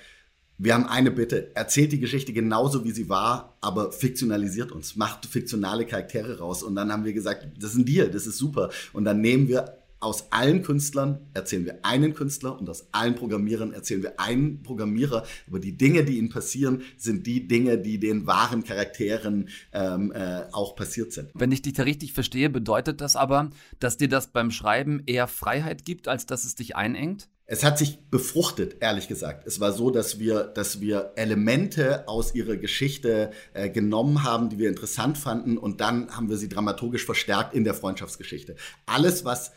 wir 0.58 0.74
haben 0.74 0.88
eine 0.88 1.10
Bitte, 1.10 1.56
erzählt 1.56 1.94
die 1.94 2.02
Geschichte 2.02 2.34
genauso 2.34 2.84
wie 2.84 2.92
sie 2.92 3.08
war, 3.08 3.58
aber 3.62 3.94
fiktionalisiert 3.94 4.74
uns, 4.74 4.98
macht 4.98 5.26
fiktionale 5.26 5.86
Charaktere 5.86 6.40
raus. 6.40 6.64
Und 6.64 6.76
dann 6.76 6.92
haben 6.92 7.06
wir 7.06 7.14
gesagt, 7.14 7.48
das 7.58 7.72
ist 7.72 7.78
ein 7.78 7.86
Deal, 7.86 8.12
das 8.12 8.28
ist 8.28 8.38
super. 8.38 8.70
Und 8.92 9.06
dann 9.06 9.22
nehmen 9.22 9.48
wir 9.48 9.79
aus 10.00 10.32
allen 10.32 10.64
Künstlern 10.64 11.20
erzählen 11.34 11.66
wir 11.66 11.86
einen 11.86 12.14
Künstler 12.14 12.58
und 12.58 12.70
aus 12.70 12.88
allen 12.92 13.16
Programmierern 13.16 13.74
erzählen 13.74 14.02
wir 14.02 14.20
einen 14.20 14.64
Programmierer. 14.64 15.26
Aber 15.48 15.60
die 15.60 15.78
Dinge, 15.78 16.06
die 16.06 16.18
ihnen 16.18 16.30
passieren, 16.30 16.84
sind 16.98 17.28
die 17.28 17.48
Dinge, 17.48 17.78
die 17.78 18.00
den 18.00 18.26
wahren 18.26 18.64
Charakteren 18.64 19.50
ähm, 19.74 20.12
äh, 20.12 20.44
auch 20.52 20.76
passiert 20.76 21.12
sind. 21.12 21.32
Wenn 21.34 21.52
ich 21.52 21.62
dich 21.62 21.74
da 21.74 21.84
richtig 21.84 22.14
verstehe, 22.14 22.50
bedeutet 22.50 23.02
das 23.02 23.16
aber, 23.16 23.50
dass 23.80 23.98
dir 23.98 24.08
das 24.08 24.28
beim 24.28 24.52
Schreiben 24.52 25.04
eher 25.06 25.28
Freiheit 25.28 25.84
gibt, 25.86 26.08
als 26.08 26.26
dass 26.26 26.46
es 26.46 26.56
dich 26.56 26.76
einengt? 26.76 27.28
Es 27.52 27.64
hat 27.64 27.80
sich 27.80 27.98
befruchtet, 28.12 28.76
ehrlich 28.80 29.08
gesagt. 29.08 29.48
Es 29.48 29.60
war 29.60 29.74
so, 29.74 29.90
dass 29.90 30.20
wir, 30.20 30.44
dass 30.44 30.82
wir 30.82 31.14
Elemente 31.16 32.08
aus 32.08 32.36
ihrer 32.36 32.58
Geschichte 32.58 33.32
äh, 33.54 33.72
genommen 33.72 34.24
haben, 34.24 34.50
die 34.50 34.60
wir 34.60 34.70
interessant 34.70 35.18
fanden, 35.18 35.58
und 35.58 35.82
dann 35.82 36.16
haben 36.16 36.30
wir 36.30 36.38
sie 36.38 36.48
dramaturgisch 36.48 37.06
verstärkt 37.06 37.56
in 37.56 37.64
der 37.64 37.74
Freundschaftsgeschichte. 37.74 38.56
Alles, 38.86 39.26
was 39.26 39.52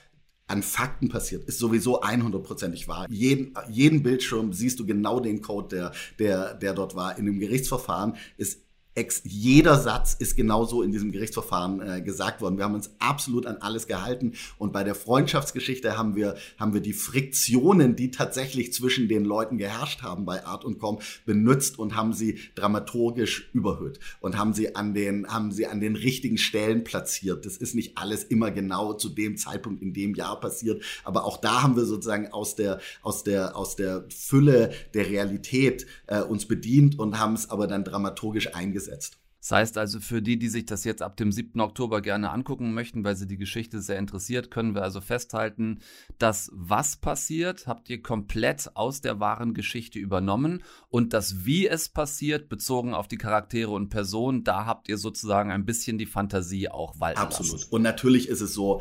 an 0.46 0.62
Fakten 0.62 1.08
passiert, 1.08 1.44
ist 1.44 1.58
sowieso 1.58 2.02
100%ig 2.02 2.88
wahr. 2.88 3.06
Jeden, 3.08 3.54
jeden 3.70 4.02
Bildschirm 4.02 4.52
siehst 4.52 4.78
du 4.80 4.86
genau 4.86 5.20
den 5.20 5.40
Code, 5.40 5.68
der, 5.68 5.92
der, 6.18 6.54
der 6.54 6.74
dort 6.74 6.94
war. 6.94 7.18
In 7.18 7.26
dem 7.26 7.38
Gerichtsverfahren 7.38 8.16
ist 8.36 8.60
Ex 8.94 9.22
jeder 9.24 9.78
Satz 9.78 10.12
ist 10.12 10.36
genauso 10.36 10.82
in 10.82 10.92
diesem 10.92 11.12
Gerichtsverfahren 11.12 11.80
äh, 11.80 12.02
gesagt 12.02 12.42
worden. 12.42 12.58
Wir 12.58 12.64
haben 12.64 12.74
uns 12.74 12.90
absolut 12.98 13.46
an 13.46 13.56
alles 13.56 13.86
gehalten 13.86 14.32
und 14.58 14.72
bei 14.72 14.84
der 14.84 14.94
Freundschaftsgeschichte 14.94 15.96
haben 15.96 16.14
wir 16.14 16.36
haben 16.58 16.74
wir 16.74 16.82
die 16.82 16.92
Friktionen, 16.92 17.96
die 17.96 18.10
tatsächlich 18.10 18.74
zwischen 18.74 19.08
den 19.08 19.24
Leuten 19.24 19.56
geherrscht 19.56 20.02
haben 20.02 20.26
bei 20.26 20.44
Art 20.44 20.66
und 20.66 20.78
Com 20.78 20.98
benutzt 21.24 21.78
und 21.78 21.96
haben 21.96 22.12
sie 22.12 22.38
dramaturgisch 22.54 23.48
überhöht 23.54 23.98
und 24.20 24.36
haben 24.36 24.52
sie 24.52 24.76
an 24.76 24.92
den 24.92 25.26
haben 25.26 25.52
sie 25.52 25.66
an 25.66 25.80
den 25.80 25.96
richtigen 25.96 26.36
Stellen 26.36 26.84
platziert. 26.84 27.46
Das 27.46 27.56
ist 27.56 27.74
nicht 27.74 27.96
alles 27.96 28.24
immer 28.24 28.50
genau 28.50 28.92
zu 28.92 29.08
dem 29.08 29.38
Zeitpunkt 29.38 29.80
in 29.80 29.94
dem 29.94 30.14
Jahr 30.14 30.38
passiert, 30.38 30.82
aber 31.02 31.24
auch 31.24 31.38
da 31.38 31.62
haben 31.62 31.76
wir 31.76 31.86
sozusagen 31.86 32.30
aus 32.30 32.56
der 32.56 32.78
aus 33.00 33.24
der 33.24 33.56
aus 33.56 33.74
der 33.74 34.04
Fülle 34.14 34.70
der 34.92 35.08
Realität 35.08 35.86
äh, 36.08 36.20
uns 36.20 36.46
bedient 36.46 36.98
und 36.98 37.18
haben 37.18 37.32
es 37.32 37.48
aber 37.48 37.66
dann 37.66 37.84
dramaturgisch 37.84 38.54
eingesetzt 38.54 38.81
gesetzt. 38.84 39.18
Das 39.42 39.50
heißt 39.50 39.78
also, 39.78 39.98
für 39.98 40.22
die, 40.22 40.38
die 40.38 40.48
sich 40.48 40.66
das 40.66 40.84
jetzt 40.84 41.02
ab 41.02 41.16
dem 41.16 41.32
7. 41.32 41.60
Oktober 41.60 42.00
gerne 42.00 42.30
angucken 42.30 42.74
möchten, 42.74 43.02
weil 43.02 43.16
sie 43.16 43.26
die 43.26 43.38
Geschichte 43.38 43.82
sehr 43.82 43.98
interessiert, 43.98 44.52
können 44.52 44.76
wir 44.76 44.84
also 44.84 45.00
festhalten, 45.00 45.80
dass 46.18 46.48
was 46.54 46.94
passiert, 46.94 47.66
habt 47.66 47.90
ihr 47.90 48.00
komplett 48.00 48.70
aus 48.74 49.00
der 49.00 49.18
wahren 49.18 49.52
Geschichte 49.52 49.98
übernommen 49.98 50.62
und 50.90 51.12
das 51.12 51.44
wie 51.44 51.66
es 51.66 51.88
passiert, 51.88 52.48
bezogen 52.48 52.94
auf 52.94 53.08
die 53.08 53.18
Charaktere 53.18 53.72
und 53.72 53.88
Personen, 53.88 54.44
da 54.44 54.64
habt 54.64 54.88
ihr 54.88 54.96
sozusagen 54.96 55.50
ein 55.50 55.66
bisschen 55.66 55.98
die 55.98 56.06
Fantasie 56.06 56.68
auch 56.68 57.00
walten 57.00 57.18
Absolut. 57.18 57.52
Lassen. 57.54 57.72
Und 57.72 57.82
natürlich 57.82 58.28
ist 58.28 58.42
es 58.42 58.54
so, 58.54 58.80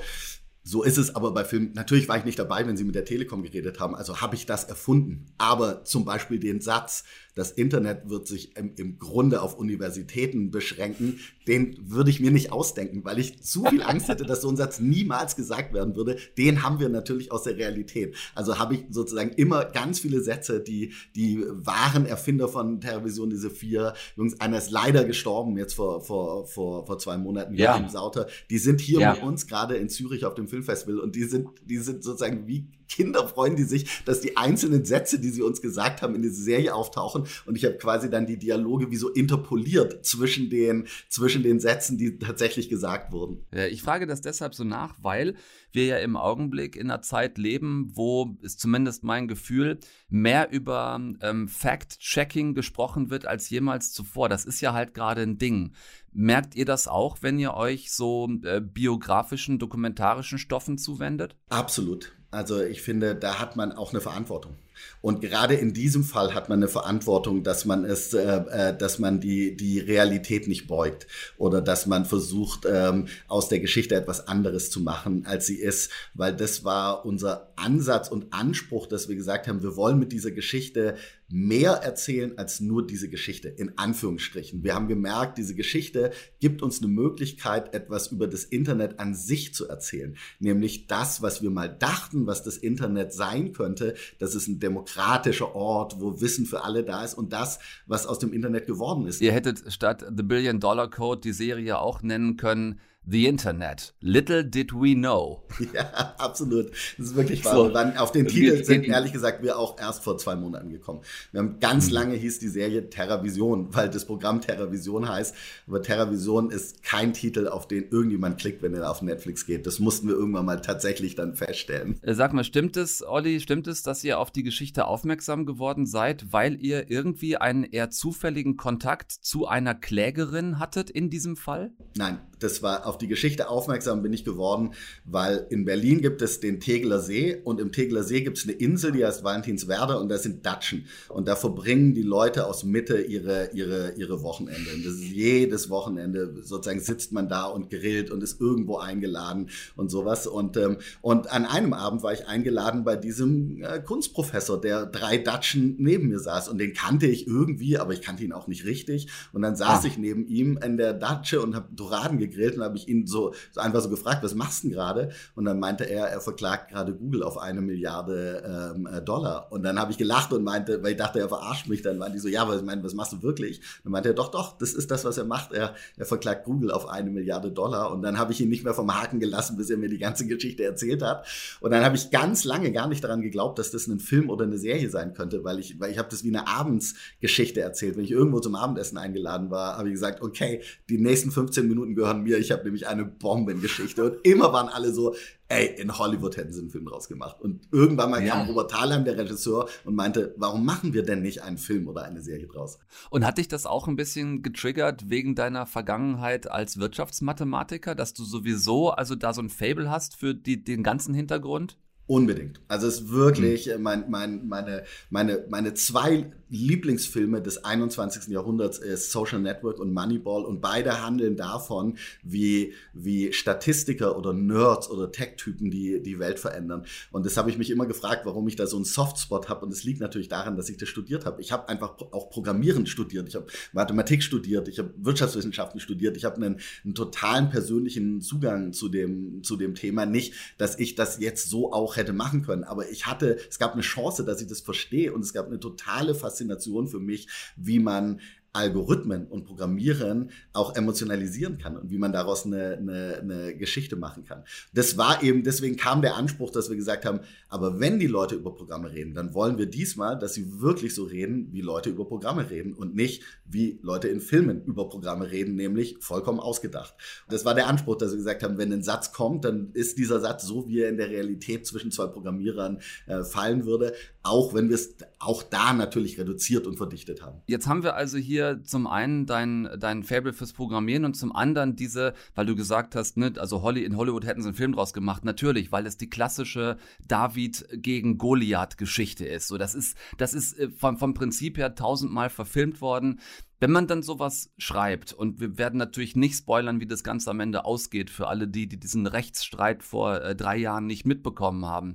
so 0.64 0.84
ist 0.84 0.98
es 0.98 1.16
aber 1.16 1.34
bei 1.34 1.44
Filmen. 1.44 1.74
Natürlich 1.74 2.08
war 2.08 2.18
ich 2.18 2.24
nicht 2.24 2.38
dabei, 2.38 2.68
wenn 2.68 2.78
Sie 2.78 2.84
mit 2.84 2.94
der 2.94 3.06
Telekom 3.06 3.42
geredet 3.42 3.80
haben. 3.80 3.96
Also 3.96 4.22
habe 4.22 4.36
ich 4.36 4.46
das 4.46 4.64
erfunden. 4.64 5.26
Aber 5.40 5.86
zum 5.86 6.06
Beispiel 6.06 6.40
den 6.40 6.62
Satz, 6.62 7.04
das 7.36 7.52
Internet 7.52 8.10
wird 8.10 8.28
sich 8.28 8.58
im, 8.58 8.74
im, 8.76 9.00
Grunde 9.00 9.42
auf 9.42 9.58
Universitäten 9.58 10.52
beschränken, 10.52 11.20
den 11.48 11.78
würde 11.82 12.10
ich 12.10 12.20
mir 12.20 12.32
nicht 12.32 12.52
ausdenken, 12.52 13.04
weil 13.06 13.20
ich 13.20 13.42
zu 13.42 13.64
viel 13.66 13.82
Angst 13.82 14.10
hätte, 14.10 14.26
dass 14.26 14.42
so 14.42 14.50
ein 14.50 14.58
Satz 14.58 14.80
niemals 14.80 15.36
gesagt 15.36 15.74
werden 15.74 15.96
würde. 15.96 16.18
Den 16.38 16.64
haben 16.64 16.80
wir 16.80 16.90
natürlich 16.90 17.32
aus 17.32 17.44
der 17.44 17.58
Realität. 17.58 18.16
Also 18.36 18.60
habe 18.60 18.76
ich 18.76 18.86
sozusagen 18.90 19.32
immer 19.32 19.66
ganz 19.66 20.00
viele 20.00 20.22
Sätze, 20.22 20.62
die 20.62 20.94
die 21.16 21.44
wahren 21.48 22.06
Erfinder 22.06 22.48
von 22.48 22.82
Television, 22.82 23.30
diese 23.30 23.50
vier 23.50 23.94
Jungs, 24.18 24.40
einer 24.40 24.58
ist 24.58 24.72
leider 24.72 25.06
gestorben 25.06 25.58
jetzt 25.58 25.74
vor, 25.74 26.04
vor, 26.04 26.46
vor, 26.48 26.86
vor 26.86 26.98
zwei 26.98 27.18
Monaten, 27.18 27.56
ja. 27.56 27.88
Sauter, 27.90 28.28
die 28.50 28.58
sind 28.58 28.82
hier 28.82 29.00
ja. 29.00 29.14
mit 29.14 29.24
uns 29.24 29.48
gerade 29.48 29.76
in 29.76 29.90
Zürich 29.90 30.26
auf 30.26 30.36
dem 30.36 30.48
Filmfestival 30.48 31.00
und 31.00 31.16
die 31.16 31.24
sind, 31.24 31.50
die 31.66 31.78
sind 31.78 32.04
sozusagen 32.04 32.48
wie 32.48 32.68
Kinder 32.92 33.28
freuen 33.28 33.56
die 33.56 33.64
sich, 33.64 34.04
dass 34.06 34.22
die 34.22 34.38
einzelnen 34.38 34.86
Sätze, 34.86 35.20
die 35.20 35.30
sie 35.30 35.42
uns 35.42 35.62
gesagt 35.62 36.02
haben, 36.02 36.16
in 36.16 36.22
dieser 36.22 36.42
Serie 36.42 36.76
auftauchen. 36.76 37.26
Und 37.46 37.56
ich 37.56 37.66
habe 37.66 37.78
quasi 37.78 38.10
dann 38.10 38.26
die 38.26 38.38
Dialoge 38.38 38.92
wie 38.92 38.98
so 38.98 39.10
interpoliert 39.10 40.06
zwischen 40.06 40.50
den, 40.50 40.88
zwischen 41.10 41.44
den 41.44 41.60
Sätzen, 41.60 41.98
die 41.98 42.20
tatsächlich 42.20 42.70
gesagt 42.70 43.12
wurden. 43.12 43.46
Ich 43.70 43.82
frage 43.82 44.08
das 44.08 44.22
deshalb 44.22 44.54
so 44.54 44.64
nach, 44.64 44.96
weil 45.02 45.36
wir 45.72 45.86
ja 45.86 45.98
im 45.98 46.18
Augenblick 46.18 46.76
in 46.76 46.92
einer 46.92 47.02
Zeit 47.02 47.38
leben, 47.38 47.92
wo 47.94 48.36
ist 48.42 48.60
zumindest 48.60 49.04
mein 49.04 49.28
Gefühl, 49.28 49.80
mehr 50.10 50.52
über 50.52 51.00
ähm, 51.22 51.48
Fact-Checking 51.48 52.54
gesprochen 52.54 53.10
wird 53.10 53.26
als 53.26 53.50
jemals 53.50 53.94
zuvor. 53.94 54.30
Das 54.30 54.46
ist 54.46 54.62
ja 54.62 54.74
halt 54.74 54.94
gerade 54.94 55.22
ein 55.22 55.38
Ding. 55.38 55.74
Merkt 56.12 56.56
ihr 56.56 56.66
das 56.66 56.88
auch, 56.88 57.20
wenn 57.22 57.40
ihr 57.40 57.54
euch 57.54 57.92
so 57.92 58.30
äh, 58.44 58.60
biografischen, 58.60 59.60
dokumentarischen 59.60 60.38
Stoffen 60.38 60.78
zuwendet? 60.78 61.38
Absolut. 61.50 62.14
Also 62.32 62.62
ich 62.62 62.82
finde, 62.82 63.14
da 63.14 63.40
hat 63.40 63.58
man 63.58 63.74
auch 63.74 63.92
eine 63.92 64.00
Verantwortung. 64.00 64.56
Und 65.02 65.22
gerade 65.22 65.56
in 65.56 65.74
diesem 65.74 66.04
Fall 66.04 66.34
hat 66.34 66.48
man 66.48 66.60
eine 66.60 66.70
Verantwortung, 66.70 67.44
dass 67.44 67.66
man 67.66 67.84
es, 67.84 68.14
äh, 68.14 68.22
äh, 68.22 68.78
dass 68.78 69.00
man 69.00 69.20
die, 69.20 69.56
die 69.56 69.80
Realität 69.80 70.48
nicht 70.48 70.68
beugt 70.68 71.08
oder 71.38 71.62
dass 71.62 71.86
man 71.86 72.06
versucht, 72.06 72.66
ähm, 72.66 73.08
aus 73.28 73.50
der 73.50 73.60
Geschichte 73.60 73.96
etwas 73.96 74.28
anderes 74.28 74.72
zu 74.72 74.80
machen, 74.80 75.26
als 75.26 75.46
sie 75.46 75.58
ist, 75.58 75.92
weil 76.14 76.36
das 76.36 76.64
war 76.64 77.06
unser 77.06 77.52
Ansatz 77.58 78.08
und 78.08 78.34
Anspruch, 78.34 78.88
dass 78.88 79.10
wir 79.10 79.16
gesagt 79.16 79.48
haben, 79.48 79.62
wir 79.62 79.76
wollen 79.76 80.00
mit 80.00 80.12
dieser 80.12 80.32
Geschichte 80.32 80.96
mehr 81.32 81.72
erzählen 81.72 82.38
als 82.38 82.60
nur 82.60 82.86
diese 82.86 83.10
Geschichte, 83.10 83.50
in 83.50 83.78
Anführungsstrichen. 83.78 84.64
Wir 84.64 84.76
haben 84.76 84.88
gemerkt, 84.88 85.38
diese 85.38 85.56
Geschichte 85.56 86.12
gibt 86.40 86.62
uns 86.62 86.80
eine 86.80 86.88
Möglichkeit, 86.88 87.74
etwas 87.74 88.08
über 88.08 88.28
das 88.28 88.44
Internet 88.44 89.00
an 89.00 89.16
sich 89.16 89.54
zu 89.54 89.68
erzählen. 89.68 90.16
Nämlich 90.40 90.88
das, 90.88 91.22
was 91.22 91.42
wir 91.42 91.50
mal 91.50 91.68
dachten, 91.68 92.28
was 92.28 92.44
das 92.44 92.58
Internet 92.58 93.14
sein 93.14 93.54
könnte, 93.54 93.96
dass 94.20 94.36
es 94.36 94.48
ein 94.48 94.60
demokratischer 94.60 95.56
Ort, 95.56 96.00
wo 96.00 96.22
Wissen 96.22 96.46
für 96.46 96.64
alle 96.64 96.84
da 96.84 97.04
ist 97.04 97.14
und 97.14 97.34
das, 97.34 97.60
was 97.88 98.06
aus 98.06 98.20
dem 98.20 98.34
Internet 98.34 98.68
geworden 98.68 99.08
ist. 99.08 99.22
Ihr 99.22 99.32
hättet 99.32 99.72
statt 99.72 100.06
The 100.16 100.24
Billion 100.24 100.60
Dollar 100.60 100.90
Code 100.90 101.22
die 101.22 101.34
Serie 101.34 101.80
auch 101.80 102.02
nennen 102.02 102.38
können 102.38 102.80
The 103.04 103.26
Internet. 103.26 103.94
Little 104.02 104.44
did 104.44 104.74
we 104.74 104.94
know. 104.94 105.42
Ja, 105.74 106.16
absolut. 106.18 106.72
Das 106.98 107.08
ist 107.08 107.16
wirklich 107.16 107.46
wahr. 107.46 107.56
So. 107.56 108.00
auf 108.00 108.12
den 108.12 108.28
Titel 108.28 108.64
sind 108.64 108.86
ehrlich 108.86 109.14
gesagt 109.14 109.42
wir 109.42 109.58
auch 109.58 109.80
erst 109.80 110.04
vor 110.04 110.18
zwei 110.18 110.36
Monaten 110.36 110.70
gekommen. 110.70 111.02
Wir 111.32 111.40
haben 111.40 111.60
ganz 111.60 111.88
mhm. 111.88 111.94
lange 111.94 112.16
hieß 112.16 112.40
die 112.40 112.50
Serie 112.50 112.90
TerraVision, 112.90 113.74
weil 113.74 113.90
das 113.90 114.06
Programm 114.06 114.42
TerraVision 114.42 115.08
heißt. 115.08 115.36
Aber 115.68 115.82
TerraVision 115.82 116.52
ist 116.52 116.84
kein 116.84 117.14
Titel, 117.14 117.48
auf 117.48 117.68
den 117.68 117.90
irgendjemand 117.90 118.38
klickt, 118.38 118.62
wenn 118.62 118.74
er 118.74 118.90
auf 118.90 119.02
Netflix 119.02 119.46
geht. 119.46 119.66
Das 119.66 119.80
mussten 119.80 120.08
wir 120.08 120.16
irgendwann 120.16 120.46
mal 120.46 120.62
tatsächlich 120.62 121.16
dann 121.16 121.36
feststellen. 121.36 122.00
Äh, 122.02 122.14
sag 122.14 122.34
mal, 122.34 122.44
stimmt 122.44 122.76
es, 122.76 123.02
Olli, 123.02 123.40
stimmt 123.40 123.68
es, 123.68 123.82
dass 123.82 124.04
ihr 124.04 124.20
auf 124.20 124.32
die 124.32 124.44
Geschichte 124.44 124.86
aufmerksam 124.86 125.46
geworden 125.46 125.86
seid, 125.86 126.34
weil 126.34 126.62
ihr 126.62 126.92
irgendwie 126.92 127.38
einen 127.38 127.64
eher 127.64 127.90
zufälligen 127.90 128.58
Kontakt 128.58 129.12
zu 129.12 129.48
einer 129.48 129.74
Klägerin 129.74 130.60
hattet 130.60 130.90
in 130.90 131.10
diesem 131.10 131.38
Fall? 131.38 131.72
Nein, 131.96 132.20
das 132.40 132.62
war 132.62 132.86
auf 132.86 132.91
die 132.98 133.08
Geschichte 133.08 133.50
aufmerksam 133.50 134.02
bin 134.02 134.14
ich 134.14 134.26
geworden, 134.26 134.74
weil 135.06 135.46
in 135.50 135.66
Berlin 135.66 136.02
gibt 136.02 136.22
es 136.22 136.40
den 136.40 136.60
Tegeler 136.60 137.00
See 137.00 137.38
und 137.44 137.60
im 137.60 137.72
Tegeler 137.72 138.04
See 138.04 138.22
gibt 138.22 138.38
es 138.38 138.44
eine 138.44 138.54
Insel, 138.54 138.92
die 138.92 139.06
heißt 139.06 139.24
Valentinswerder 139.24 140.00
und 140.00 140.10
da 140.10 140.18
sind 140.18 140.46
Datschen. 140.46 140.86
Und 141.10 141.28
da 141.28 141.36
verbringen 141.36 141.94
die 141.94 142.04
Leute 142.04 142.46
aus 142.46 142.64
Mitte 142.64 143.02
ihre, 143.02 143.52
ihre, 143.54 143.94
ihre 143.98 144.24
Wochenende. 144.24 144.74
Und 144.74 144.86
das 144.86 144.94
ist 144.94 145.04
jedes 145.04 145.70
Wochenende, 145.70 146.36
sozusagen 146.42 146.80
sitzt 146.80 147.12
man 147.12 147.30
da 147.30 147.46
und 147.46 147.70
grillt 147.70 148.12
und 148.12 148.24
ist 148.24 148.40
irgendwo 148.40 148.78
eingeladen 148.78 149.50
und 149.76 149.90
sowas. 149.90 150.28
Und, 150.28 150.58
ähm, 150.58 150.78
und 151.02 151.32
an 151.32 151.46
einem 151.46 151.74
Abend 151.74 152.04
war 152.04 152.14
ich 152.14 152.28
eingeladen 152.28 152.84
bei 152.84 152.96
diesem 152.96 153.64
äh, 153.64 153.80
Kunstprofessor, 153.80 154.60
der 154.60 154.86
drei 154.86 155.18
Datschen 155.18 155.76
neben 155.80 156.10
mir 156.10 156.20
saß. 156.20 156.50
Und 156.50 156.58
den 156.58 156.74
kannte 156.74 157.08
ich 157.08 157.28
irgendwie, 157.28 157.78
aber 157.78 157.94
ich 157.94 158.02
kannte 158.02 158.24
ihn 158.24 158.34
auch 158.34 158.48
nicht 158.48 158.66
richtig. 158.66 159.08
Und 159.34 159.42
dann 159.42 159.56
saß 159.56 159.84
ah. 159.84 159.88
ich 159.88 159.98
neben 159.98 160.26
ihm 160.28 160.58
in 160.64 160.78
der 160.78 160.94
Datsche 160.94 161.42
und 161.42 161.56
habe 161.56 161.68
Doraden 161.74 162.18
gegrillt 162.18 162.56
und 162.56 162.64
habe 162.64 162.76
ich 162.82 162.88
ihn 162.88 163.08
so, 163.08 163.34
so 163.52 163.62
einfach 163.62 163.82
so 163.82 163.90
gefragt, 163.90 164.24
was 164.24 164.36
machst 164.36 164.64
du 164.64 164.68
denn 164.68 164.76
gerade? 164.76 165.10
Und 165.36 165.46
dann 165.46 165.60
meinte 165.60 165.84
er, 165.84 166.08
er 166.08 166.22
verklagt 166.22 166.72
gerade 166.72 166.94
Google 166.94 167.24
auf 167.24 167.38
eine 167.38 167.62
Milliarde 167.62 168.74
ähm, 168.76 168.88
äh, 168.88 169.02
Dollar. 169.02 169.52
Und 169.52 169.64
dann 169.64 169.80
habe 169.80 169.92
ich 169.92 169.98
gelacht 169.98 170.34
und 170.34 170.44
meinte, 170.44 170.82
weil 170.84 170.92
ich 170.92 170.98
dachte, 170.98 171.20
er 171.20 171.30
verarscht 171.30 171.68
mich. 171.68 171.82
Dann 171.82 171.98
meinte 171.98 172.18
ich 172.18 172.24
so, 172.24 172.30
ja, 172.30 172.48
was, 172.48 172.62
ich 172.62 172.84
was 172.84 172.94
machst 172.94 173.14
du 173.14 173.22
wirklich? 173.22 173.62
Dann 173.84 173.92
meinte 173.92 174.10
er, 174.10 174.16
doch, 174.16 174.32
doch, 174.32 174.58
das 174.58 174.74
ist 174.74 174.92
das, 174.92 175.06
was 175.06 175.18
er 175.18 175.26
macht. 175.26 175.52
Er, 175.54 175.76
er 175.98 176.06
verklagt 176.06 176.46
Google 176.46 176.72
auf 176.72 176.88
eine 176.88 177.10
Milliarde 177.10 177.52
Dollar. 177.52 177.92
Und 177.92 178.02
dann 178.02 178.18
habe 178.18 178.32
ich 178.32 178.42
ihn 178.42 178.50
nicht 178.50 178.64
mehr 178.64 178.74
vom 178.74 178.94
Haken 178.94 179.20
gelassen, 179.20 179.58
bis 179.58 179.70
er 179.70 179.78
mir 179.78 179.90
die 179.90 179.98
ganze 179.98 180.26
Geschichte 180.28 180.64
erzählt 180.64 181.02
hat. 181.02 181.28
Und 181.60 181.72
dann 181.72 181.84
habe 181.84 181.96
ich 181.96 182.12
ganz 182.12 182.44
lange 182.44 182.72
gar 182.72 182.88
nicht 182.88 183.04
daran 183.04 183.22
geglaubt, 183.22 183.60
dass 183.60 183.72
das 183.72 183.88
ein 183.88 184.00
Film 184.00 184.30
oder 184.30 184.46
eine 184.46 184.58
Serie 184.58 184.90
sein 184.90 185.14
könnte, 185.14 185.44
weil 185.44 185.60
ich, 185.60 185.80
weil 185.80 185.92
ich 185.92 185.98
habe 185.98 186.10
das 186.10 186.24
wie 186.24 186.30
eine 186.30 186.48
Abendsgeschichte 186.48 187.62
erzählt. 187.62 187.98
Wenn 187.98 188.04
ich 188.04 188.12
irgendwo 188.12 188.40
zum 188.40 188.56
Abendessen 188.56 188.98
eingeladen 188.98 189.50
war, 189.52 189.78
habe 189.78 189.90
ich 189.90 189.94
gesagt, 189.94 190.22
okay, 190.22 190.62
die 190.90 190.98
nächsten 190.98 191.32
15 191.32 191.68
Minuten 191.68 191.96
gehören 191.96 192.24
mir. 192.24 192.38
Ich 192.38 192.52
habe 192.52 192.64
nämlich 192.72 192.88
eine 192.88 193.06
Bombengeschichte. 193.06 194.04
Und 194.04 194.26
immer 194.26 194.54
waren 194.54 194.70
alle 194.70 194.94
so, 194.94 195.14
ey, 195.50 195.76
in 195.78 195.98
Hollywood 195.98 196.38
hätten 196.38 196.54
sie 196.54 196.62
einen 196.62 196.70
Film 196.70 196.86
draus 196.86 197.08
gemacht. 197.08 197.42
Und 197.42 197.68
irgendwann 197.72 198.10
mal 198.10 198.24
ja. 198.24 198.34
kam 198.34 198.48
Robert 198.48 198.72
Thalheim, 198.72 199.04
der 199.04 199.18
Regisseur, 199.18 199.68
und 199.84 199.96
meinte, 199.96 200.34
warum 200.38 200.66
machen 200.66 200.94
wir 200.94 201.04
denn 201.04 201.22
nicht 201.22 201.44
einen 201.44 201.58
Film 201.58 201.88
oder 201.88 202.04
eine 202.04 202.22
Serie 202.22 202.48
draus? 202.48 202.80
Und 203.10 203.26
hat 203.26 203.38
dich 203.38 203.50
das 203.50 203.66
auch 203.66 203.88
ein 203.88 203.98
bisschen 203.98 204.42
getriggert 204.42 205.10
wegen 205.10 205.36
deiner 205.36 205.66
Vergangenheit 205.66 206.50
als 206.50 206.80
Wirtschaftsmathematiker, 206.80 207.94
dass 207.94 208.14
du 208.14 208.24
sowieso 208.24 208.92
also 208.92 209.16
da 209.16 209.34
so 209.34 209.42
ein 209.42 209.50
Fable 209.50 209.90
hast 209.90 210.16
für 210.16 210.34
die, 210.34 210.64
den 210.64 210.84
ganzen 210.84 211.14
Hintergrund? 211.14 211.78
Unbedingt. 212.08 212.62
Also 212.68 212.88
es 212.88 213.02
ist 213.02 213.12
wirklich 213.12 213.68
mhm. 213.68 213.84
mein, 213.84 214.10
mein, 214.10 214.48
meine, 214.48 214.84
meine, 215.10 215.46
meine 215.50 215.74
zwei 215.74 216.32
Lieblingsfilme 216.52 217.42
des 217.42 217.64
21. 217.64 218.28
Jahrhunderts 218.28 218.78
ist 218.78 219.12
Social 219.12 219.40
Network 219.40 219.80
und 219.80 219.94
Moneyball 219.94 220.44
und 220.44 220.60
beide 220.60 221.02
handeln 221.02 221.38
davon, 221.38 221.98
wie, 222.24 222.74
wie 222.94 223.32
Statistiker 223.32 224.18
oder 224.18 224.34
Nerds 224.34 224.90
oder 224.90 225.12
Tech-Typen 225.12 225.72
die, 225.72 226.04
die 226.04 226.20
Welt 226.20 226.40
verändern. 226.40 226.86
Und 227.12 227.26
das 227.26 227.38
habe 227.38 227.50
ich 227.50 227.58
mich 227.58 227.70
immer 227.70 227.86
gefragt, 227.86 228.26
warum 228.26 228.48
ich 228.50 228.58
da 228.58 228.68
so 228.68 228.76
einen 228.76 228.84
Softspot 228.84 229.48
habe. 229.48 229.66
Und 229.66 229.72
es 229.72 229.86
liegt 229.86 230.02
natürlich 230.02 230.28
daran, 230.28 230.58
dass 230.58 230.68
ich 230.68 230.76
das 230.76 230.90
studiert 230.90 231.26
habe. 231.26 231.42
Ich 231.42 231.54
habe 231.54 231.70
einfach 231.70 231.98
auch 232.12 232.30
Programmieren 232.30 232.86
studiert, 232.86 233.30
ich 233.30 233.36
habe 233.36 233.48
Mathematik 233.72 234.22
studiert, 234.22 234.68
ich 234.68 234.78
habe 234.78 234.94
Wirtschaftswissenschaften 234.98 235.80
studiert, 235.80 236.18
ich 236.18 236.26
habe 236.26 236.36
einen, 236.36 236.60
einen 236.84 236.96
totalen 236.96 237.50
persönlichen 237.50 238.20
Zugang 238.20 238.74
zu 238.74 238.90
dem, 238.90 239.42
zu 239.44 239.56
dem 239.56 239.74
Thema. 239.74 240.06
Nicht, 240.06 240.34
dass 240.58 240.78
ich 240.78 240.96
das 240.96 241.20
jetzt 241.20 241.50
so 241.50 241.72
auch 241.72 241.96
hätte 241.96 242.12
machen 242.12 242.42
können, 242.42 242.66
aber 242.66 242.90
ich 242.90 243.06
hatte, 243.06 243.38
es 243.50 243.58
gab 243.58 243.72
eine 243.72 243.84
Chance, 243.84 244.26
dass 244.26 244.42
ich 244.42 244.48
das 244.48 244.60
verstehe 244.60 245.14
und 245.14 245.22
es 245.22 245.32
gab 245.32 245.48
eine 245.48 245.60
totale 245.60 246.14
Faszination 246.14 246.41
Faszination 246.42 246.88
für 246.88 247.00
mich, 247.00 247.28
wie 247.56 247.80
man 247.80 248.20
Algorithmen 248.54 249.28
und 249.28 249.46
Programmieren 249.46 250.30
auch 250.52 250.76
emotionalisieren 250.76 251.58
kann 251.58 251.78
und 251.78 251.90
wie 251.90 251.98
man 251.98 252.12
daraus 252.12 252.46
eine, 252.46 252.78
eine, 252.78 253.20
eine, 253.20 253.56
Geschichte 253.56 253.96
machen 253.96 254.26
kann. 254.26 254.44
Das 254.74 254.98
war 254.98 255.24
eben, 255.24 255.44
deswegen 255.44 255.78
kam 255.78 256.02
der 256.02 256.16
Anspruch, 256.16 256.52
dass 256.52 256.70
wir 256.70 256.76
gesagt 256.76 257.06
haben, 257.06 257.22
aber 257.48 257.80
wenn 257.80 257.98
die 257.98 258.08
Leute 258.08 258.36
über 258.36 258.54
Programme 258.54 258.92
reden, 258.92 259.14
dann 259.14 259.34
wollen 259.34 259.58
wir 259.58 259.68
diesmal, 259.68 260.20
dass 260.20 260.34
sie 260.34 260.60
wirklich 260.60 260.94
so 260.94 261.06
reden, 261.06 261.48
wie 261.54 261.62
Leute 261.62 261.90
über 261.90 262.06
Programme 262.06 262.50
reden 262.50 262.74
und 262.74 262.94
nicht 262.94 263.24
wie 263.46 263.80
Leute 263.84 264.10
in 264.10 264.20
Filmen 264.20 264.66
über 264.66 264.90
Programme 264.90 265.32
reden, 265.32 265.56
nämlich 265.56 265.98
vollkommen 266.02 266.40
ausgedacht. 266.40 266.94
Das 267.30 267.46
war 267.46 267.56
der 267.56 267.68
Anspruch, 267.68 267.98
dass 267.98 268.12
wir 268.12 268.18
gesagt 268.18 268.44
haben, 268.44 268.58
wenn 268.58 268.74
ein 268.74 268.84
Satz 268.84 269.14
kommt, 269.14 269.46
dann 269.46 269.72
ist 269.74 269.98
dieser 269.98 270.20
Satz 270.20 270.44
so, 270.44 270.68
wie 270.68 270.82
er 270.82 270.90
in 270.90 270.98
der 270.98 271.10
Realität 271.10 271.66
zwischen 271.66 271.92
zwei 271.92 272.08
Programmierern 272.08 272.80
äh, 273.08 273.24
fallen 273.24 273.66
würde, 273.66 273.94
auch 274.24 274.54
wenn 274.54 274.70
wir 274.70 274.76
es 274.76 274.96
auch 275.20 275.42
da 275.42 275.74
natürlich 275.74 276.20
reduziert 276.20 276.68
und 276.68 276.78
verdichtet 276.78 277.22
haben. 277.22 277.42
Jetzt 277.48 277.68
haben 277.68 277.84
wir 277.84 277.96
also 277.96 278.18
hier 278.18 278.62
zum 278.64 278.86
einen 278.86 279.26
dein, 279.26 279.70
dein 279.80 280.04
Fable 280.04 280.34
fürs 280.34 280.54
Programmieren 280.54 281.06
und 281.06 281.16
zum 281.16 281.36
anderen 281.36 281.76
diese, 281.76 282.14
weil 282.36 282.46
du 282.46 282.56
gesagt 282.56 282.96
hast, 282.96 283.18
ne, 283.18 283.34
also 283.38 283.62
Holly, 283.64 283.84
in 283.84 283.98
Hollywood 283.98 284.26
hätten 284.26 284.42
sie 284.42 284.50
einen 284.50 284.56
Film 284.56 284.74
draus 284.74 284.94
gemacht. 284.94 285.26
Natürlich, 285.26 285.72
weil 285.72 285.86
es 285.88 285.98
die 285.98 286.10
klassische 286.10 286.78
David 287.08 287.68
gegen 287.72 288.18
Goliath-Geschichte 288.18 289.26
ist. 289.26 289.48
So, 289.48 289.58
das 289.58 289.74
ist, 289.74 289.98
das 290.18 290.34
ist 290.34 290.58
äh, 290.60 290.70
vom, 290.70 290.98
vom 290.98 291.14
Prinzip 291.14 291.58
her 291.58 291.74
tausendmal 291.74 292.30
verfilmt 292.30 292.82
worden. 292.82 293.20
Wenn 293.60 293.72
man 293.72 293.86
dann 293.86 294.02
sowas 294.02 294.52
schreibt, 294.58 295.14
und 295.14 295.40
wir 295.40 295.58
werden 295.60 295.78
natürlich 295.78 296.16
nicht 296.16 296.36
spoilern, 296.36 296.80
wie 296.80 296.88
das 296.88 297.04
Ganze 297.04 297.30
am 297.30 297.40
Ende 297.40 297.64
ausgeht, 297.64 298.10
für 298.10 298.28
alle 298.28 298.48
die, 298.48 298.68
die 298.68 298.80
diesen 298.80 299.06
Rechtsstreit 299.06 299.84
vor 299.84 300.22
äh, 300.22 300.36
drei 300.36 300.58
Jahren 300.58 300.88
nicht 300.88 301.06
mitbekommen 301.06 301.66
haben. 301.66 301.94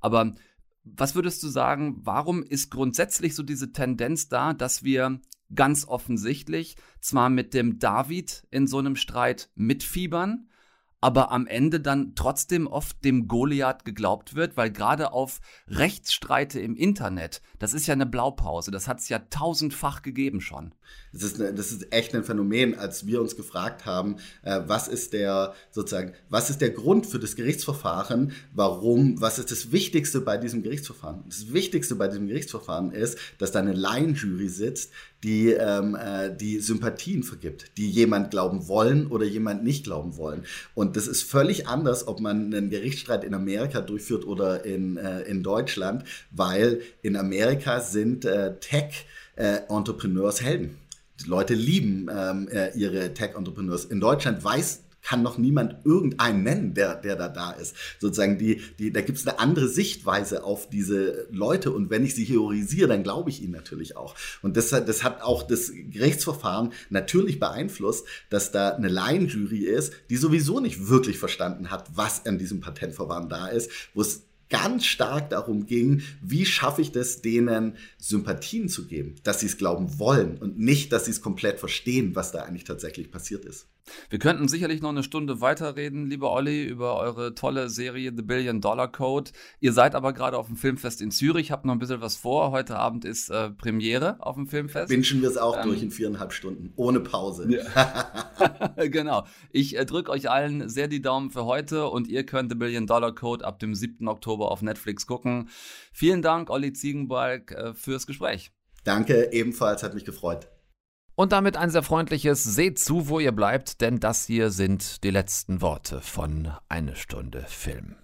Aber 0.00 0.34
was 0.84 1.14
würdest 1.14 1.42
du 1.42 1.48
sagen, 1.48 2.00
warum 2.04 2.42
ist 2.42 2.70
grundsätzlich 2.70 3.34
so 3.34 3.42
diese 3.42 3.72
Tendenz 3.72 4.28
da, 4.28 4.54
dass 4.54 4.82
wir 4.82 5.20
ganz 5.54 5.86
offensichtlich 5.86 6.76
zwar 7.00 7.30
mit 7.30 7.54
dem 7.54 7.78
David 7.78 8.46
in 8.50 8.66
so 8.66 8.78
einem 8.78 8.96
Streit 8.96 9.50
mitfiebern, 9.54 10.47
aber 11.00 11.30
am 11.30 11.46
Ende 11.46 11.80
dann 11.80 12.14
trotzdem 12.14 12.66
oft 12.66 13.04
dem 13.04 13.28
Goliath 13.28 13.84
geglaubt 13.84 14.34
wird, 14.34 14.56
weil 14.56 14.70
gerade 14.70 15.12
auf 15.12 15.40
Rechtsstreite 15.68 16.60
im 16.60 16.74
Internet, 16.74 17.40
das 17.58 17.74
ist 17.74 17.86
ja 17.86 17.92
eine 17.94 18.06
Blaupause, 18.06 18.70
das 18.70 18.88
hat 18.88 18.98
es 18.98 19.08
ja 19.08 19.18
tausendfach 19.18 20.02
gegeben 20.02 20.40
schon. 20.40 20.74
Das 21.12 21.22
ist, 21.22 21.40
eine, 21.40 21.54
das 21.54 21.72
ist 21.72 21.92
echt 21.92 22.14
ein 22.14 22.24
Phänomen, 22.24 22.76
als 22.76 23.06
wir 23.06 23.20
uns 23.20 23.36
gefragt 23.36 23.86
haben, 23.86 24.16
äh, 24.42 24.60
was 24.66 24.88
ist 24.88 25.12
der 25.12 25.54
sozusagen, 25.70 26.14
was 26.28 26.50
ist 26.50 26.60
der 26.60 26.70
Grund 26.70 27.06
für 27.06 27.18
das 27.18 27.36
Gerichtsverfahren, 27.36 28.32
warum, 28.52 29.20
was 29.20 29.38
ist 29.38 29.50
das 29.50 29.72
Wichtigste 29.72 30.20
bei 30.20 30.36
diesem 30.36 30.62
Gerichtsverfahren? 30.62 31.24
Das 31.28 31.52
Wichtigste 31.52 31.94
bei 31.94 32.08
diesem 32.08 32.26
Gerichtsverfahren 32.26 32.92
ist, 32.92 33.18
dass 33.38 33.52
da 33.52 33.60
eine 33.60 33.72
Laienjury 33.72 34.48
sitzt, 34.48 34.92
die 35.24 35.50
ähm, 35.50 35.96
äh, 35.96 36.34
die 36.34 36.60
Sympathien 36.60 37.22
vergibt, 37.22 37.76
die 37.76 37.90
jemand 37.90 38.30
glauben 38.30 38.68
wollen 38.68 39.08
oder 39.08 39.24
jemand 39.24 39.64
nicht 39.64 39.84
glauben 39.84 40.16
wollen. 40.16 40.44
Und 40.74 40.96
das 40.96 41.06
ist 41.06 41.22
völlig 41.22 41.66
anders, 41.66 42.06
ob 42.06 42.20
man 42.20 42.54
einen 42.54 42.70
Gerichtsstreit 42.70 43.24
in 43.24 43.34
Amerika 43.34 43.80
durchführt 43.80 44.24
oder 44.24 44.64
in, 44.64 44.96
äh, 44.96 45.22
in 45.22 45.42
Deutschland, 45.42 46.04
weil 46.30 46.82
in 47.02 47.16
Amerika 47.16 47.80
sind 47.80 48.24
äh, 48.24 48.58
Tech-Entrepreneurs 48.60 50.40
Helden. 50.42 50.78
Die 51.20 51.28
Leute 51.28 51.54
lieben 51.54 52.08
ähm, 52.14 52.48
äh, 52.48 52.70
ihre 52.78 53.12
Tech-Entrepreneurs. 53.12 53.86
In 53.86 54.00
Deutschland 54.00 54.44
weiß 54.44 54.84
kann 55.08 55.22
noch 55.22 55.38
niemand 55.38 55.86
irgendeinen 55.86 56.42
nennen, 56.42 56.74
der, 56.74 56.94
der 56.94 57.16
da 57.16 57.28
da 57.28 57.52
ist. 57.52 57.74
Sozusagen, 57.98 58.36
die, 58.36 58.60
die, 58.78 58.92
da 58.92 59.00
gibt 59.00 59.16
es 59.16 59.26
eine 59.26 59.38
andere 59.38 59.66
Sichtweise 59.66 60.44
auf 60.44 60.68
diese 60.68 61.26
Leute 61.30 61.70
und 61.70 61.88
wenn 61.88 62.04
ich 62.04 62.14
sie 62.14 62.26
theorisiere, 62.26 62.88
dann 62.88 63.04
glaube 63.04 63.30
ich 63.30 63.42
ihnen 63.42 63.52
natürlich 63.52 63.96
auch. 63.96 64.14
Und 64.42 64.58
das, 64.58 64.68
das 64.68 65.02
hat 65.02 65.22
auch 65.22 65.44
das 65.44 65.72
Gerichtsverfahren 65.72 66.74
natürlich 66.90 67.40
beeinflusst, 67.40 68.06
dass 68.28 68.52
da 68.52 68.74
eine 68.74 68.88
Laienjury 68.88 69.60
ist, 69.60 69.94
die 70.10 70.16
sowieso 70.18 70.60
nicht 70.60 70.88
wirklich 70.88 71.18
verstanden 71.18 71.70
hat, 71.70 71.88
was 71.94 72.26
an 72.26 72.36
diesem 72.36 72.60
Patentverfahren 72.60 73.30
da 73.30 73.48
ist, 73.48 73.70
wo 73.94 74.02
es 74.02 74.24
ganz 74.50 74.84
stark 74.84 75.30
darum 75.30 75.64
ging, 75.64 76.02
wie 76.20 76.44
schaffe 76.44 76.82
ich 76.82 76.92
das, 76.92 77.22
denen 77.22 77.76
Sympathien 77.96 78.68
zu 78.68 78.86
geben, 78.86 79.14
dass 79.22 79.40
sie 79.40 79.46
es 79.46 79.56
glauben 79.56 79.98
wollen 79.98 80.36
und 80.36 80.58
nicht, 80.58 80.92
dass 80.92 81.06
sie 81.06 81.12
es 81.12 81.22
komplett 81.22 81.58
verstehen, 81.58 82.14
was 82.14 82.30
da 82.30 82.42
eigentlich 82.42 82.64
tatsächlich 82.64 83.10
passiert 83.10 83.46
ist. 83.46 83.66
Wir 84.10 84.18
könnten 84.18 84.48
sicherlich 84.48 84.80
noch 84.82 84.90
eine 84.90 85.02
Stunde 85.02 85.40
weiterreden, 85.40 86.06
lieber 86.06 86.32
Olli, 86.32 86.64
über 86.64 86.96
eure 86.96 87.34
tolle 87.34 87.70
Serie 87.70 88.12
The 88.14 88.22
Billion 88.22 88.60
Dollar 88.60 88.90
Code. 88.90 89.30
Ihr 89.60 89.72
seid 89.72 89.94
aber 89.94 90.12
gerade 90.12 90.38
auf 90.38 90.46
dem 90.46 90.56
Filmfest 90.56 91.00
in 91.00 91.10
Zürich, 91.10 91.50
habt 91.50 91.64
noch 91.64 91.72
ein 91.72 91.78
bisschen 91.78 92.00
was 92.00 92.16
vor. 92.16 92.50
Heute 92.50 92.76
Abend 92.76 93.04
ist 93.04 93.30
äh, 93.30 93.50
Premiere 93.50 94.16
auf 94.20 94.36
dem 94.36 94.46
Filmfest. 94.46 94.90
Wünschen 94.90 95.22
wir 95.22 95.28
es 95.28 95.36
auch 95.36 95.56
ähm, 95.58 95.64
durch 95.64 95.82
in 95.82 95.90
viereinhalb 95.90 96.32
Stunden, 96.32 96.72
ohne 96.76 97.00
Pause. 97.00 97.46
Ja. 97.48 98.74
genau. 98.76 99.24
Ich 99.50 99.76
äh, 99.76 99.84
drücke 99.84 100.10
euch 100.10 100.30
allen 100.30 100.68
sehr 100.68 100.88
die 100.88 101.02
Daumen 101.02 101.30
für 101.30 101.44
heute 101.44 101.88
und 101.88 102.08
ihr 102.08 102.24
könnt 102.24 102.50
The 102.50 102.56
Billion 102.56 102.86
Dollar 102.86 103.14
Code 103.14 103.44
ab 103.44 103.58
dem 103.58 103.74
7. 103.74 104.08
Oktober 104.08 104.50
auf 104.50 104.62
Netflix 104.62 105.06
gucken. 105.06 105.48
Vielen 105.92 106.22
Dank, 106.22 106.50
Olli 106.50 106.72
Ziegenbalg, 106.72 107.52
äh, 107.52 107.74
fürs 107.74 108.06
Gespräch. 108.06 108.50
Danke, 108.84 109.32
ebenfalls, 109.32 109.82
hat 109.82 109.94
mich 109.94 110.04
gefreut. 110.04 110.48
Und 111.18 111.32
damit 111.32 111.56
ein 111.56 111.68
sehr 111.68 111.82
freundliches 111.82 112.44
Seht 112.44 112.78
zu, 112.78 113.08
wo 113.08 113.18
ihr 113.18 113.32
bleibt, 113.32 113.80
denn 113.80 113.98
das 113.98 114.24
hier 114.24 114.50
sind 114.50 115.02
die 115.02 115.10
letzten 115.10 115.60
Worte 115.60 116.00
von 116.00 116.52
Eine 116.68 116.94
Stunde 116.94 117.44
Film. 117.48 117.96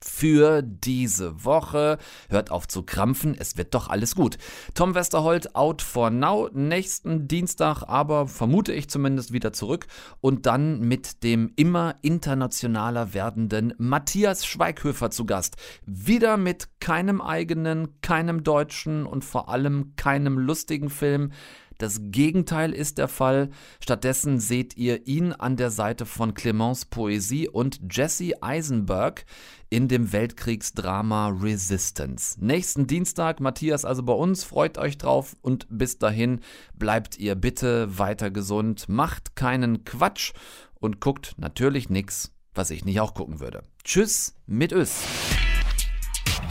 Für 0.00 0.62
diese 0.62 1.44
Woche. 1.44 1.98
Hört 2.30 2.50
auf 2.50 2.66
zu 2.66 2.82
krampfen, 2.82 3.34
es 3.38 3.58
wird 3.58 3.74
doch 3.74 3.88
alles 3.88 4.14
gut. 4.14 4.38
Tom 4.72 4.94
Westerholt 4.94 5.54
out 5.54 5.82
for 5.82 6.08
now. 6.08 6.48
Nächsten 6.54 7.28
Dienstag 7.28 7.82
aber 7.82 8.28
vermute 8.28 8.72
ich 8.72 8.88
zumindest 8.88 9.34
wieder 9.34 9.52
zurück. 9.52 9.86
Und 10.22 10.46
dann 10.46 10.80
mit 10.80 11.22
dem 11.22 11.52
immer 11.56 11.96
internationaler 12.00 13.12
werdenden 13.12 13.74
Matthias 13.76 14.46
Schweighöfer 14.46 15.10
zu 15.10 15.26
Gast. 15.26 15.56
Wieder 15.84 16.38
mit 16.38 16.68
keinem 16.80 17.20
eigenen, 17.20 18.00
keinem 18.00 18.42
deutschen 18.42 19.04
und 19.04 19.22
vor 19.22 19.50
allem 19.50 19.96
keinem 19.96 20.38
lustigen 20.38 20.88
Film. 20.88 21.32
Das 21.78 22.00
Gegenteil 22.02 22.72
ist 22.72 22.98
der 22.98 23.08
Fall. 23.08 23.50
Stattdessen 23.80 24.38
seht 24.40 24.76
ihr 24.76 25.06
ihn 25.06 25.32
an 25.32 25.56
der 25.56 25.70
Seite 25.70 26.06
von 26.06 26.34
Clemence 26.34 26.84
Poesie 26.84 27.48
und 27.48 27.80
Jesse 27.90 28.42
Eisenberg 28.42 29.24
in 29.70 29.88
dem 29.88 30.12
Weltkriegsdrama 30.12 31.28
Resistance. 31.40 32.36
Nächsten 32.44 32.86
Dienstag, 32.86 33.40
Matthias 33.40 33.84
also 33.84 34.02
bei 34.02 34.12
uns, 34.12 34.44
freut 34.44 34.78
euch 34.78 34.98
drauf 34.98 35.36
und 35.42 35.66
bis 35.68 35.98
dahin 35.98 36.40
bleibt 36.74 37.18
ihr 37.18 37.34
bitte 37.34 37.98
weiter 37.98 38.30
gesund, 38.30 38.88
macht 38.88 39.34
keinen 39.34 39.84
Quatsch 39.84 40.32
und 40.74 41.00
guckt 41.00 41.34
natürlich 41.38 41.90
nichts, 41.90 42.32
was 42.54 42.70
ich 42.70 42.84
nicht 42.84 43.00
auch 43.00 43.14
gucken 43.14 43.40
würde. 43.40 43.62
Tschüss 43.82 44.36
mit 44.46 44.72
Ös. 44.72 45.02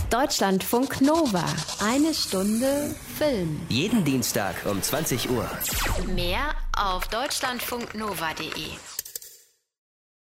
Deutschlandfunk 0.09 1.01
Nova. 1.01 1.43
Eine 1.83 2.13
Stunde 2.13 2.95
Film. 3.17 3.61
Jeden 3.69 4.03
Dienstag 4.03 4.55
um 4.65 4.81
20 4.81 5.29
Uhr. 5.29 5.49
Mehr 6.07 6.55
auf 6.75 7.07
deutschlandfunknova.de. 7.07 9.02